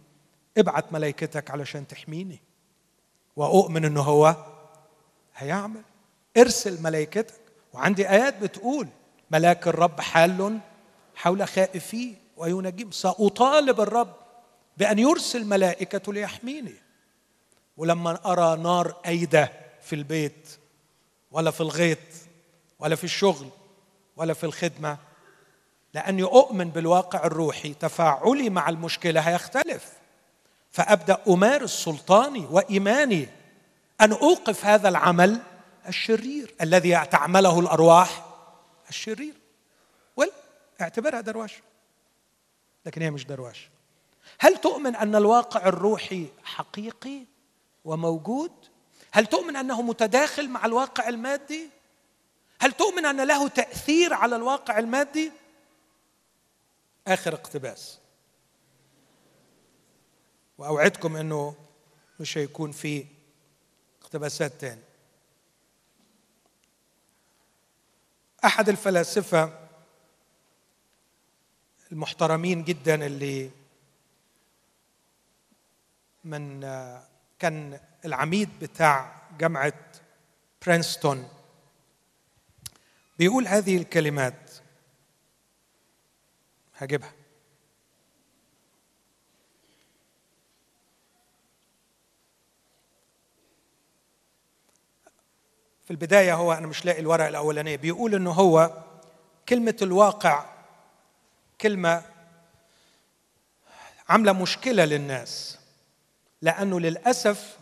ابعت 0.59 0.93
ملائكتك 0.93 1.51
علشان 1.51 1.87
تحميني. 1.87 2.41
وأؤمن 3.37 3.85
إنه 3.85 4.01
هو 4.03 4.37
هيعمل. 5.37 5.83
ارسل 6.37 6.83
ملائكتك. 6.83 7.41
وعندي 7.73 8.11
آيات 8.11 8.39
بتقول 8.43 8.89
ملاك 9.31 9.69
الرب 9.69 10.01
حال 10.01 10.59
حول 11.15 11.49
خائفيه 11.49 12.15
وينجيهم 12.37 12.91
سأطالب 12.91 13.81
الرب 13.81 14.15
بأن 14.77 14.99
يرسل 14.99 15.45
ملائكته 15.45 16.13
ليحميني. 16.13 16.75
ولما 17.77 18.33
أرى 18.33 18.63
نار 18.63 18.97
أيدة 19.07 19.53
في 19.83 19.95
البيت 19.95 20.49
ولا 21.31 21.51
في 21.51 21.61
الغيط 21.61 21.99
ولا 22.79 22.97
في 22.97 23.05
الشغل 23.05 23.49
ولا 24.17 24.35
في 24.35 24.45
الخدمة 24.45 24.99
لأني 25.99 26.23
أؤمن 26.23 26.71
بالواقع 26.71 27.25
الروحي. 27.25 27.75
تفاعلي 27.75 28.51
مع 28.51 28.69
المشكلة 28.69 29.21
هيختلف. 29.21 29.93
فأبدأ 30.71 31.19
أمارس 31.29 31.71
سلطاني 31.71 32.47
وإيماني. 32.51 33.29
أن 34.01 34.13
أوقف 34.13 34.67
هذا 34.67 34.89
العمل 34.89 35.41
الشرير 35.89 36.55
الذي 36.61 37.07
تعمله 37.11 37.61
الأرواح 37.61 38.25
الشرير. 38.89 39.35
اعتبرها 40.81 41.21
دروشه 41.21 41.63
لكن 42.87 43.03
هي 43.03 43.11
مش 43.11 43.25
دروشه 43.25 43.69
هل 44.39 44.57
تؤمن 44.57 44.97
أن 44.97 45.17
الواقع 45.17 45.67
الروحي 45.67 46.27
حقيقي 46.45 47.25
وموجود؟ 47.85 48.53
هل 49.11 49.27
تؤمن 49.27 49.57
أنه 49.57 49.83
متداخل 49.83 50.49
مع 50.49 50.67
الواقع 50.67 51.09
المادي؟ 51.09 51.71
هل 52.61 52.73
تؤمن 52.73 53.07
أن 53.07 53.21
له 53.21 53.49
تأثير 53.49 54.15
على 54.15 54.37
الواقع 54.37 54.79
المادي؟ 54.79 55.33
آخر 57.13 57.35
اقتباس. 57.35 57.99
وأوعدكم 60.59 61.17
إنه 61.17 61.55
مش 62.21 62.39
هيكون 62.39 62.73
في 62.73 63.07
اقتباسات 64.03 64.53
تاني. 64.53 64.83
أحد 68.45 68.69
الفلاسفة 68.69 69.69
المحترمين 71.93 72.65
جدا 72.65 73.07
اللي 73.07 73.51
من 76.25 76.61
كان 77.39 77.81
العميد 78.05 78.49
بتاع 78.61 79.23
جامعة 79.39 79.73
برينستون 80.67 81.29
بيقول 83.19 83.49
هذه 83.49 83.77
الكلمات 83.77 84.48
هجيبها. 86.79 87.13
في 95.85 95.91
البداية 95.91 96.35
هو 96.35 96.53
أنا 96.53 96.67
مش 96.67 96.85
لاقي 96.85 97.01
الورقة 97.01 97.29
الأولانية. 97.29 97.77
بيقول 97.77 98.15
إنه 98.15 98.31
هو 98.31 98.83
كلمة 99.49 99.77
الواقع 99.83 100.45
كلمة 101.61 102.03
عاملة 104.09 104.33
مشكلة 104.33 104.85
للناس 104.85 105.59
لأنه 106.43 106.81
للأسف 106.81 107.59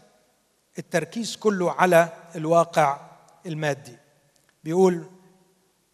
التركيز 0.78 1.36
كله 1.36 1.72
على 1.72 2.08
الواقع 2.34 3.00
المادي. 3.46 3.96
بيقول 4.64 5.10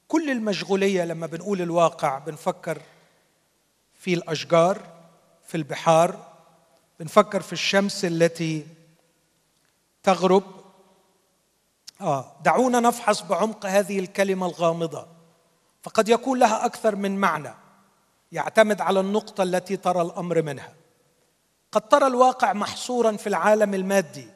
كل 0.08 0.30
المشغولية 0.30 1.04
لما 1.04 1.26
بنقول 1.26 1.62
الواقع 1.62 2.18
بنفكر 2.18 2.82
في 4.02 4.14
الأشجار 4.14 4.80
في 5.46 5.56
البحار 5.56 6.32
بنفكر 7.00 7.40
في 7.40 7.52
الشمس 7.52 8.04
التي 8.04 8.66
تغرب. 10.02 10.42
آه 12.00 12.32
دعونا 12.44 12.80
نفحص 12.80 13.22
بعمق 13.22 13.66
هذه 13.66 13.98
الكلمة 13.98 14.46
الغامضة. 14.46 15.06
فقد 15.82 16.08
يكون 16.08 16.38
لها 16.38 16.66
أكثر 16.66 16.96
من 16.96 17.16
معنى 17.18 17.54
يعتمد 18.32 18.80
على 18.80 19.00
النقطة 19.00 19.42
التي 19.42 19.76
ترى 19.76 20.02
الأمر 20.02 20.42
منها. 20.42 20.74
قد 21.72 21.88
ترى 21.88 22.06
الواقع 22.06 22.52
محصورا 22.52 23.16
في 23.16 23.26
العالم 23.26 23.74
المادي 23.74 24.28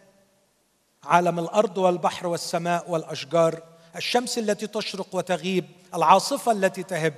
عالم 1.05 1.39
الأرض 1.39 1.79
والبحر 1.79 2.27
والسماء 2.27 2.91
والأشجار 2.91 3.63
الشمس 3.97 4.39
التي 4.39 4.67
تشرق 4.67 5.15
وتغيب 5.15 5.65
العاصفة 5.95 6.53
التي 6.53 6.83
تهب. 6.83 7.15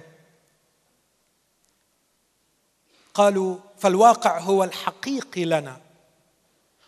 قالوا 3.18 3.56
فالواقع 3.78 4.38
هو 4.38 4.64
الحقيقي 4.64 5.44
لنا. 5.44 5.80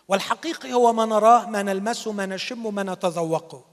والحقيقي 0.07 0.73
هو 0.73 0.93
ما 0.93 1.05
نراه 1.05 1.45
ما 1.45 1.63
نلمسه 1.63 2.11
ما 2.11 2.25
نشمه 2.25 2.71
ما 2.71 2.83
نتذوقه. 2.83 3.63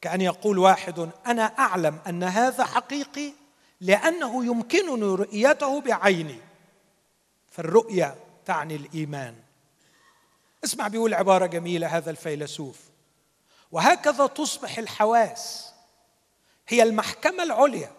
كأن 0.00 0.20
يقول 0.20 0.58
واحد 0.58 1.10
أنا 1.26 1.42
أعلم 1.42 1.98
أن 2.06 2.22
هذا 2.22 2.64
حقيقي 2.64 3.32
لأنه 3.80 4.44
يمكنني 4.44 5.02
رؤيته 5.02 5.80
بعيني. 5.80 6.40
فالرؤية 7.50 8.14
تعني 8.46 8.76
الإيمان. 8.76 9.34
اسمع 10.64 10.88
بيقول 10.88 11.14
عبارة 11.14 11.46
جميلة 11.46 11.86
هذا 11.86 12.10
الفيلسوف. 12.10 12.80
وهكذا 13.72 14.26
تصبح 14.26 14.78
الحواس. 14.78 15.72
هي 16.68 16.82
المحكمة 16.82 17.42
العليا 17.42 17.90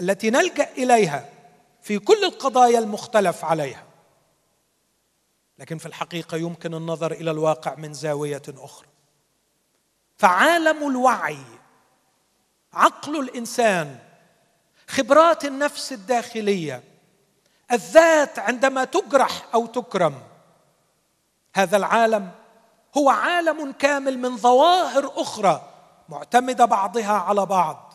التي 0.00 0.30
نلجأ 0.30 0.72
إليها. 0.72 1.41
في 1.82 1.98
كل 1.98 2.24
القضايا 2.24 2.78
المختلف 2.78 3.44
عليها. 3.44 3.84
لكن 5.58 5.78
في 5.78 5.86
الحقيقة 5.86 6.36
يمكن 6.36 6.74
النظر 6.74 7.12
إلى 7.12 7.30
الواقع 7.30 7.74
من 7.74 7.92
زاوية 7.92 8.42
أخرى. 8.48 8.86
فعالم 10.16 10.88
الوعي 10.90 11.38
عقل 12.72 13.20
الإنسان 13.20 13.98
خبرات 14.88 15.44
النفس 15.44 15.92
الداخلية 15.92 16.82
الذات 17.72 18.38
عندما 18.38 18.84
تجرح 18.84 19.46
أو 19.54 19.66
تكرم 19.66 20.22
هذا 21.54 21.76
العالم 21.76 22.30
هو 22.96 23.10
عالم 23.10 23.72
كامل 23.72 24.18
من 24.18 24.36
ظواهر 24.36 25.12
أخرى 25.16 25.68
معتمدة 26.08 26.64
بعضها 26.64 27.12
على 27.12 27.46
بعض 27.46 27.92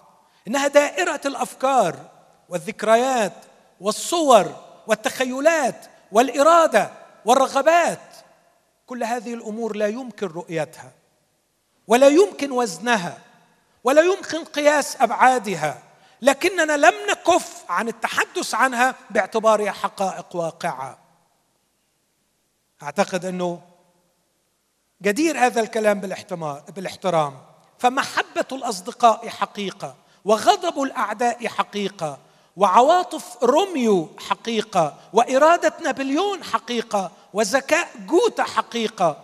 إنها 0.47 0.67
دائرة 0.67 1.21
الأفكار 1.25 1.95
والذكريات 2.49 3.33
والصور 3.81 4.55
والتخيلات 4.87 5.85
والإرادة 6.11 6.91
والرغبات 7.25 8.15
كل 8.87 9.03
هذه 9.03 9.33
الأمور 9.33 9.75
لا 9.75 9.87
يمكن 9.87 10.27
رؤيتها 10.27 10.91
ولا 11.87 12.07
يمكن 12.07 12.51
وزنها 12.51 13.17
ولا 13.83 14.01
يمكن 14.01 14.43
قياس 14.43 15.01
أبعادها 15.01 15.83
لكننا 16.21 16.77
لم 16.77 16.93
نكف 17.09 17.63
عن 17.69 17.87
التحدث 17.87 18.55
عنها 18.55 18.95
باعتبارها 19.09 19.71
حقائق 19.71 20.35
واقعة. 20.35 20.97
أعتقد 22.83 23.25
أنه 23.25 23.61
جدير 25.01 25.37
هذا 25.39 25.61
الكلام 25.61 25.99
بالاحترام 26.75 27.41
فمحبة 27.79 28.45
الأصدقاء 28.51 29.29
حقيقة 29.29 29.95
وغضب 30.25 30.83
الأعداء 30.83 31.47
حقيقة. 31.47 32.19
وعواطف 32.57 33.43
روميو 33.43 34.09
حقيقة 34.19 34.99
وإرادة 35.13 35.73
نابليون 35.83 36.43
حقيقة 36.43 37.11
وذكاء 37.33 37.89
جوتا 38.07 38.43
حقيقة. 38.43 39.23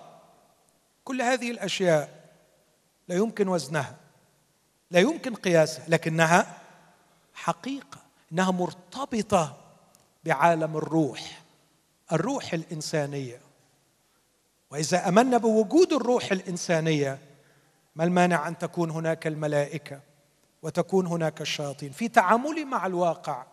كل 1.03 1.21
هذه 1.21 1.51
الأشياء 1.51 2.29
لا 3.07 3.15
يمكن 3.15 3.47
وزنها 3.47 3.95
لا 4.91 4.99
يمكن 4.99 5.35
قياسها 5.35 5.85
لكنها 5.87 6.57
حقيقة 7.33 7.97
إنها 8.31 8.51
مرتبطة 8.51 9.57
بعالم 10.23 10.77
الروح 10.77 11.41
الروح 12.11 12.53
الإنسانية. 12.53 13.41
وإذا 14.71 15.07
امنا 15.07 15.37
بوجود 15.37 15.93
الروح 15.93 16.31
الإنسانية 16.31 17.19
ما 17.95 18.03
المانع 18.03 18.47
أن 18.47 18.57
تكون 18.57 18.89
هناك 18.91 19.27
الملائكة؟ 19.27 20.12
وتكون 20.63 21.07
هناك 21.07 21.41
الشياطين 21.41 21.91
في 21.91 22.07
تعاملي 22.07 22.65
مع 22.65 22.85
الواقع 22.85 23.45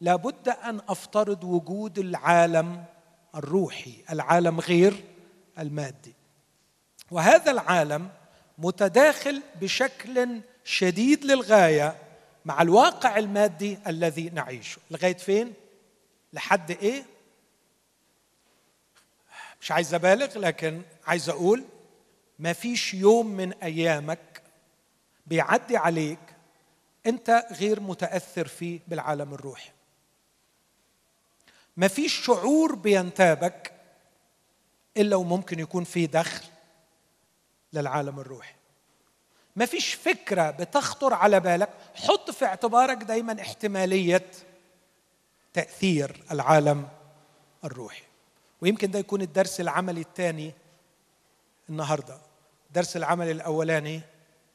لابد 0.00 0.48
أن 0.48 0.80
أفترض 0.88 1.44
وجود 1.44 1.98
العالم 1.98 2.84
الروحي 3.34 3.94
العالم 4.10 4.60
غير 4.60 5.04
المادي. 5.58 6.14
وهذا 7.10 7.50
العالم 7.50 8.08
متداخل 8.58 9.42
بشكل 9.60 10.40
شديد 10.64 11.24
للغاية 11.24 11.96
مع 12.44 12.62
الواقع 12.62 13.18
المادي 13.18 13.78
الذي 13.86 14.30
نعيشه. 14.30 14.80
لغاية 14.90 15.16
فين؟ 15.16 15.52
لحد 16.32 16.70
إيه؟ 16.70 17.04
مش 19.60 19.72
عايز 19.72 19.94
أبالغ 19.94 20.38
لكن 20.38 20.82
عايز 21.06 21.28
أقول 21.28 21.64
ما 22.38 22.52
فيش 22.52 22.94
يوم 22.94 23.26
من 23.26 23.52
أيامك 23.52 24.42
بيعدي 25.26 25.76
عليك 25.76 26.18
انت 27.08 27.46
غير 27.50 27.80
متأثر 27.80 28.48
فيه 28.48 28.80
بالعالم 28.88 29.34
الروحي. 29.34 29.70
ما 31.76 31.88
فيش 31.88 32.26
شعور 32.26 32.74
بينتابك 32.74 33.72
إلا 34.96 35.16
وممكن 35.16 35.58
يكون 35.58 35.84
في 35.84 36.06
دخل 36.06 36.44
للعالم 37.72 38.20
الروحي. 38.20 38.54
ما 39.56 39.66
فيش 39.66 39.94
فكرة 39.94 40.50
بتخطر 40.50 41.14
على 41.14 41.40
بالك 41.40 41.68
حط 41.94 42.30
في 42.30 42.44
اعتبارك 42.44 42.96
دايما 42.96 43.40
احتمالية 43.40 44.30
تأثير 45.52 46.22
العالم 46.30 46.88
الروحي. 47.64 48.02
ويمكن 48.60 48.90
ده 48.90 48.98
يكون 48.98 49.22
الدرس 49.22 49.60
العملي 49.60 50.00
الثاني 50.00 50.52
النهارده. 51.70 52.18
الدرس 52.68 52.96
العملي 52.96 53.30
الأولاني 53.30 54.00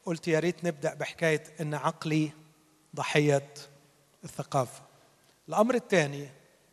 قلت 0.06 0.28
يا 0.28 0.40
ريت 0.40 0.64
نبدأ 0.64 0.94
بحكاية 0.94 1.44
إن 1.62 1.74
عقلي 1.74 2.32
ضحية 2.96 3.54
الثقافة. 4.24 4.82
الأمر 5.50 5.76
الثاني 5.76 6.30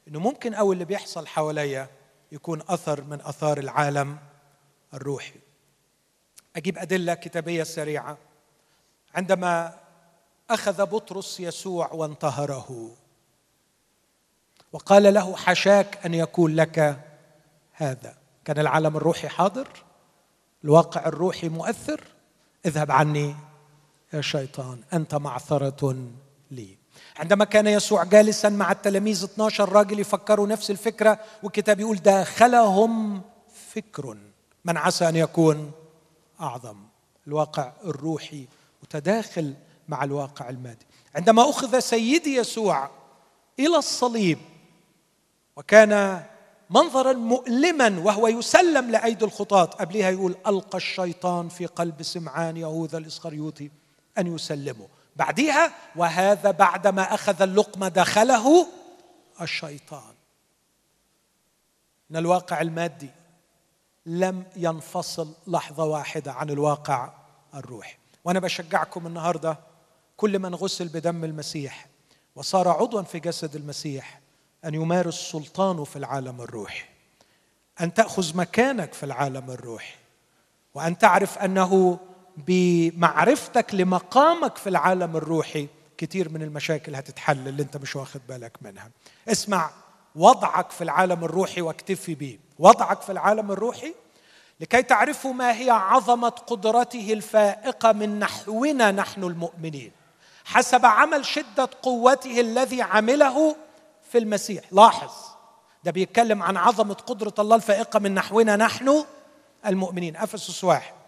إنه 0.08 0.20
ممكن 0.20 0.54
أو 0.54 0.72
اللي 0.72 0.84
بيحصل 0.84 1.26
حواليا 1.26 1.88
يكون 2.32 2.62
أثر 2.68 3.04
من 3.04 3.20
آثار 3.20 3.58
العالم 3.58 4.18
الروحي. 4.94 5.40
أجيب 6.56 6.78
أدلة 6.78 7.14
كتابية 7.14 7.62
سريعة. 7.62 8.18
عندما 9.14 9.80
أخذ 10.50 10.86
بطرس 10.86 11.40
يسوع 11.40 11.92
وانتهره 11.92 12.90
وقال 14.72 15.14
له 15.14 15.36
حشاك 15.36 16.06
أن 16.06 16.14
يكون 16.14 16.56
لك 16.56 17.00
هذا. 17.72 18.16
كان 18.44 18.58
العالم 18.58 18.96
الروحي 18.96 19.28
حاضر؟ 19.28 19.68
الواقع 20.64 21.06
الروحي 21.06 21.48
مؤثر؟ 21.48 22.04
اذهب 22.66 22.90
عني 22.90 23.36
يا 24.12 24.20
شيطان 24.20 24.80
أنت 24.92 25.14
معثرة 25.14 25.96
لي. 26.50 26.76
عندما 27.16 27.44
كان 27.44 27.66
يسوع 27.66 28.04
جالسا 28.04 28.48
مع 28.48 28.72
التلاميذ 28.72 29.24
12 29.24 29.72
راجل 29.72 30.00
يفكروا 30.00 30.46
نفس 30.46 30.70
الفكرة 30.70 31.18
والكتاب 31.42 31.80
يقول 31.80 31.96
داخلهم 31.96 33.22
فكر 33.72 34.16
من 34.64 34.76
عسى 34.76 35.08
أن 35.08 35.16
يكون 35.16 35.72
أعظم 36.40 36.76
الواقع 37.26 37.72
الروحي 37.84 38.46
متداخل 38.82 39.54
مع 39.88 40.04
الواقع 40.04 40.48
المادي. 40.48 40.86
عندما 41.14 41.50
أخذ 41.50 41.78
سيدي 41.78 42.36
يسوع 42.36 42.90
إلى 43.58 43.76
الصليب 43.76 44.38
وكان 45.56 46.22
منظرا 46.70 47.12
مؤلما 47.12 47.98
وهو 47.98 48.28
يسلم 48.28 48.90
لأيدي 48.90 49.24
الخطاة 49.24 49.64
قبلها 49.64 50.10
يقول 50.10 50.36
ألقى 50.46 50.78
الشيطان 50.78 51.48
في 51.48 51.66
قلب 51.66 52.02
سمعان 52.02 52.56
يهوذا 52.56 52.98
الإسخريوطي. 52.98 53.70
أن 54.20 54.34
يسلمه 54.34 54.88
بعدها 55.16 55.72
وهذا 55.96 56.50
بعدما 56.50 57.14
أخذ 57.14 57.42
اللقمة 57.42 57.88
دخله 57.88 58.66
الشيطان. 59.40 60.14
ان 62.10 62.16
الواقع 62.16 62.60
المادي 62.60 63.10
لم 64.06 64.44
ينفصل 64.56 65.34
لحظة 65.46 65.84
واحدة 65.84 66.32
عن 66.32 66.50
الواقع 66.50 67.12
الروحي. 67.54 67.96
وأنا 68.24 68.40
بشجعكم 68.40 69.06
النهارده 69.06 69.58
كل 70.16 70.38
من 70.38 70.54
غسل 70.54 70.88
بدم 70.88 71.24
المسيح 71.24 71.86
وصار 72.36 72.68
عضوا 72.68 73.02
في 73.02 73.20
جسد 73.20 73.56
المسيح 73.56 74.20
أن 74.64 74.74
يمارس 74.74 75.14
سلطانه 75.14 75.84
في 75.84 75.96
العالم 75.96 76.40
الروحي. 76.40 76.84
أن 77.80 77.94
تأخذ 77.94 78.36
مكانك 78.36 78.92
في 78.92 79.02
العالم 79.02 79.50
الروحي. 79.50 79.94
وأن 80.74 80.98
تعرف 80.98 81.38
أنه 81.38 81.98
بمعرفتك 82.36 83.74
لمقامك 83.74 84.56
في 84.56 84.68
العالم 84.68 85.16
الروحي. 85.16 85.68
كثير 85.98 86.28
من 86.28 86.42
المشاكل 86.42 86.94
هتتحل 86.94 87.48
اللي 87.48 87.62
انت 87.62 87.76
مش 87.76 87.96
واخد 87.96 88.20
بالك 88.28 88.58
منها. 88.62 88.90
اسمع 89.28 89.70
وضعك 90.14 90.70
في 90.70 90.84
العالم 90.84 91.24
الروحي 91.24 91.60
واكتفي 91.60 92.14
به 92.14 92.38
وضعك 92.58 93.00
في 93.00 93.12
العالم 93.12 93.50
الروحي 93.50 93.94
لكي 94.60 94.82
تعرفوا 94.82 95.32
ما 95.32 95.52
هي 95.52 95.70
عظمة 95.70 96.28
قدرته 96.28 97.12
الفائقة 97.12 97.92
من 97.92 98.18
نحونا 98.18 98.90
نحن 98.90 99.24
المؤمنين. 99.24 99.92
حسب 100.44 100.86
عمل 100.86 101.24
شدة 101.24 101.70
قوته 101.82 102.40
الذي 102.40 102.82
عمله 102.82 103.56
في 104.12 104.18
المسيح. 104.18 104.64
لاحظ 104.72 105.12
ده 105.84 105.90
بيتكلم 105.90 106.42
عن 106.42 106.56
عظمة 106.56 106.94
قدرة 106.94 107.34
الله 107.38 107.56
الفائقة 107.56 107.98
من 107.98 108.14
نحونا 108.14 108.56
نحن 108.56 109.04
المؤمنين. 109.66 110.16
أفسس 110.16 110.64
واحد. 110.64 110.99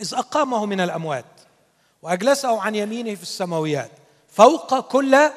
إذ 0.00 0.14
أقامه 0.14 0.66
من 0.66 0.80
الأموات 0.80 1.24
وأجلسه 2.02 2.60
عن 2.62 2.74
يمينه 2.74 3.14
في 3.14 3.22
السماويات 3.22 3.90
فوق 4.28 4.80
كل 4.80 5.30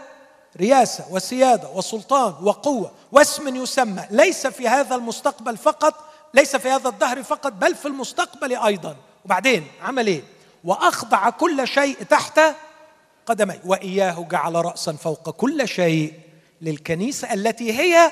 رياسة 0.58 1.06
وسيادة 1.12 1.70
وسلطان 1.70 2.34
وقوة 2.42 2.92
واسم 3.12 3.56
يسمى. 3.56 4.06
ليس 4.12 4.48
في 4.48 4.68
هذا 4.68 4.96
المستقبل 4.96 5.58
فقط 5.58 5.94
ليس 6.34 6.56
في 6.56 6.70
هذا 6.70 6.90
الدهر 6.90 7.24
فقط 7.24 7.52
بل 7.52 7.76
في 7.76 7.88
المستقبل 7.88 8.56
أيضا. 8.56 8.96
وبعدين 9.26 9.68
عمل 9.82 10.08
إيه 10.08 10.24
وأخضع 10.64 11.30
كل 11.30 11.68
شيء 11.68 12.04
تحت 12.04 12.42
قدمي. 13.26 13.60
وإياه 13.66 14.28
جعل 14.32 14.56
راسا 14.56 14.94
فوق 14.94 15.30
كل 15.30 15.68
شيء 15.68 16.14
للكنيسة 16.62 17.34
التي 17.34 17.80
هي 17.80 18.12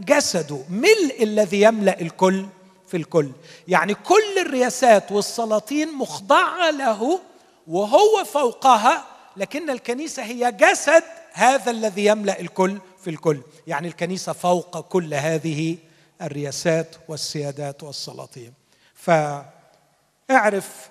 جسده 0.00 0.64
ملء 0.70 1.22
الذي 1.22 1.62
يملأ 1.62 2.00
الكل. 2.00 2.46
في 2.86 2.96
الكل. 2.96 3.30
يعني 3.68 3.94
كل 3.94 4.38
الرياسات 4.46 5.12
والسلاطين 5.12 5.94
مخضعة 5.94 6.70
له 6.70 7.20
وهو 7.66 8.24
فوقها 8.24 9.04
لكن 9.36 9.70
الكنيسة 9.70 10.22
هي 10.22 10.52
جسد 10.52 11.02
هذا 11.32 11.70
الذي 11.70 12.04
يملأ 12.06 12.40
الكل 12.40 12.78
في 13.00 13.10
الكل. 13.10 13.40
يعني 13.66 13.88
الكنيسة 13.88 14.32
فوق 14.32 14.80
كل 14.80 15.14
هذه 15.14 15.78
الرياسات 16.22 16.96
والسيادات 17.08 17.82
والسلاطين. 17.82 18.52
فاعرف 18.94 20.90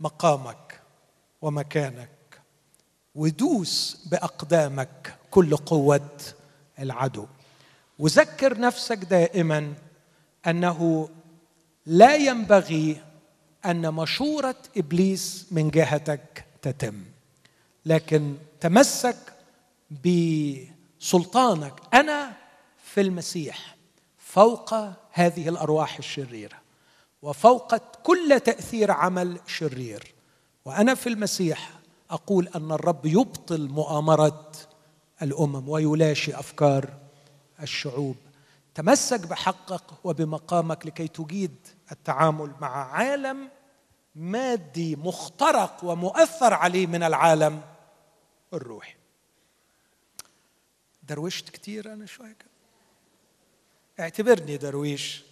مقامك 0.00 0.80
ومكانك 1.42 2.08
ودوس 3.14 3.98
بأقدامك 4.10 5.14
كل 5.30 5.56
قوة 5.56 6.10
العدو. 6.78 7.26
وذكر 7.98 8.58
نفسك 8.60 8.96
دائما 8.98 9.74
أنه 10.46 11.08
لا 11.88 12.16
ينبغي 12.16 13.00
أن 13.64 13.94
مشورة 13.94 14.56
إبليس 14.76 15.46
من 15.50 15.70
جهتك 15.70 16.44
تتم 16.62 17.04
لكن 17.86 18.36
تمسك 18.60 19.16
بسلطانك. 19.90 21.72
أنا 21.94 22.32
في 22.84 23.00
المسيح 23.00 23.76
فوق 24.18 24.74
هذه 25.12 25.48
الأرواح 25.48 25.98
الشريرة 25.98 26.56
وفوق 27.22 27.76
كل 27.76 28.40
تأثير 28.44 28.90
عمل 28.90 29.40
شرير 29.46 30.14
وأنا 30.64 30.94
في 30.94 31.08
المسيح 31.08 31.70
أقول 32.10 32.48
أن 32.56 32.72
الرب 32.72 33.06
يبطل 33.06 33.68
مؤامرة 33.68 34.52
الأمم 35.22 35.68
ويلاشي 35.68 36.34
أفكار 36.34 36.88
الشعوب. 37.62 38.16
تمسك 38.78 39.26
بحقك 39.26 40.04
وبمقامك 40.04 40.86
لكي 40.86 41.08
تجيد 41.08 41.56
التعامل 41.92 42.54
مع 42.60 42.92
عالم 42.92 43.48
مادي 44.14 44.96
مخترق 44.96 45.84
ومؤثر 45.84 46.54
عليه 46.54 46.86
من 46.86 47.02
العالم 47.02 47.62
الروحي. 48.54 48.94
دروشت 51.02 51.48
كتير 51.48 51.92
أنا 51.92 52.06
شوية 52.06 52.32
كده 52.32 52.50
اعتبرني 54.00 54.56
درويش 54.56 55.24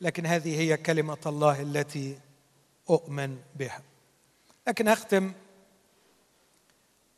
لكن 0.00 0.26
هذه 0.26 0.60
هي 0.60 0.76
كلمة 0.76 1.18
الله 1.26 1.62
التي 1.62 2.18
أؤمن 2.90 3.38
بها. 3.56 3.82
لكن 4.68 4.88
أختم 4.88 5.32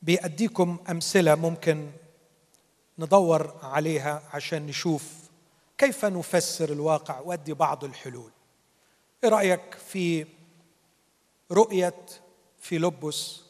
بأديكم 0.02 0.78
أمثلة 0.90 1.34
ممكن 1.34 1.90
ندور 2.98 3.58
عليها 3.62 4.22
عشان 4.32 4.66
نشوف 4.66 5.21
كيف 5.82 6.04
نفسر 6.04 6.72
الواقع؟ 6.72 7.20
وأدي 7.20 7.54
بعض 7.54 7.84
الحلول. 7.84 8.30
إيه 9.24 9.30
رأيك 9.30 9.74
في 9.74 10.26
رؤية 11.50 12.06
فيلبس 12.58 13.40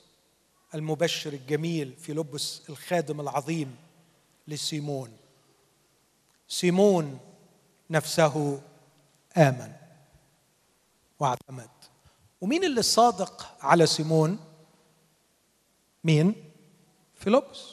المبشر 0.74 1.32
الجميل 1.32 1.94
فيلبس 1.96 2.62
الخادم 2.68 3.20
العظيم 3.20 3.76
لسيمون؟ 4.48 5.16
سيمون 6.48 7.18
نفسه 7.90 8.62
آمن 9.36 9.72
واعتمد. 11.20 11.70
ومين 12.40 12.64
اللي 12.64 12.82
صادق 12.82 13.56
على 13.60 13.86
سيمون؟ 13.86 14.38
مين؟ 16.04 16.50
فيلبس. 17.14 17.72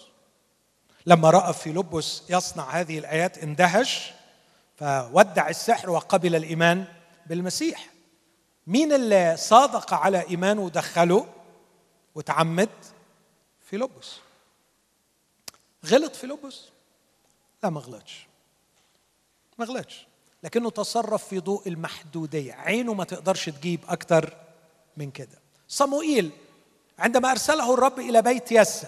لما 1.06 1.30
رأى 1.30 1.54
فيلبس 1.54 2.24
يصنع 2.30 2.70
هذه 2.70 3.00
الآيات 3.00 3.38
اندهش 3.38 4.19
فودع 4.80 5.50
السحر 5.50 5.90
وقبل 5.90 6.36
الإيمان 6.36 6.86
بالمسيح. 7.26 7.90
مين 8.68 8.94
اللي 8.94 9.38
صادق 9.38 9.94
على 9.94 10.28
ايمانه 10.30 10.62
ودخله؟ 10.62 11.28
وتعمد 12.16 12.70
فيلبس. 13.62 14.16
غلط 15.86 16.16
فيلبس؟ 16.16 16.66
لا 17.64 17.70
ما 17.70 17.80
غلطش. 17.80 18.28
ما 19.58 19.66
غلطش. 19.66 20.08
لكنه 20.44 20.70
تصرف 20.70 21.28
في 21.28 21.40
ضوء 21.40 21.68
المحدودية. 21.68 22.54
عينه 22.54 22.94
ما 22.94 23.04
تقدرش 23.04 23.50
تجيب 23.50 23.80
أكتر 23.90 24.38
من 24.98 25.12
كده. 25.12 25.40
صموئيل 25.68 26.32
عندما 27.00 27.32
أرسله 27.32 27.74
الرب 27.74 28.00
إلى 28.00 28.22
بيت 28.22 28.52
يسى 28.52 28.88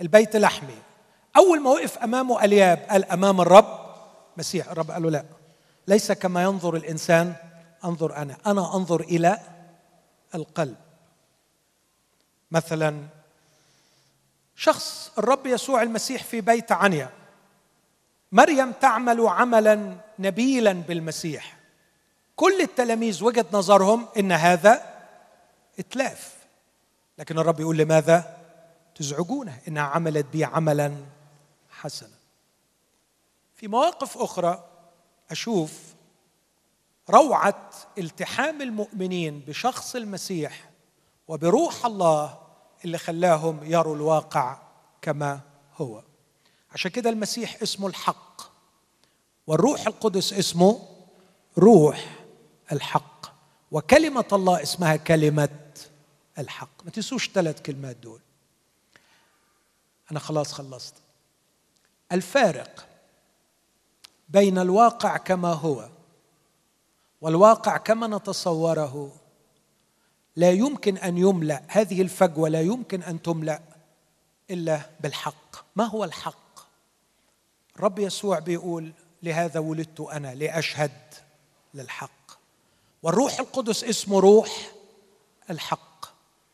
البيت 0.00 0.36
لحمي 0.36 0.78
أول 1.36 1.60
ما 1.60 1.70
وقف 1.70 1.98
أمامه 1.98 2.44
ألياب 2.44 2.86
قال 2.90 3.04
أمام 3.04 3.40
الرب 3.40 3.83
مسيح. 4.36 4.70
الرب 4.70 4.90
قال 4.90 5.02
له 5.02 5.10
لا. 5.10 5.24
ليس 5.88 6.12
كما 6.12 6.42
ينظر 6.42 6.76
الإنسان 6.76 7.34
أنظر 7.84 8.16
أنا. 8.16 8.36
أنا 8.46 8.76
أنظر 8.76 9.00
إلى 9.00 9.38
القلب. 10.34 10.76
مثلا 12.50 13.06
شخص 14.56 15.12
الرب 15.18 15.46
يسوع 15.46 15.82
المسيح 15.82 16.24
في 16.24 16.40
بيت 16.40 16.72
عنيا. 16.72 17.10
مريم 18.32 18.72
تعمل 18.72 19.26
عملا 19.26 19.96
نبيلا 20.18 20.72
بالمسيح. 20.72 21.56
كل 22.36 22.60
التلاميذ 22.60 23.24
وجهة 23.24 23.46
نظرهم 23.52 24.06
إن 24.18 24.32
هذا 24.32 24.82
إتلاف. 25.78 26.34
لكن 27.18 27.38
الرب 27.38 27.60
يقول 27.60 27.76
لماذا؟ 27.76 28.36
تزعجونه 28.94 29.58
إنها 29.68 29.82
عملت 29.82 30.26
بي 30.32 30.44
عملا 30.44 30.96
حسنا. 31.70 32.23
في 33.64 33.68
مواقف 33.68 34.18
أخرى 34.18 34.64
أشوف 35.30 35.72
روعة 37.10 37.70
التحام 37.98 38.62
المؤمنين 38.62 39.40
بشخص 39.40 39.96
المسيح 39.96 40.70
وبروح 41.28 41.86
الله 41.86 42.38
اللي 42.84 42.98
خلاهم 42.98 43.60
يروا 43.62 43.96
الواقع 43.96 44.58
كما 45.02 45.40
هو. 45.76 46.02
عشان 46.72 46.90
كده 46.90 47.10
المسيح 47.10 47.62
اسمه 47.62 47.86
الحق 47.86 48.42
والروح 49.46 49.86
القدس 49.86 50.32
اسمه 50.32 50.88
روح 51.58 52.16
الحق 52.72 53.26
وكلمة 53.70 54.28
الله 54.32 54.62
اسمها 54.62 54.96
كلمة 54.96 55.74
الحق. 56.38 56.84
ما 56.84 56.90
تنسوش 56.90 57.30
ثلاث 57.30 57.62
كلمات 57.62 57.96
دول. 57.96 58.20
أنا 60.10 60.20
خلاص 60.20 60.52
خلصت. 60.52 60.94
الفارق 62.12 62.93
بين 64.34 64.58
الواقع 64.58 65.16
كما 65.16 65.52
هو 65.52 65.88
والواقع 67.20 67.76
كما 67.76 68.06
نتصوره. 68.06 69.12
لا 70.36 70.50
يمكن 70.50 70.96
أن 70.96 71.18
يملأ 71.18 71.62
هذه 71.68 72.02
الفجوة 72.02 72.48
لا 72.48 72.60
يمكن 72.60 73.02
أن 73.02 73.22
تملأ 73.22 73.60
إلا 74.50 74.80
بالحق. 75.00 75.66
ما 75.76 75.84
هو 75.84 76.04
الحق؟ 76.04 76.60
رب 77.80 77.98
يسوع 77.98 78.38
بيقول 78.38 78.92
لهذا 79.22 79.60
ولدت 79.60 80.00
أنا 80.00 80.34
لأشهد 80.34 81.14
للحق. 81.74 82.38
والروح 83.02 83.40
القدس 83.40 83.84
اسمه 83.84 84.20
روح 84.20 84.72
الحق 85.50 86.06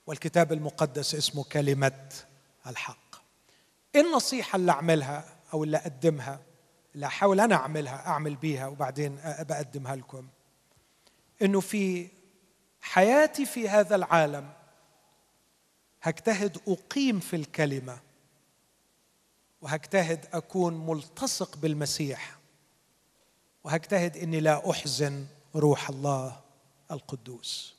والكتاب 0.06 0.52
المقدس 0.52 1.14
اسمه 1.14 1.44
كلمة 1.44 2.08
الحق. 2.66 3.14
إيه 3.94 4.00
النصيحة 4.00 4.56
اللي 4.56 4.72
أعملها 4.72 5.24
أو 5.54 5.64
اللي 5.64 5.76
أقدمها؟ 5.76 6.49
اللي 6.94 7.06
أحاول 7.06 7.40
أنا 7.40 7.54
أعملها 7.54 8.06
أعمل 8.06 8.36
بيها 8.36 8.66
وبعدين 8.66 9.16
بقدمها 9.24 9.96
لكم. 9.96 10.28
إنه 11.42 11.60
في 11.60 12.08
حياتي 12.80 13.46
في 13.46 13.68
هذا 13.68 13.96
العالم 13.96 14.52
هجتهد 16.02 16.58
أقيم 16.68 17.20
في 17.20 17.36
الكلمة 17.36 17.98
وهجتهد 19.62 20.26
أكون 20.32 20.86
ملتصق 20.86 21.56
بالمسيح 21.56 22.36
وهجتهد 23.64 24.16
إني 24.16 24.40
لا 24.40 24.70
أحزن 24.70 25.26
روح 25.56 25.88
الله 25.88 26.40
القدوس. 26.90 27.74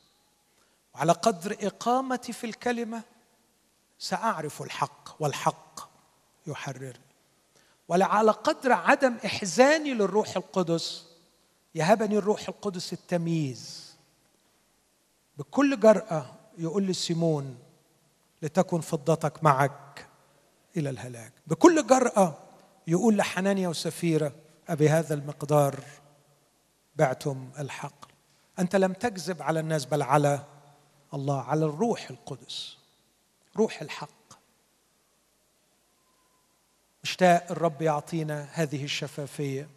وعلى 0.96 1.12
قدر 1.12 1.58
إقامتي 1.62 2.34
في 2.34 2.44
الكلمة 2.44 3.04
سأعرف 4.00 4.62
الحق 4.62 5.22
والحق 5.22 5.92
يحررني. 6.48 7.11
وعلى 7.92 8.32
قدر 8.32 8.72
عدم 8.72 9.18
إحزاني 9.26 9.94
للروح 9.94 10.38
القدس 10.38 11.06
يهبني 11.76 12.18
الروح 12.18 12.50
القدس 12.50 12.94
التمييز. 12.94 13.96
بكل 15.38 15.80
جرأة 15.80 16.26
يقول 16.58 16.84
لي 16.84 16.94
سيمون 16.94 17.58
لتكن 18.42 18.82
فضتك 18.82 19.44
معك 19.44 20.08
إلى 20.78 20.90
الهلاك. 20.90 21.34
بكل 21.48 21.88
جرأة 21.88 22.38
يقول 22.88 23.18
لحنانيا 23.18 23.70
وسفيرة 23.70 24.32
أبي 24.70 24.90
هذا 24.90 25.14
المقدار 25.14 25.80
بعتم 26.96 27.50
الحق 27.60 28.06
أنت 28.60 28.76
لم 28.76 28.94
تكذب 28.94 29.42
على 29.42 29.60
الناس 29.60 29.86
بل 29.86 30.02
على 30.02 30.46
الله 31.14 31.42
على 31.42 31.66
الروح 31.66 32.10
القدس 32.10 32.78
روح 33.58 33.82
الحق. 33.82 34.21
مشتاق 37.04 37.52
الرب 37.52 37.82
يعطينا 37.82 38.48
هذه 38.54 38.84
الشفافية. 38.84 39.68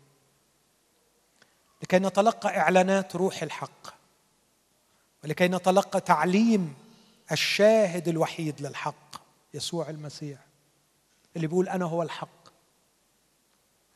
لكي 1.83 1.99
نتلقى 1.99 2.59
إعلانات 2.59 3.17
روح 3.17 3.43
الحق 3.43 3.95
ولكي 5.25 5.49
نتلقى 5.49 6.01
تعليم 6.01 6.75
الشاهد 7.33 8.09
الوحيد 8.09 8.61
للحق 8.61 9.17
يسوع 9.55 9.91
المسيح 9.91 10.39
اللي 11.37 11.47
بيقول 11.47 11.69
أنا 11.69 11.85
هو 11.85 12.03
الحق. 12.03 12.29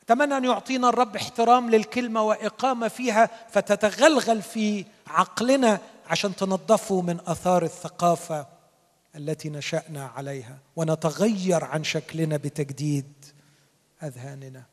أتمنى 0.01 0.37
أن 0.37 0.43
يعطينا 0.45 0.89
الرب 0.89 1.15
احترام 1.15 1.69
للكلمة 1.69 2.21
وإقامة 2.21 2.87
فيها 2.87 3.29
فتتغلغل 3.49 4.41
في 4.41 4.85
عقلنا 5.07 5.79
عشان 6.07 6.35
تنظفوا 6.35 7.01
من 7.01 7.19
آثار 7.27 7.63
الثقافة 7.63 8.47
التي 9.15 9.49
نشأنا 9.49 10.07
عليها 10.07 10.57
ونتغير 10.75 11.63
عن 11.63 11.83
شكلنا 11.83 12.37
بتجديد. 12.37 13.18
أذهاننا. 14.03 14.63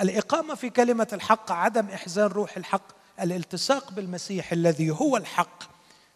الإقامة 0.00 0.54
في 0.54 0.70
كلمة 0.70 1.08
الحق 1.12 1.52
عدم 1.52 1.88
احزان 1.88 2.26
روح 2.26 2.56
الحق 2.56 2.96
الالتصاق 3.20 3.92
بالمسيح 3.92 4.52
الذي 4.52 4.90
هو 4.90 5.16
الحق 5.16 5.62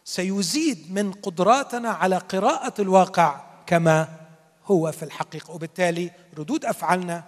سيزيد 0.04 0.92
من 0.92 1.12
قدراتنا 1.12 1.90
على 1.90 2.16
قراءة 2.18 2.80
الواقع 2.80 3.40
كما 3.66 4.20
هو 4.64 4.92
في 4.92 5.02
الحقيقة. 5.02 5.54
وبالتالي 5.54 6.10
ردود 6.38 6.64
أفعالنا 6.64 7.24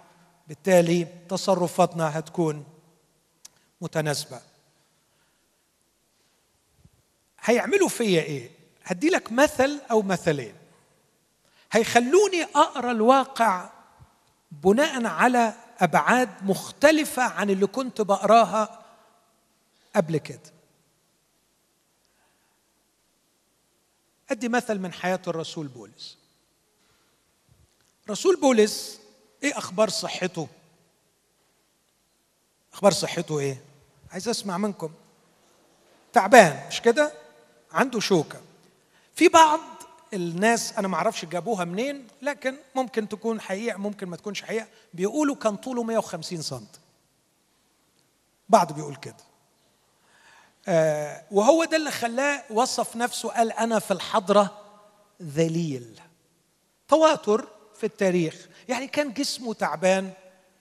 بالتالي 0.47 1.07
تصرفاتنا 1.29 2.19
هتكون 2.19 2.65
متناسبة. 3.81 4.41
هيعملوا 7.41 7.89
فيا 7.89 8.21
إيه؟ 8.21 8.51
هدي 8.83 9.09
لك 9.09 9.31
مثل 9.31 9.81
أو 9.91 10.01
مثلين. 10.01 10.53
هيخلوني 11.71 12.43
أقرأ 12.43 12.91
الواقع 12.91 13.69
بناء 14.61 15.05
على 15.05 15.53
أبعاد 15.79 16.29
مختلفة 16.43 17.23
عن 17.23 17.49
اللي 17.49 17.67
كنت 17.67 18.01
بقراها 18.01 18.85
قبل 19.95 20.17
كده. 20.17 20.53
أدي 24.31 24.49
مثل 24.49 24.79
من 24.79 24.93
حياة 24.93 25.19
الرسول 25.27 25.67
بولس. 25.67 26.17
رسول 28.09 28.35
بولس 28.35 28.99
إيه 29.43 29.57
أخبار 29.57 29.89
صحته؟ 29.89 30.47
أخبار 32.73 32.91
صحته 32.91 33.39
إيه؟ 33.39 33.61
عايز 34.11 34.27
أسمع 34.27 34.57
منكم. 34.57 34.91
تعبان 36.13 36.67
مش 36.67 36.81
كده؟ 36.81 37.13
عنده 37.71 37.99
شوكة. 37.99 38.41
في 39.15 39.27
بعض 39.27 39.59
الناس 40.13 40.73
أنا 40.77 40.87
ما 40.87 40.95
أعرفش 40.95 41.25
جابوها 41.25 41.65
منين 41.65 42.07
لكن 42.21 42.55
ممكن 42.75 43.09
تكون 43.09 43.41
حقيقة 43.41 43.77
ممكن 43.77 44.07
ما 44.07 44.15
تكونش 44.15 44.41
حقيقة. 44.41 44.67
بيقولوا 44.93 45.35
كان 45.35 45.55
طوله 45.55 45.83
150 45.83 46.41
سم 46.41 46.65
بعض 48.49 48.73
بيقول 48.73 48.95
كده. 48.95 49.15
آه 50.67 51.23
وهو 51.31 51.63
ده 51.63 51.77
اللي 51.77 51.91
خلاه 51.91 52.43
وصف 52.49 52.95
نفسه 52.95 53.29
قال 53.29 53.51
أنا 53.51 53.79
في 53.79 53.91
الحضرة 53.91 54.57
ذليل. 55.21 55.99
تواتر 56.87 57.47
في 57.75 57.85
التاريخ. 57.85 58.47
يعني 58.69 58.87
كان 58.87 59.13
جسمه 59.13 59.53
تعبان 59.53 60.11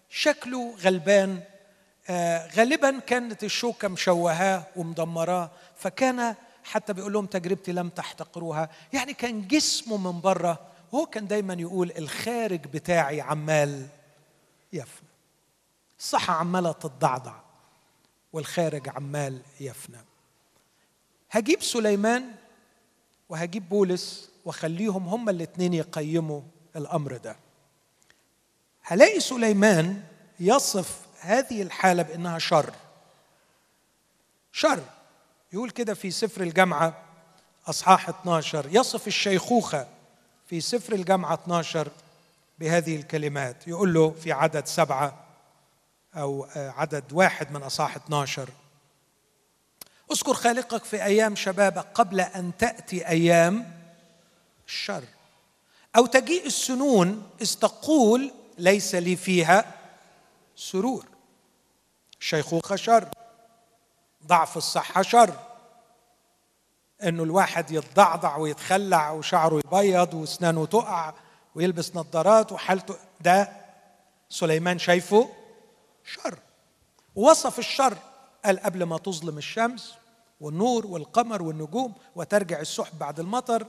شكله 0.08 0.74
غلبان 0.80 1.40
آه 2.08 2.48
غالبا 2.56 2.98
كانت 2.98 3.44
الشوكة 3.44 3.88
مشوهاه 3.88 4.62
ومدمراه 4.76 5.50
فكان 5.76 6.34
حتى 6.64 6.92
بيقول 6.92 7.12
لهم 7.12 7.26
تجربتي 7.26 7.72
لم 7.72 7.88
تحتقروها. 7.88 8.68
يعني 8.92 9.14
كان 9.14 9.48
جسمه 9.48 10.12
من 10.12 10.20
بره 10.20 10.58
وهو 10.92 11.06
كان 11.06 11.26
دايما 11.26 11.54
يقول 11.54 11.92
الخارج 11.98 12.60
بتاعي 12.66 13.20
عمال 13.20 13.86
يفنى. 14.72 15.08
الصحة 15.98 16.34
عمالة 16.34 16.72
تتضعضع 16.72 17.34
والخارج 18.32 18.88
عمال 18.88 19.40
يفنى. 19.60 19.98
هجيب 21.30 21.62
سليمان 21.62 22.34
وهجيب 23.28 23.68
بولس 23.68 24.30
وخليهم 24.44 25.08
هما 25.08 25.30
الاثنين 25.30 25.74
يقيموا 25.74 26.42
الأمر 26.76 27.16
ده. 27.16 27.36
هلاقي 28.82 29.20
سليمان 29.20 30.02
يصف 30.40 31.06
هذه 31.20 31.62
الحالة 31.62 32.02
بأنها 32.02 32.38
شر. 32.38 32.72
شر. 34.52 34.84
يقول 35.52 35.70
كده 35.70 35.94
في 35.94 36.10
سفر 36.10 36.40
الجامعة 36.40 37.02
أصحاح 37.66 38.08
12 38.08 38.66
يصف 38.70 39.06
الشيخوخة 39.06 39.86
في 40.46 40.60
سفر 40.60 40.92
الجامعة 40.92 41.34
12 41.34 41.88
بهذه 42.58 42.96
الكلمات. 42.96 43.68
يقول 43.68 43.94
له 43.94 44.10
في 44.10 44.32
عدد 44.32 44.66
سبعة 44.66 45.24
أو 46.14 46.46
عدد 46.54 47.12
واحد 47.12 47.52
من 47.52 47.62
أصحاح 47.62 47.96
12 47.96 48.48
أذكر 50.12 50.34
خالقك 50.34 50.84
في 50.84 51.04
أيام 51.04 51.36
شبابك 51.36 51.86
قبل 51.94 52.20
أن 52.20 52.52
تأتي 52.58 53.08
أيام 53.08 53.80
الشر. 54.66 55.04
أو 55.96 56.06
تجيء 56.06 56.46
السنون 56.46 57.30
إذ 57.40 57.54
تقول 57.54 58.32
ليس 58.58 58.94
لي 58.94 59.16
فيها 59.16 59.74
سرور. 60.56 61.06
الشيخوخة 62.20 62.76
شر. 62.76 63.08
ضعف 64.26 64.56
الصحة 64.56 65.02
شر 65.02 65.34
إنه 67.02 67.22
الواحد 67.22 67.70
يتضعضع 67.70 68.36
ويتخلع 68.36 69.10
وشعره 69.10 69.60
يبيض 69.66 70.14
وأسنانه 70.14 70.66
تقع 70.66 71.14
ويلبس 71.54 71.96
نظارات 71.96 72.52
وحالته. 72.52 72.94
ده 73.20 73.52
سليمان 74.28 74.78
شايفه 74.78 75.28
شر. 76.04 76.38
وصف 77.14 77.58
الشر. 77.58 77.96
قال 78.44 78.60
قبل 78.60 78.82
ما 78.82 78.98
تظلم 78.98 79.38
الشمس 79.38 79.94
والنور 80.40 80.86
والقمر 80.86 81.42
والنجوم 81.42 81.92
وترجع 82.16 82.60
السحب 82.60 82.98
بعد 82.98 83.20
المطر 83.20 83.66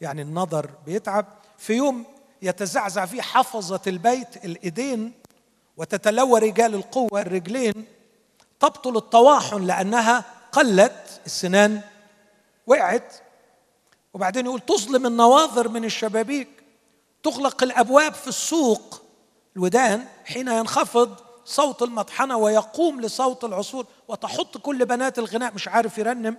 يعني 0.00 0.22
النظر 0.22 0.70
بيتعب. 0.86 1.26
في 1.58 1.72
يوم 1.72 2.04
يتزعزع 2.42 3.06
فيه 3.06 3.22
حفظة 3.22 3.80
البيت 3.86 4.44
الإيدين 4.44 5.12
وتتلوى 5.76 6.40
رجال 6.40 6.74
القوة 6.74 7.20
الرجلين 7.20 7.84
تبطل 8.60 8.96
الطواحن 8.96 9.66
لأنها 9.66 10.24
قلت 10.52 11.20
السنان 11.26 11.80
وقعت. 12.66 13.14
وبعدين 14.14 14.46
يقول 14.46 14.60
تظلم 14.60 15.06
النواظر 15.06 15.68
من 15.68 15.84
الشبابيك. 15.84 16.48
تغلق 17.22 17.62
الأبواب 17.62 18.14
في 18.14 18.28
السوق. 18.28 19.02
الودان 19.56 20.04
حين 20.24 20.48
ينخفض 20.48 21.16
صوت 21.44 21.82
المطحنة 21.82 22.36
ويقوم 22.36 23.00
لصوت 23.00 23.44
العصور 23.44 23.86
وتحط 24.08 24.58
كل 24.58 24.86
بنات 24.86 25.18
الغناء 25.18 25.54
مش 25.54 25.68
عارف 25.68 25.98
يرنم. 25.98 26.36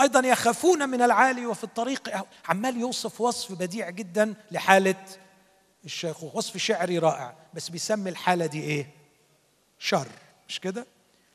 أيضا 0.00 0.28
يخافون 0.28 0.88
من 0.88 1.02
العالي 1.02 1.46
وفي 1.46 1.64
الطريق. 1.64 2.26
عمال 2.48 2.76
يوصف 2.76 3.20
وصف 3.20 3.52
بديع 3.52 3.90
جدا 3.90 4.34
لحالة 4.50 5.04
الشيخ 5.84 6.24
وصف 6.34 6.56
شعري 6.56 6.98
رائع 6.98 7.34
بس 7.54 7.68
بيسمي 7.68 8.10
الحالة 8.10 8.46
دي 8.46 8.62
إيه؟ 8.62 8.90
شر. 9.78 10.08
مش 10.48 10.60
كده؟ 10.60 10.86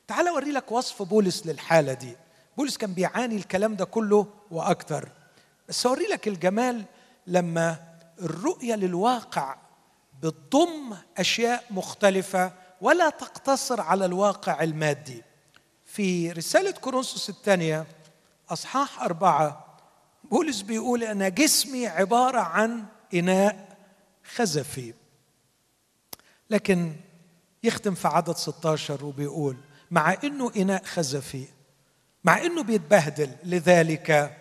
تعال 0.08 0.28
اوري 0.28 0.52
لك 0.52 0.72
وصف 0.72 1.02
بولس 1.02 1.46
للحالة 1.46 1.92
دي. 1.92 2.16
بولس 2.56 2.76
كان 2.76 2.92
بيعاني 2.94 3.36
الكلام 3.36 3.74
ده 3.76 3.84
كله 3.84 4.26
وأكثر 4.50 5.08
بس 5.68 5.86
اوري 5.86 6.06
لك 6.06 6.28
الجمال 6.28 6.84
لما 7.26 7.76
الرؤية 8.22 8.74
للواقع 8.74 9.56
بتضم 10.22 10.96
أشياء 11.18 11.64
مختلفة 11.70 12.52
ولا 12.80 13.10
تقتصر 13.10 13.80
على 13.80 14.04
الواقع 14.04 14.62
المادي. 14.62 15.22
في 15.86 16.30
رسالة 16.32 16.70
كورنثوس 16.70 17.28
الثانية 17.30 17.86
أصحاح 18.48 19.02
أربعة 19.02 19.66
بولس 20.30 20.60
بيقول 20.60 21.02
ان 21.02 21.34
جسمي 21.34 21.86
عبارة 21.86 22.40
عن 22.40 22.84
إناء 23.14 23.76
خزفي. 24.34 24.94
لكن 26.50 26.92
يختم 27.62 27.94
في 27.94 28.08
عدد 28.08 28.36
16 28.36 29.04
وبيقول 29.04 29.56
مع 29.90 30.16
إنه 30.24 30.52
إناء 30.56 30.84
خزفي 30.84 31.44
مع 32.24 32.38
إنه 32.38 32.62
بيتبهدل 32.62 33.30
لذلك 33.44 34.36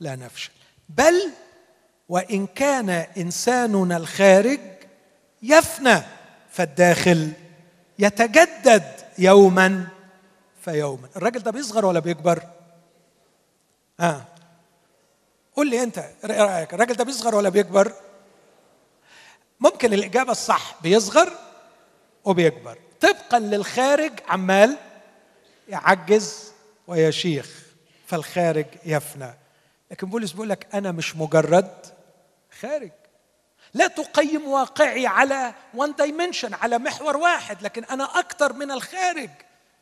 لا 0.00 0.16
نفشل. 0.16 0.52
بل 0.88 1.30
وإن 2.08 2.46
كان 2.46 2.90
إنساننا 2.90 3.96
الخارج 3.96 4.60
يفنى 5.42 6.02
فالداخل 6.50 7.32
يتجدد 7.98 8.94
يوما 9.18 9.86
فيوما. 10.64 11.08
الراجل 11.16 11.40
ده 11.40 11.50
بيصغر 11.50 11.86
ولا 11.86 12.00
بيكبر؟ 12.00 12.42
آه. 14.00 14.24
قول 15.56 15.70
لي 15.70 15.82
أنت 15.82 15.98
إيه 15.98 16.42
رأيك؟ 16.42 16.74
الراجل 16.74 16.94
ده 16.94 17.04
بيصغر 17.04 17.34
ولا 17.34 17.48
بيكبر؟ 17.48 17.92
ممكن 19.60 19.92
الإجابة 19.92 20.32
الصح 20.32 20.76
بيصغر 20.82 21.32
وبيكبر. 22.24 22.78
طبقا 23.00 23.38
للخارج 23.38 24.12
عمال 24.28 24.76
يعجز 25.68 26.52
ويشيخ 26.86 27.62
فالخارج 28.06 28.66
يفنى. 28.84 29.34
لكن 29.90 30.06
بولس 30.06 30.32
بيقول 30.32 30.48
لك 30.48 30.66
أنا 30.74 30.92
مش 30.92 31.16
مجرد 31.16 31.86
خارج. 32.60 32.90
لا 33.74 33.86
تقيم 33.86 34.48
واقعي 34.48 35.06
على 35.06 35.54
وان 35.74 35.94
دايمنشن 35.94 36.54
على 36.54 36.78
محور 36.78 37.16
واحد 37.16 37.62
لكن 37.62 37.84
أنا 37.84 38.04
أكثر 38.18 38.52
من 38.52 38.70
الخارج. 38.70 39.30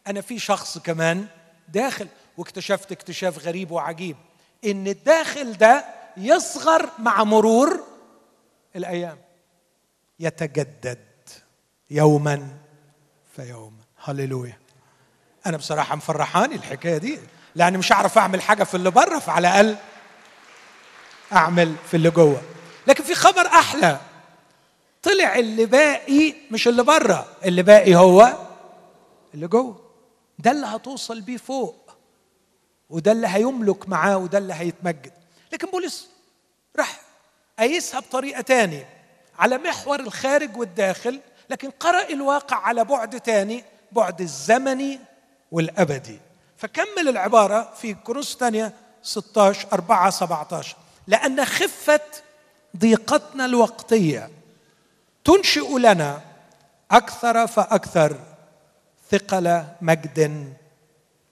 أنا 0.07 0.21
في 0.21 0.39
شخص 0.39 0.79
كمان 0.79 1.27
داخل. 1.69 2.09
واكتشفت 2.37 2.93
اكتشاف 2.93 3.39
غريب 3.39 3.71
وعجيب 3.71 4.17
إن 4.65 4.87
الداخل 4.87 5.53
ده 5.53 5.85
يصغر 6.17 6.91
مع 6.99 7.25
مرور 7.25 7.85
الأيام. 8.77 9.19
يتجدد 10.21 11.05
يوما. 11.91 12.49
فيوما 13.39 13.83
هللويا. 14.05 14.59
أنا 15.47 15.57
بصراحة 15.57 15.97
مفرحاني 15.97 16.55
الحكاية 16.55 16.99
دي 16.99 17.19
لأني 17.55 17.79
مش 17.79 17.93
هعرف 17.93 18.19
أعمل 18.19 18.43
حاجة 18.43 18.65
في 18.65 18.75
اللي 18.75 18.91
بره 18.91 19.19
فعلى 19.19 19.49
الأقل 19.49 19.77
أعمل 21.33 21.75
في 21.91 21.95
اللي 21.97 22.11
جوه. 22.11 22.43
لكن 22.87 23.05
في 23.05 23.15
خبر 23.15 23.47
أحلى. 23.47 24.01
طلع 25.03 25.39
اللي 25.39 25.67
باقي 25.67 26.35
مش 26.51 26.69
اللي 26.69 26.83
بره 26.83 27.29
اللي 27.45 27.63
باقي 27.63 27.95
هو 27.95 28.37
اللي 29.35 29.47
جوه. 29.49 29.81
ده 30.39 30.51
اللي 30.51 30.67
هتوصل 30.67 31.21
بيه 31.21 31.37
فوق 31.37 31.91
وده 32.91 33.13
اللي 33.13 33.27
هيملك 33.29 33.89
معاه 33.89 34.17
وده 34.17 34.39
اللي 34.39 34.55
هيتمجد. 34.55 35.13
لكن 35.53 35.71
بولس 35.71 36.09
راح 36.77 37.01
قايسها 37.59 38.01
بطريقة 38.01 38.41
تانية. 38.41 38.89
على 39.39 39.59
محور 39.59 40.01
الخارج 40.01 40.57
والداخل 40.57 41.21
لكن 41.51 41.71
قرأ 41.71 42.09
الواقع 42.09 42.57
على 42.57 42.85
بعد 42.85 43.21
تاني 43.21 43.65
بعد 43.93 44.21
الزمني 44.21 45.01
والأبدي. 45.53 46.21
فكمل 46.57 47.09
العبارة 47.09 47.73
في 47.77 47.95
كروس 47.95 48.37
ثانية 48.37 48.73
16 49.03 49.69
4 49.73 50.11
17 50.11 50.77
لأن 51.07 51.45
خفة 51.45 52.01
ضيقتنا 52.77 53.45
الوقتية. 53.45 54.31
تنشئ 55.25 55.79
لنا 55.79 56.21
أكثر 56.91 57.47
فأكثر 57.47 58.17
ثقل 59.11 59.65
مجد 59.81 60.53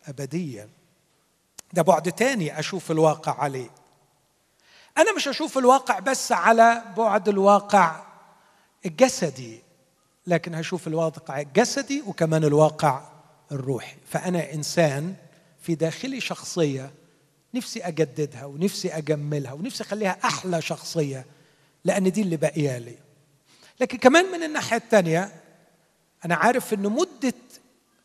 ابديا 0.08 0.68
ده 1.72 1.82
بعد 1.82 2.12
تاني 2.12 2.58
أشوف 2.58 2.90
الواقع 2.90 3.40
عليه. 3.40 3.70
أنا 4.98 5.12
مش 5.16 5.28
أشوف 5.28 5.58
الواقع 5.58 5.98
بس 5.98 6.32
على 6.32 6.82
بعد 6.96 7.28
الواقع 7.28 8.00
الجسدي. 8.86 9.62
لكن 10.26 10.54
هشوف 10.54 10.86
الواقع 10.86 11.40
الجسدي 11.40 12.02
وكمان 12.06 12.44
الواقع 12.44 13.02
الروحي. 13.52 13.96
فأنا 14.08 14.52
إنسان 14.52 15.14
في 15.60 15.74
داخلي 15.74 16.20
شخصية 16.20 16.90
نفسي 17.54 17.80
أجددها 17.80 18.44
ونفسي 18.44 18.88
أجملها 18.88 19.52
ونفسي 19.52 19.84
أخليها 19.84 20.18
أحلى 20.24 20.62
شخصية 20.62 21.26
لأن 21.84 22.12
دي 22.12 22.22
اللي 22.22 22.36
باقية 22.36 22.78
لي. 22.78 22.98
لكن 23.80 23.98
كمان 23.98 24.32
من 24.32 24.42
الناحية 24.42 24.76
الثانية 24.76 25.32
أنا 26.24 26.34
عارف 26.34 26.74
إن 26.74 26.82
مدة 26.82 27.34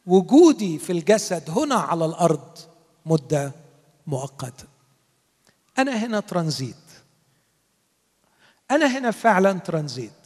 وجودي 0.06 0.80
في 0.80 0.91
الجسد 0.91 1.49
هنا 1.49 1.76
على 1.76 2.06
الأرض 2.06 2.57
مدة 3.06 3.52
مؤقتة. 4.07 4.65
أنا 5.77 5.91
هنا 6.06 6.19
ترانزيت. 6.19 6.76
أنا 8.72 8.98
هنا 8.98 9.11
فعلا 9.11 9.60
ترانزيت. 9.60 10.20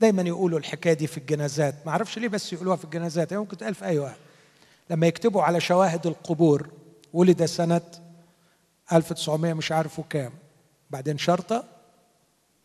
دايما 0.00 0.22
يقولوا 0.22 0.58
الحكاية 0.58 0.92
دي 0.92 1.06
في 1.06 1.18
الجنازات. 1.18 1.74
ما 1.86 1.92
أعرفش 1.92 2.18
ليه 2.18 2.28
بس 2.28 2.52
يقولوها 2.52 2.76
في 2.76 2.84
الجنازات. 2.84 3.32
هي 3.32 3.38
ممكن 3.38 3.56
تقال 3.56 3.74
في 3.74 3.84
أي 3.84 3.98
وقت. 3.98 4.16
لما 4.90 5.06
يكتبوا 5.06 5.42
على 5.42 5.60
شواهد 5.60 6.06
القبور 6.06 6.68
ولد 7.12 7.44
سنة 7.44 7.80
1900 8.92 9.52
مش 9.52 9.72
عارف 9.72 9.98
وكام 9.98 10.32
بعدين 10.90 11.18
شرطة 11.18 11.64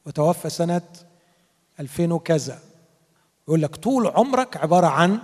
وتوفى 0.06 0.50
سنة 0.50 0.82
2000 1.80 2.12
وكذا. 2.12 2.60
يقول 3.48 3.62
لك 3.62 3.76
طول 3.76 4.08
عمرك 4.08 4.58
عبارة 4.58 4.88
عن 4.88 5.20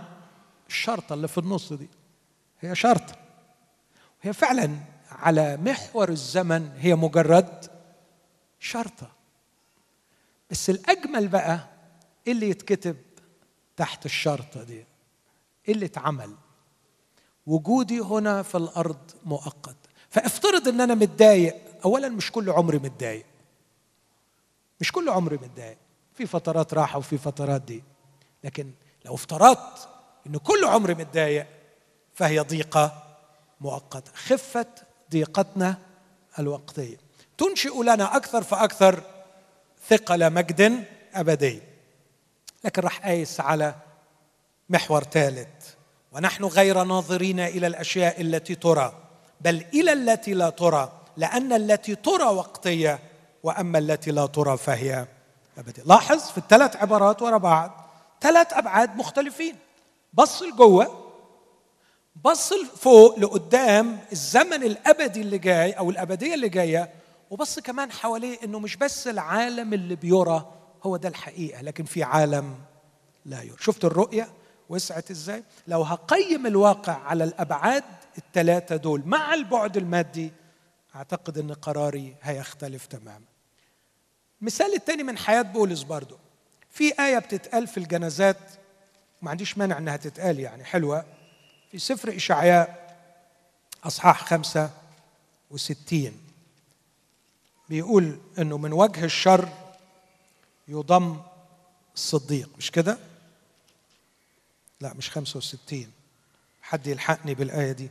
الشرطة 0.70 1.14
اللي 1.14 1.28
في 1.28 1.38
النص 1.38 1.74
دي. 1.74 1.90
هي 2.62 2.76
شرطة. 2.76 3.16
هي 4.22 4.34
فعلا 4.34 4.76
على 5.12 5.58
محور 5.58 6.10
الزمن 6.10 6.72
هي 6.78 6.96
مجرد 6.96 7.66
شرطة. 8.60 9.10
بس 10.52 10.70
الأجمل 10.70 11.28
بقى 11.28 11.70
إيه 12.27 12.34
اللي 12.34 12.49
يتكتب 12.49 12.98
تحت 13.77 14.06
الشرطة 14.06 14.64
دي 14.64 14.85
إيه 15.68 15.73
اللي 15.73 15.85
اتعمل. 15.85 16.35
وجودي 17.48 17.99
هنا 17.99 18.41
في 18.41 18.56
الأرض 18.57 19.11
مؤقت. 19.26 19.76
فافترض 20.10 20.68
إن 20.68 20.81
أنا 20.81 20.95
متضايق. 20.95 21.56
اولا 21.85 22.10
مش 22.10 22.31
كل 22.31 22.49
عمري 22.49 22.77
متضايق. 22.77 23.26
مش 24.81 24.91
كل 24.91 25.10
عمري 25.10 25.38
متضايق. 25.38 25.77
في 26.14 26.26
فترات 26.26 26.73
راحة 26.73 26.98
وفي 26.98 27.18
فترات 27.18 27.61
دي 27.61 27.84
لكن 28.43 28.72
لو 29.06 29.15
افترضت 29.15 29.89
إن 30.27 30.38
كل 30.38 30.65
عمري 30.65 30.93
متضايق 30.93 31.48
فهي 32.14 32.39
ضيقة 32.39 33.03
مؤقتة. 33.61 34.11
خفه 34.15 34.65
ضيقتنا 35.11 35.77
الوقتية. 36.39 36.98
تنشئ 37.38 37.81
لنا 37.84 38.15
أكثر 38.15 38.43
فأكثر 38.43 39.03
ثقل 39.89 40.34
مجد 40.34 40.85
أبدي. 41.14 41.70
لكن 42.64 42.82
راح 42.82 43.00
قايس 43.00 43.40
على 43.40 43.76
محور 44.70 45.04
ثالث. 45.04 45.48
ونحن 46.12 46.44
غير 46.44 46.84
ناظرين 46.84 47.40
إلى 47.40 47.68
الأشياء 47.68 48.22
التي 48.22 48.56
ترى 48.56 48.94
بل 49.42 49.66
إلى 49.74 49.94
التي 49.94 50.34
لا 50.34 50.50
ترى 50.50 50.92
لأن 51.18 51.54
التي 51.54 51.96
ترى 51.96 52.24
وقتية 52.24 53.00
وأما 53.44 53.80
التي 53.80 54.12
لا 54.12 54.26
ترى 54.26 54.58
فهي 54.58 55.06
أبدية. 55.58 55.84
لاحظ 55.86 56.32
في 56.32 56.38
الثلاث 56.38 56.76
عبارات 56.76 57.22
ورا 57.22 57.38
بعض 57.38 57.72
ثلاث 58.22 58.54
أبعاد 58.54 58.96
مختلفين. 58.96 59.56
بص 60.14 60.42
لجوه 60.42 61.12
بص 62.24 62.54
فوق 62.54 63.20
لقدام 63.20 64.00
الزمن 64.12 64.64
الأبدي 64.64 65.22
اللي 65.22 65.38
جاي 65.38 65.72
أو 65.72 65.90
الأبدية 65.90 66.34
اللي 66.34 66.50
جاية 66.50 66.90
وبص 67.30 67.60
كمان 67.60 67.92
حواليه 67.92 68.38
إنه 68.44 68.60
مش 68.60 68.76
بس 68.76 69.08
العالم 69.08 69.74
اللي 69.74 69.96
بيرى 69.96 70.46
هو 70.84 70.98
ده 70.98 71.10
الحقيقة 71.10 71.62
لكن 71.62 71.84
في 71.84 72.03
عالم 72.03 72.56
لا 73.26 73.41
يرى 73.41 73.58
شفت 73.60 73.86
الرؤية؟ 73.86 74.30
وسعت 74.70 75.12
إزاي؟ 75.12 75.44
لو 75.68 75.82
هقيم 75.84 76.48
الواقع 76.48 76.94
على 76.94 77.24
الأبعاد 77.24 77.84
الثلاثه 78.18 78.76
دول 78.76 79.02
مع 79.06 79.34
البعد 79.34 79.78
المادي 79.78 80.32
أعتقد 80.95 81.38
إن 81.38 81.53
قراري 81.53 82.16
هيختلف 82.22 82.86
تماما. 82.86 83.26
المثال 84.41 84.74
الثاني 84.76 85.03
من 85.03 85.18
حياة 85.18 85.41
بولس 85.41 85.84
برضو. 85.84 86.18
في 86.70 86.94
آية 86.99 87.20
بتتقال 87.20 87.68
في 87.68 87.78
الجنازات 87.78 88.38
ما 89.22 89.32
عنديش 89.32 89.58
مانع 89.58 89.78
إنها 89.78 89.98
تتقال 89.98 90.40
يعني 90.40 90.64
حلوة. 90.64 91.06
في 91.72 91.80
سفر 91.80 92.16
إشعياء 92.16 92.98
أصحاح 93.84 94.26
خمسة 94.26 94.70
وستين. 95.52 96.22
بيقول 97.70 98.20
إنه 98.40 98.58
من 98.58 98.74
وجه 98.74 99.06
الشر 99.06 99.49
يضم 100.72 101.22
الصديق 101.95 102.49
مش 102.57 102.72
كده؟ 102.72 102.98
لا 104.81 104.93
مش 104.93 105.10
65 105.10 105.91
حد 106.61 106.88
يلحقني 106.88 107.34
بالآية 107.35 107.72
دي؟ 107.72 107.89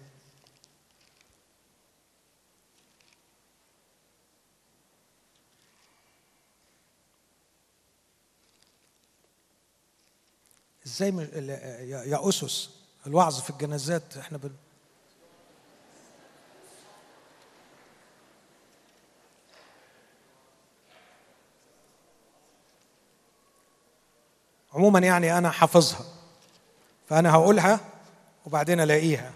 إزاي 10.86 11.09
يا 12.11 12.28
أسس 12.28 12.70
الوعظ 13.07 13.40
في 13.40 13.51
الجنازات 13.51 14.16
إحنا 14.16 14.39
بن 14.39 14.51
عموما 24.81 24.98
يعني 24.98 25.39
أنا 25.39 25.51
حافظها 25.51 26.05
فأنا 27.09 27.32
هقولها 27.32 27.81
وبعدين 28.47 28.81
ألاقيها. 28.81 29.32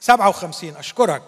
57 0.00 0.76
أشكرك. 0.76 1.22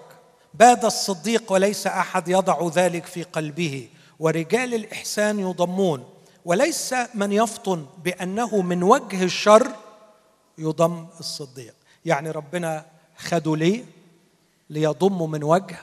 باد 0.55 0.84
الصديق 0.84 1.52
وليس 1.52 1.86
أحد 1.86 2.28
يضع 2.28 2.68
ذلك 2.74 3.06
في 3.06 3.22
قلبه 3.22 3.88
ورجال 4.18 4.74
الإحسان 4.74 5.38
يضمون. 5.38 6.10
وليس 6.44 6.94
من 7.14 7.32
يفطن 7.32 7.86
بأنه 8.05 8.60
من 8.62 8.82
وجه 8.82 9.22
الشر 9.24 9.70
يضم 10.59 11.06
الصديق. 11.20 11.74
يعني 12.05 12.30
ربنا 12.30 12.84
خدوا 13.16 13.56
ليه 13.56 13.84
ليضموا 14.70 15.26
من 15.28 15.44
وجه 15.44 15.78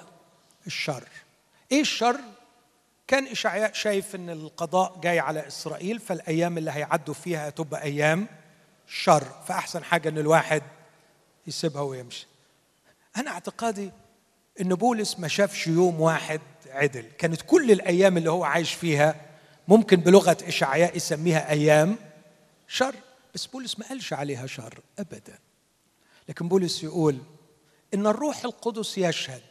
الشر. 0.68 1.04
إيه 1.72 1.82
الشر؟ 1.82 2.20
كان 3.08 3.28
إشعياء 3.28 3.74
شايف 3.74 4.16
إن 4.16 4.30
القضاء 4.30 5.00
جاي 5.00 5.20
على 5.20 5.48
إسرائيل 5.48 6.00
فالأيام 6.00 6.58
اللي 6.58 6.72
هيعدوا 6.72 7.14
فيها 7.14 7.48
هتبقى 7.50 7.84
أيام 7.84 8.28
شر 8.88 9.24
فأحسن 9.48 9.84
حاجة 9.84 10.10
إن 10.10 10.18
الواحد 10.18 10.64
يسيبها 11.48 11.82
ويمشي. 11.82 12.28
أنا 13.18 13.32
اعتقادي 13.32 13.92
إن 14.62 14.76
بولس 14.76 15.20
ما 15.20 15.28
شافش 15.28 15.68
يوم 15.68 16.02
واحد 16.02 16.42
عدل. 16.70 17.06
كانت 17.18 17.42
كل 17.42 17.72
الأيام 17.72 18.18
اللي 18.18 18.32
هو 18.32 18.44
عايش 18.44 18.74
فيها 18.74 19.16
ممكن 19.68 19.98
بلغة 19.98 20.38
إشعياء 20.48 20.98
يسميها 20.98 21.50
أيام 21.50 21.96
شر 22.68 22.96
بس 23.34 23.46
بولس 23.46 23.80
ما 23.80 23.88
قالش 23.88 24.14
عليها 24.14 24.48
شر 24.48 24.80
ابدا. 25.00 25.40
لكن 26.30 26.48
بولس 26.48 26.84
يقول 26.84 27.18
إن 27.94 28.08
الروح 28.08 28.46
القدس 28.46 28.98
يشهد 28.98 29.42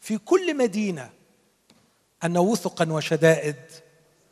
في 0.00 0.18
كل 0.18 0.56
مدينة 0.56 1.10
أن 2.24 2.38
وثقا 2.38 2.92
وشدائد 2.92 3.56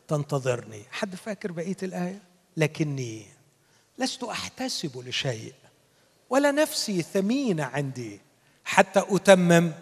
تنتظرني. 0.08 0.82
حد 0.90 1.14
فاكر 1.14 1.52
بقية 1.52 1.76
الآية؟ 1.82 2.22
لكني 2.56 3.26
لست 3.98 4.22
أحتسب 4.24 5.08
لشيء 5.08 5.54
ولا 6.30 6.50
نفسي 6.50 7.02
ثمينه 7.02 7.64
عندي 7.64 8.20
حتى 8.64 9.02
أتمم 9.08 9.72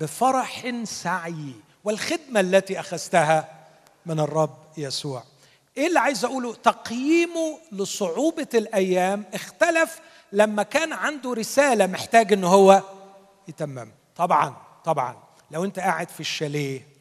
بفرح 0.00 0.82
سعي 0.84 1.52
والخدمة 1.84 2.40
التي 2.40 2.80
أخذتها 2.80 3.66
من 4.06 4.20
الرب 4.20 4.58
يسوع. 4.76 5.24
إيه 5.76 5.86
اللي 5.86 5.98
عايز 5.98 6.24
أقوله؟ 6.24 6.54
تقييمه 6.54 7.58
لصعوبة 7.72 8.48
الأيام 8.54 9.24
اختلف 9.34 10.00
لما 10.32 10.62
كان 10.62 10.92
عنده 10.92 11.32
رسالة 11.32 11.86
محتاج 11.86 12.32
إن 12.32 12.44
هو 12.44 12.82
يتمم. 13.48 13.90
طبعا 14.16 14.56
طبعا. 14.84 15.16
لو 15.50 15.64
أنت 15.64 15.78
قاعد 15.78 16.08
في 16.08 16.20
الشاليه 16.20 16.91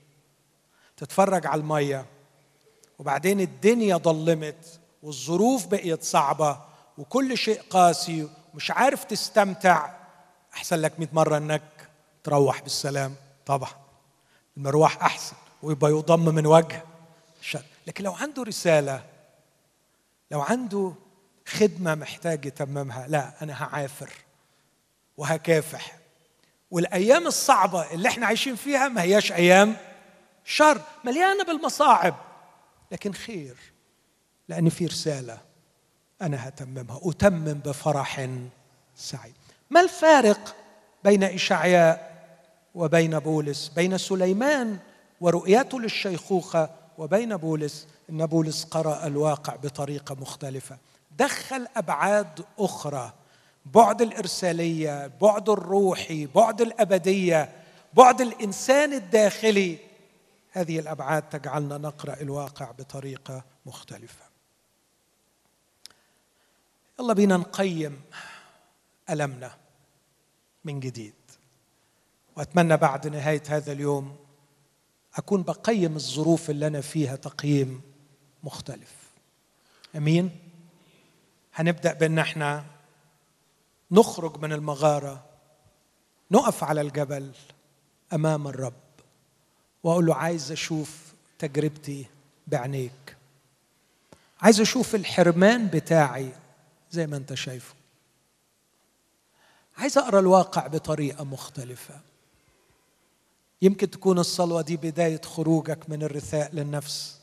تتفرج 1.02 1.48
على 1.48 1.62
المية. 1.62 2.06
وبعدين 3.00 3.40
الدنيا 3.40 3.98
ضلمت 3.98 4.80
والظروف 5.04 5.66
بقيت 5.66 6.04
صعبة 6.04 6.60
وكل 6.98 7.38
شيء 7.38 7.62
قاسي 7.70 8.30
ومش 8.54 8.72
عارف 8.72 9.04
تستمتع. 9.04 9.90
أحسن 10.54 10.76
لك 10.76 11.00
100 11.00 11.10
مرة 11.14 11.38
إنك 11.38 11.62
تروح 12.24 12.62
بالسلام. 12.62 13.16
طبعا 13.46 13.70
المروح 14.58 15.04
أحسن 15.04 15.36
ويبقى 15.64 15.92
يضم 15.92 16.36
من 16.36 16.46
وجه 16.46 16.84
الشر. 17.42 17.64
لكن 17.88 18.04
لو 18.04 18.14
عنده 18.14 18.44
رسالة 18.44 19.04
لو 20.32 20.42
عنده 20.42 20.94
خدمة 21.48 21.96
محتاج 21.96 22.46
يتممها 22.46 23.08
لا 23.08 23.34
أنا 23.42 23.64
هعافر 23.64 24.10
وهكافح. 25.18 25.98
والأيام 26.72 27.28
الصعبة 27.28 27.92
اللي 27.94 28.08
إحنا 28.10 28.26
عايشين 28.26 28.56
فيها 28.56 28.88
ما 28.88 29.02
هياش 29.02 29.32
أيام 29.32 29.78
شر 30.52 30.82
مليانة 31.04 31.44
بالمصاعب. 31.44 32.16
لكن 32.92 33.14
خير 33.14 33.58
لأن 34.50 34.70
في 34.70 34.86
رسالة 34.86 35.38
أنا 36.22 36.48
هتممها. 36.48 37.00
أتمم 37.04 37.54
بفرح 37.54 38.30
سعيد. 38.96 39.34
ما 39.70 39.82
الفارق 39.82 40.56
بين 41.04 41.24
إشعياء 41.24 42.12
وبين 42.76 43.20
بولس؟ 43.20 43.72
بين 43.76 43.98
سليمان 43.98 44.78
ورؤيته 45.22 45.80
للشيخوخة 45.80 46.70
وبين 46.98 47.38
بولس؟ 47.38 47.88
إن 48.10 48.26
بولس 48.26 48.64
قرأ 48.64 49.08
الواقع 49.08 49.56
بطريقة 49.56 50.16
مختلفة. 50.16 50.78
دخل 51.18 51.68
أبعاد 51.76 52.46
أخرى. 52.60 53.14
بعد 53.66 54.02
الإرسالية 54.02 55.12
بعد 55.22 55.50
الروحي 55.50 56.26
بعد 56.26 56.62
الأبدية 56.62 57.50
بعد 57.94 58.22
الإنسان 58.22 58.94
الداخلي. 58.94 59.91
هذه 60.52 60.80
الأبعاد 60.80 61.30
تجعلنا 61.30 61.78
نقرأ 61.78 62.22
الواقع 62.22 62.72
بطريقة 62.72 63.44
مختلفة. 63.66 64.26
يلا 67.00 67.14
بينا 67.14 67.38
نقيم 67.38 68.02
ألمنا 69.10 69.58
من 70.66 70.80
جديد. 70.80 71.14
وأتمنى 72.36 72.78
بعد 72.78 73.08
نهاية 73.08 73.44
هذا 73.48 73.72
اليوم 73.72 74.18
أكون 75.16 75.44
بقيم 75.44 75.96
الظروف 75.96 76.50
اللي 76.50 76.68
أنا 76.68 76.82
فيها 76.82 77.16
تقييم 77.16 77.82
مختلف. 78.44 78.96
أمين؟ 79.96 80.40
هنبدأ 81.56 81.94
بأن 81.94 82.20
إحنا 82.20 82.66
نخرج 83.92 84.38
من 84.38 84.54
المغارة 84.54 85.26
نقف 86.32 86.64
على 86.64 86.82
الجبل 86.82 87.32
أمام 88.14 88.48
الرب. 88.48 88.81
وأقول 89.84 90.06
له 90.06 90.16
عايز 90.16 90.52
أشوف 90.52 91.14
تجربتي 91.40 92.06
بعينيك. 92.48 93.18
عايز 94.42 94.62
أشوف 94.62 94.96
الحرمان 94.96 95.68
بتاعي 95.68 96.32
زي 96.92 97.08
ما 97.08 97.18
أنت 97.18 97.34
شايفه. 97.34 97.74
عايز 99.78 99.98
أقرأ 99.98 100.20
الواقع 100.20 100.68
بطريقة 100.68 101.24
مختلفة. 101.24 102.00
يمكن 103.62 103.90
تكون 103.90 104.20
الصلوة 104.20 104.62
دي 104.62 104.78
بداية 104.78 105.22
خروجك 105.22 105.90
من 105.90 106.04
الرثاء 106.04 106.56
للنفس 106.56 107.20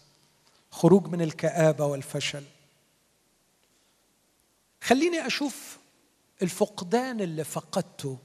خروج 0.71 1.07
من 1.07 1.23
الكآبة 1.23 1.85
والفشل. 1.85 2.45
خليني 4.83 5.27
أشوف 5.27 5.79
الفقدان 6.43 7.21
اللي 7.21 7.45
فقدته 7.45 8.19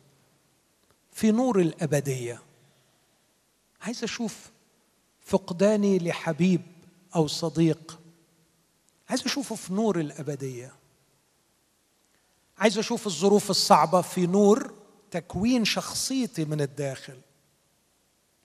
في 1.11 1.31
نور 1.31 1.59
الأبدية. 1.59 2.41
عايز 3.83 4.03
أشوف 4.03 4.51
فقداني 5.21 5.99
لحبيب 5.99 6.61
أو 7.15 7.27
صديق. 7.27 7.99
عايز 9.09 9.23
أشوفه 9.23 9.55
في 9.55 9.73
نور 9.73 9.99
الأبدية. 9.99 10.73
عايز 12.57 12.77
أشوف 12.77 13.07
الظروف 13.07 13.49
الصعبة 13.49 14.01
في 14.01 14.27
نور 14.27 14.73
تكوين 15.11 15.65
شخصيتي 15.65 16.45
من 16.45 16.61
الداخل 16.61 17.19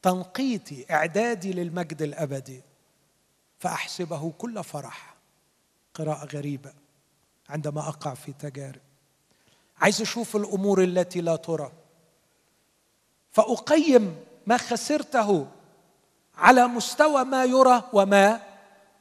تنقيتي 0.02 0.86
إعدادي 0.90 1.52
للمجد 1.52 2.02
الأبدي. 2.02 2.62
فأحسبه 3.58 4.30
كل 4.30 4.64
فرح 4.64 5.14
قراءة 5.94 6.24
غريبة 6.24 6.72
عندما 7.48 7.88
أقع 7.88 8.14
في 8.14 8.32
تجارب. 8.32 8.80
عايز 9.78 10.00
أشوف 10.00 10.36
الأمور 10.36 10.84
التي 10.84 11.20
لا 11.20 11.36
ترى. 11.36 11.72
فأقيم 13.30 14.27
ما 14.48 14.56
خسرته 14.56 15.46
على 16.36 16.66
مستوى 16.66 17.24
ما 17.24 17.44
يرى 17.44 17.82
وما 17.92 18.40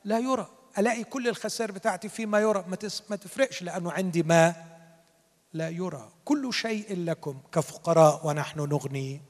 لا 0.06 0.20
يرى. 0.20 0.48
ألاقي 0.78 1.04
كل 1.04 1.28
الخسائر 1.28 1.72
بتاعتي 1.72 2.10
فيما 2.10 2.40
يرى؟ 2.40 2.66
ما 3.10 3.16
تفرقش 3.16 3.64
لأنه 3.64 3.92
عندي 3.92 4.24
ما 4.24 4.56
لا 5.54 5.70
يرى. 5.70 6.12
كل 6.26 6.54
شيء 6.54 6.96
لكم 6.98 7.40
كفقراء 7.52 8.28
ونحن 8.28 8.60
نغني 8.60 9.22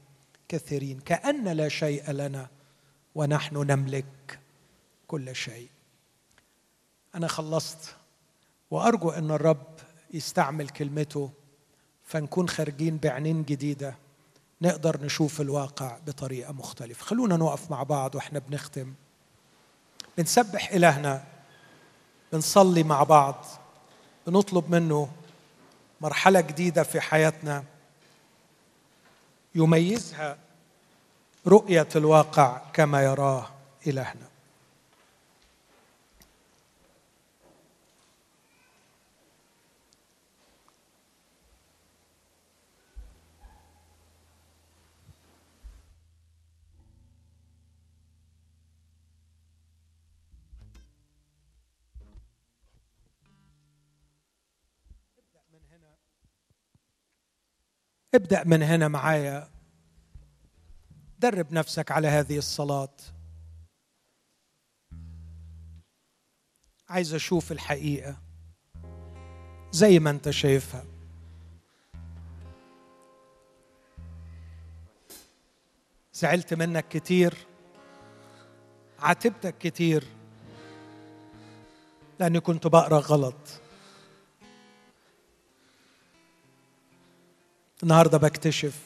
كثيرين. 0.50 1.00
كأن 1.00 1.48
لا 1.48 1.70
شيء 1.70 2.12
لنا 2.12 2.48
ونحن 3.16 3.58
نملك 3.58 4.40
كل 5.08 5.36
شيء. 5.36 5.70
أنا 7.16 7.28
خلصت 7.28 7.96
وأرجو 8.72 9.10
إن 9.10 9.32
الرب 9.32 9.68
يستعمل 10.14 10.70
كلمته 10.70 11.32
فنكون 12.04 12.50
خارجين 12.50 12.98
بعينين 12.98 13.44
جديدة. 13.44 13.96
نقدر 14.62 15.04
نشوف 15.04 15.42
الواقع 15.42 15.98
بطريقة 16.08 16.54
مختلفة. 16.54 17.06
خلونا 17.06 17.38
نقف 17.38 17.72
مع 17.72 17.84
بعض 17.84 18.16
وإحنا 18.16 18.40
بنختم. 18.40 18.94
بنسبح 20.18 20.72
إلهنا. 20.72 21.24
بنصلي 22.34 22.84
مع 22.84 23.04
بعض. 23.04 23.46
بنطلب 24.28 24.72
منه 24.72 25.10
مرحلة 26.02 26.42
جديدة 26.42 26.84
في 26.84 27.02
حياتنا. 27.02 27.64
يميزها 29.56 30.38
رؤية 31.48 31.88
الواقع 31.96 32.62
كما 32.74 33.04
يراه 33.04 33.50
إلهنا. 33.88 34.28
ابدأ 58.16 58.44
من 58.44 58.64
هنا 58.64 58.88
معايا. 58.88 59.50
درب 61.20 61.54
نفسك 61.54 61.92
على 61.92 62.08
هذه 62.08 62.38
الصلاة. 62.38 62.96
عايز 66.90 67.14
أشوف 67.14 67.52
الحقيقة 67.52 68.18
زي 69.72 70.00
ما 70.00 70.10
أنت 70.10 70.30
شايفها. 70.30 70.86
زعلت 76.14 76.54
منك 76.54 76.88
كتير 76.88 77.34
عاتبتك 79.00 79.58
كتير 79.58 80.04
لأني 82.20 82.40
كنت 82.40 82.68
بقرأ 82.68 83.00
غلط. 83.00 83.62
النهارده 87.84 88.18
بكتشف 88.18 88.80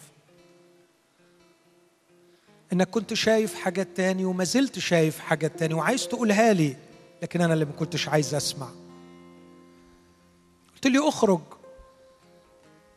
إنك 2.73 2.89
كنت 2.89 3.13
شايف 3.13 3.55
حاجات 3.55 3.87
تاني 3.95 4.25
وما 4.25 4.43
زلت 4.43 4.79
شايف 4.79 5.19
حاجات 5.19 5.59
تاني 5.59 5.73
وعايز 5.73 6.07
تقولها 6.07 6.53
لي 6.53 6.75
لكن 7.21 7.41
أنا 7.41 7.53
اللي 7.53 7.65
ما 7.65 7.71
كنتش 7.71 8.09
عايز 8.09 8.35
أسمع. 8.35 8.69
قلت 10.73 10.87
لي 10.87 11.07
اخرج. 11.07 11.41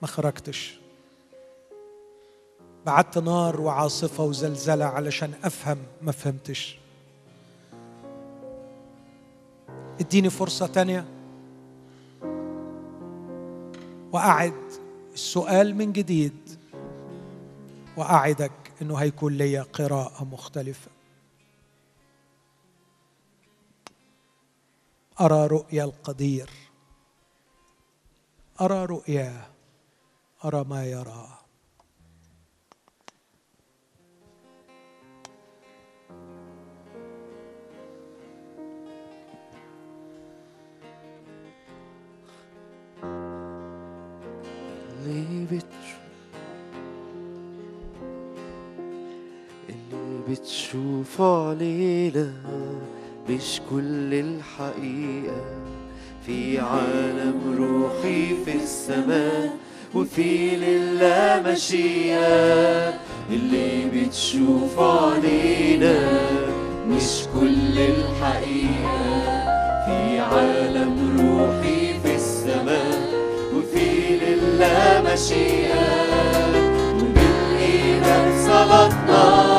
ما 0.02 0.08
خرجتش. 0.08 0.78
بعت 2.86 3.18
نار 3.18 3.60
وعاصفة 3.60 4.24
وزلزلة 4.24 4.84
علشان 4.84 5.32
أفهم 5.44 5.78
ما 6.02 6.12
فهمتش. 6.12 6.78
اديني 10.00 10.30
فرصة 10.30 10.66
تانية. 10.66 11.04
وأعد. 14.12 14.83
السؤال 15.14 15.74
من 15.74 15.92
جديد. 15.92 16.58
وأعدك 17.96 18.52
إنه 18.82 18.96
هيكون 18.96 19.32
لي 19.32 19.58
قراءة 19.60 20.24
مختلفة. 20.24 20.90
أرى 25.20 25.46
رؤيا 25.46 25.84
القدير. 25.84 26.50
أرى 28.60 28.84
رؤياه 28.84 29.46
أرى 30.44 30.64
ما 30.64 30.84
يراه 30.86 31.43
اللي 45.06 45.46
بتشوف 50.28 51.20
اللي 51.20 51.20
علينا 51.20 52.32
مش 53.30 53.60
كل 53.70 54.14
الحقيقة. 54.14 55.44
في 56.26 56.58
عالم 56.58 57.56
روحي 57.58 58.44
في 58.44 58.54
السماء 58.54 59.56
وفي 59.94 60.56
لله 60.56 61.42
مشيئة. 61.52 62.94
اللي 63.30 63.84
بتشوفه 63.94 65.10
علينا 65.12 66.20
مش 66.88 67.24
كل 67.40 67.78
الحقيقة. 67.78 69.24
في 69.86 70.18
عالم 70.18 70.73
مشيئة 75.14 75.86
بالإيمان 77.14 78.26
صمدنا 78.46 79.53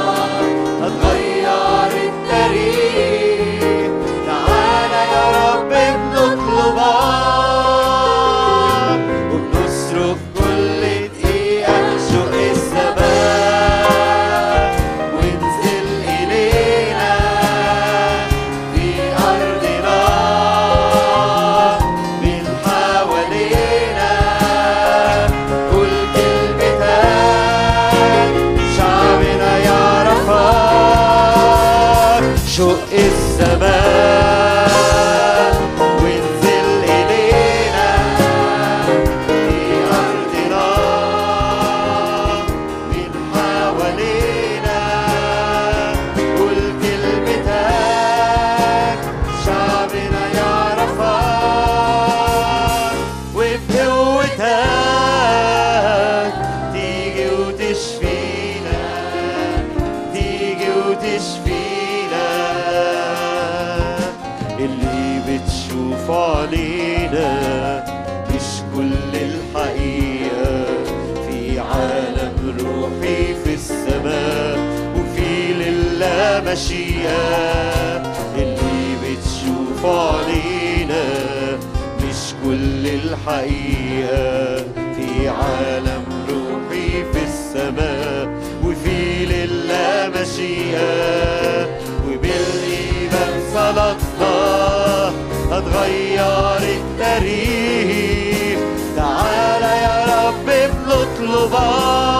Love. 101.26 102.14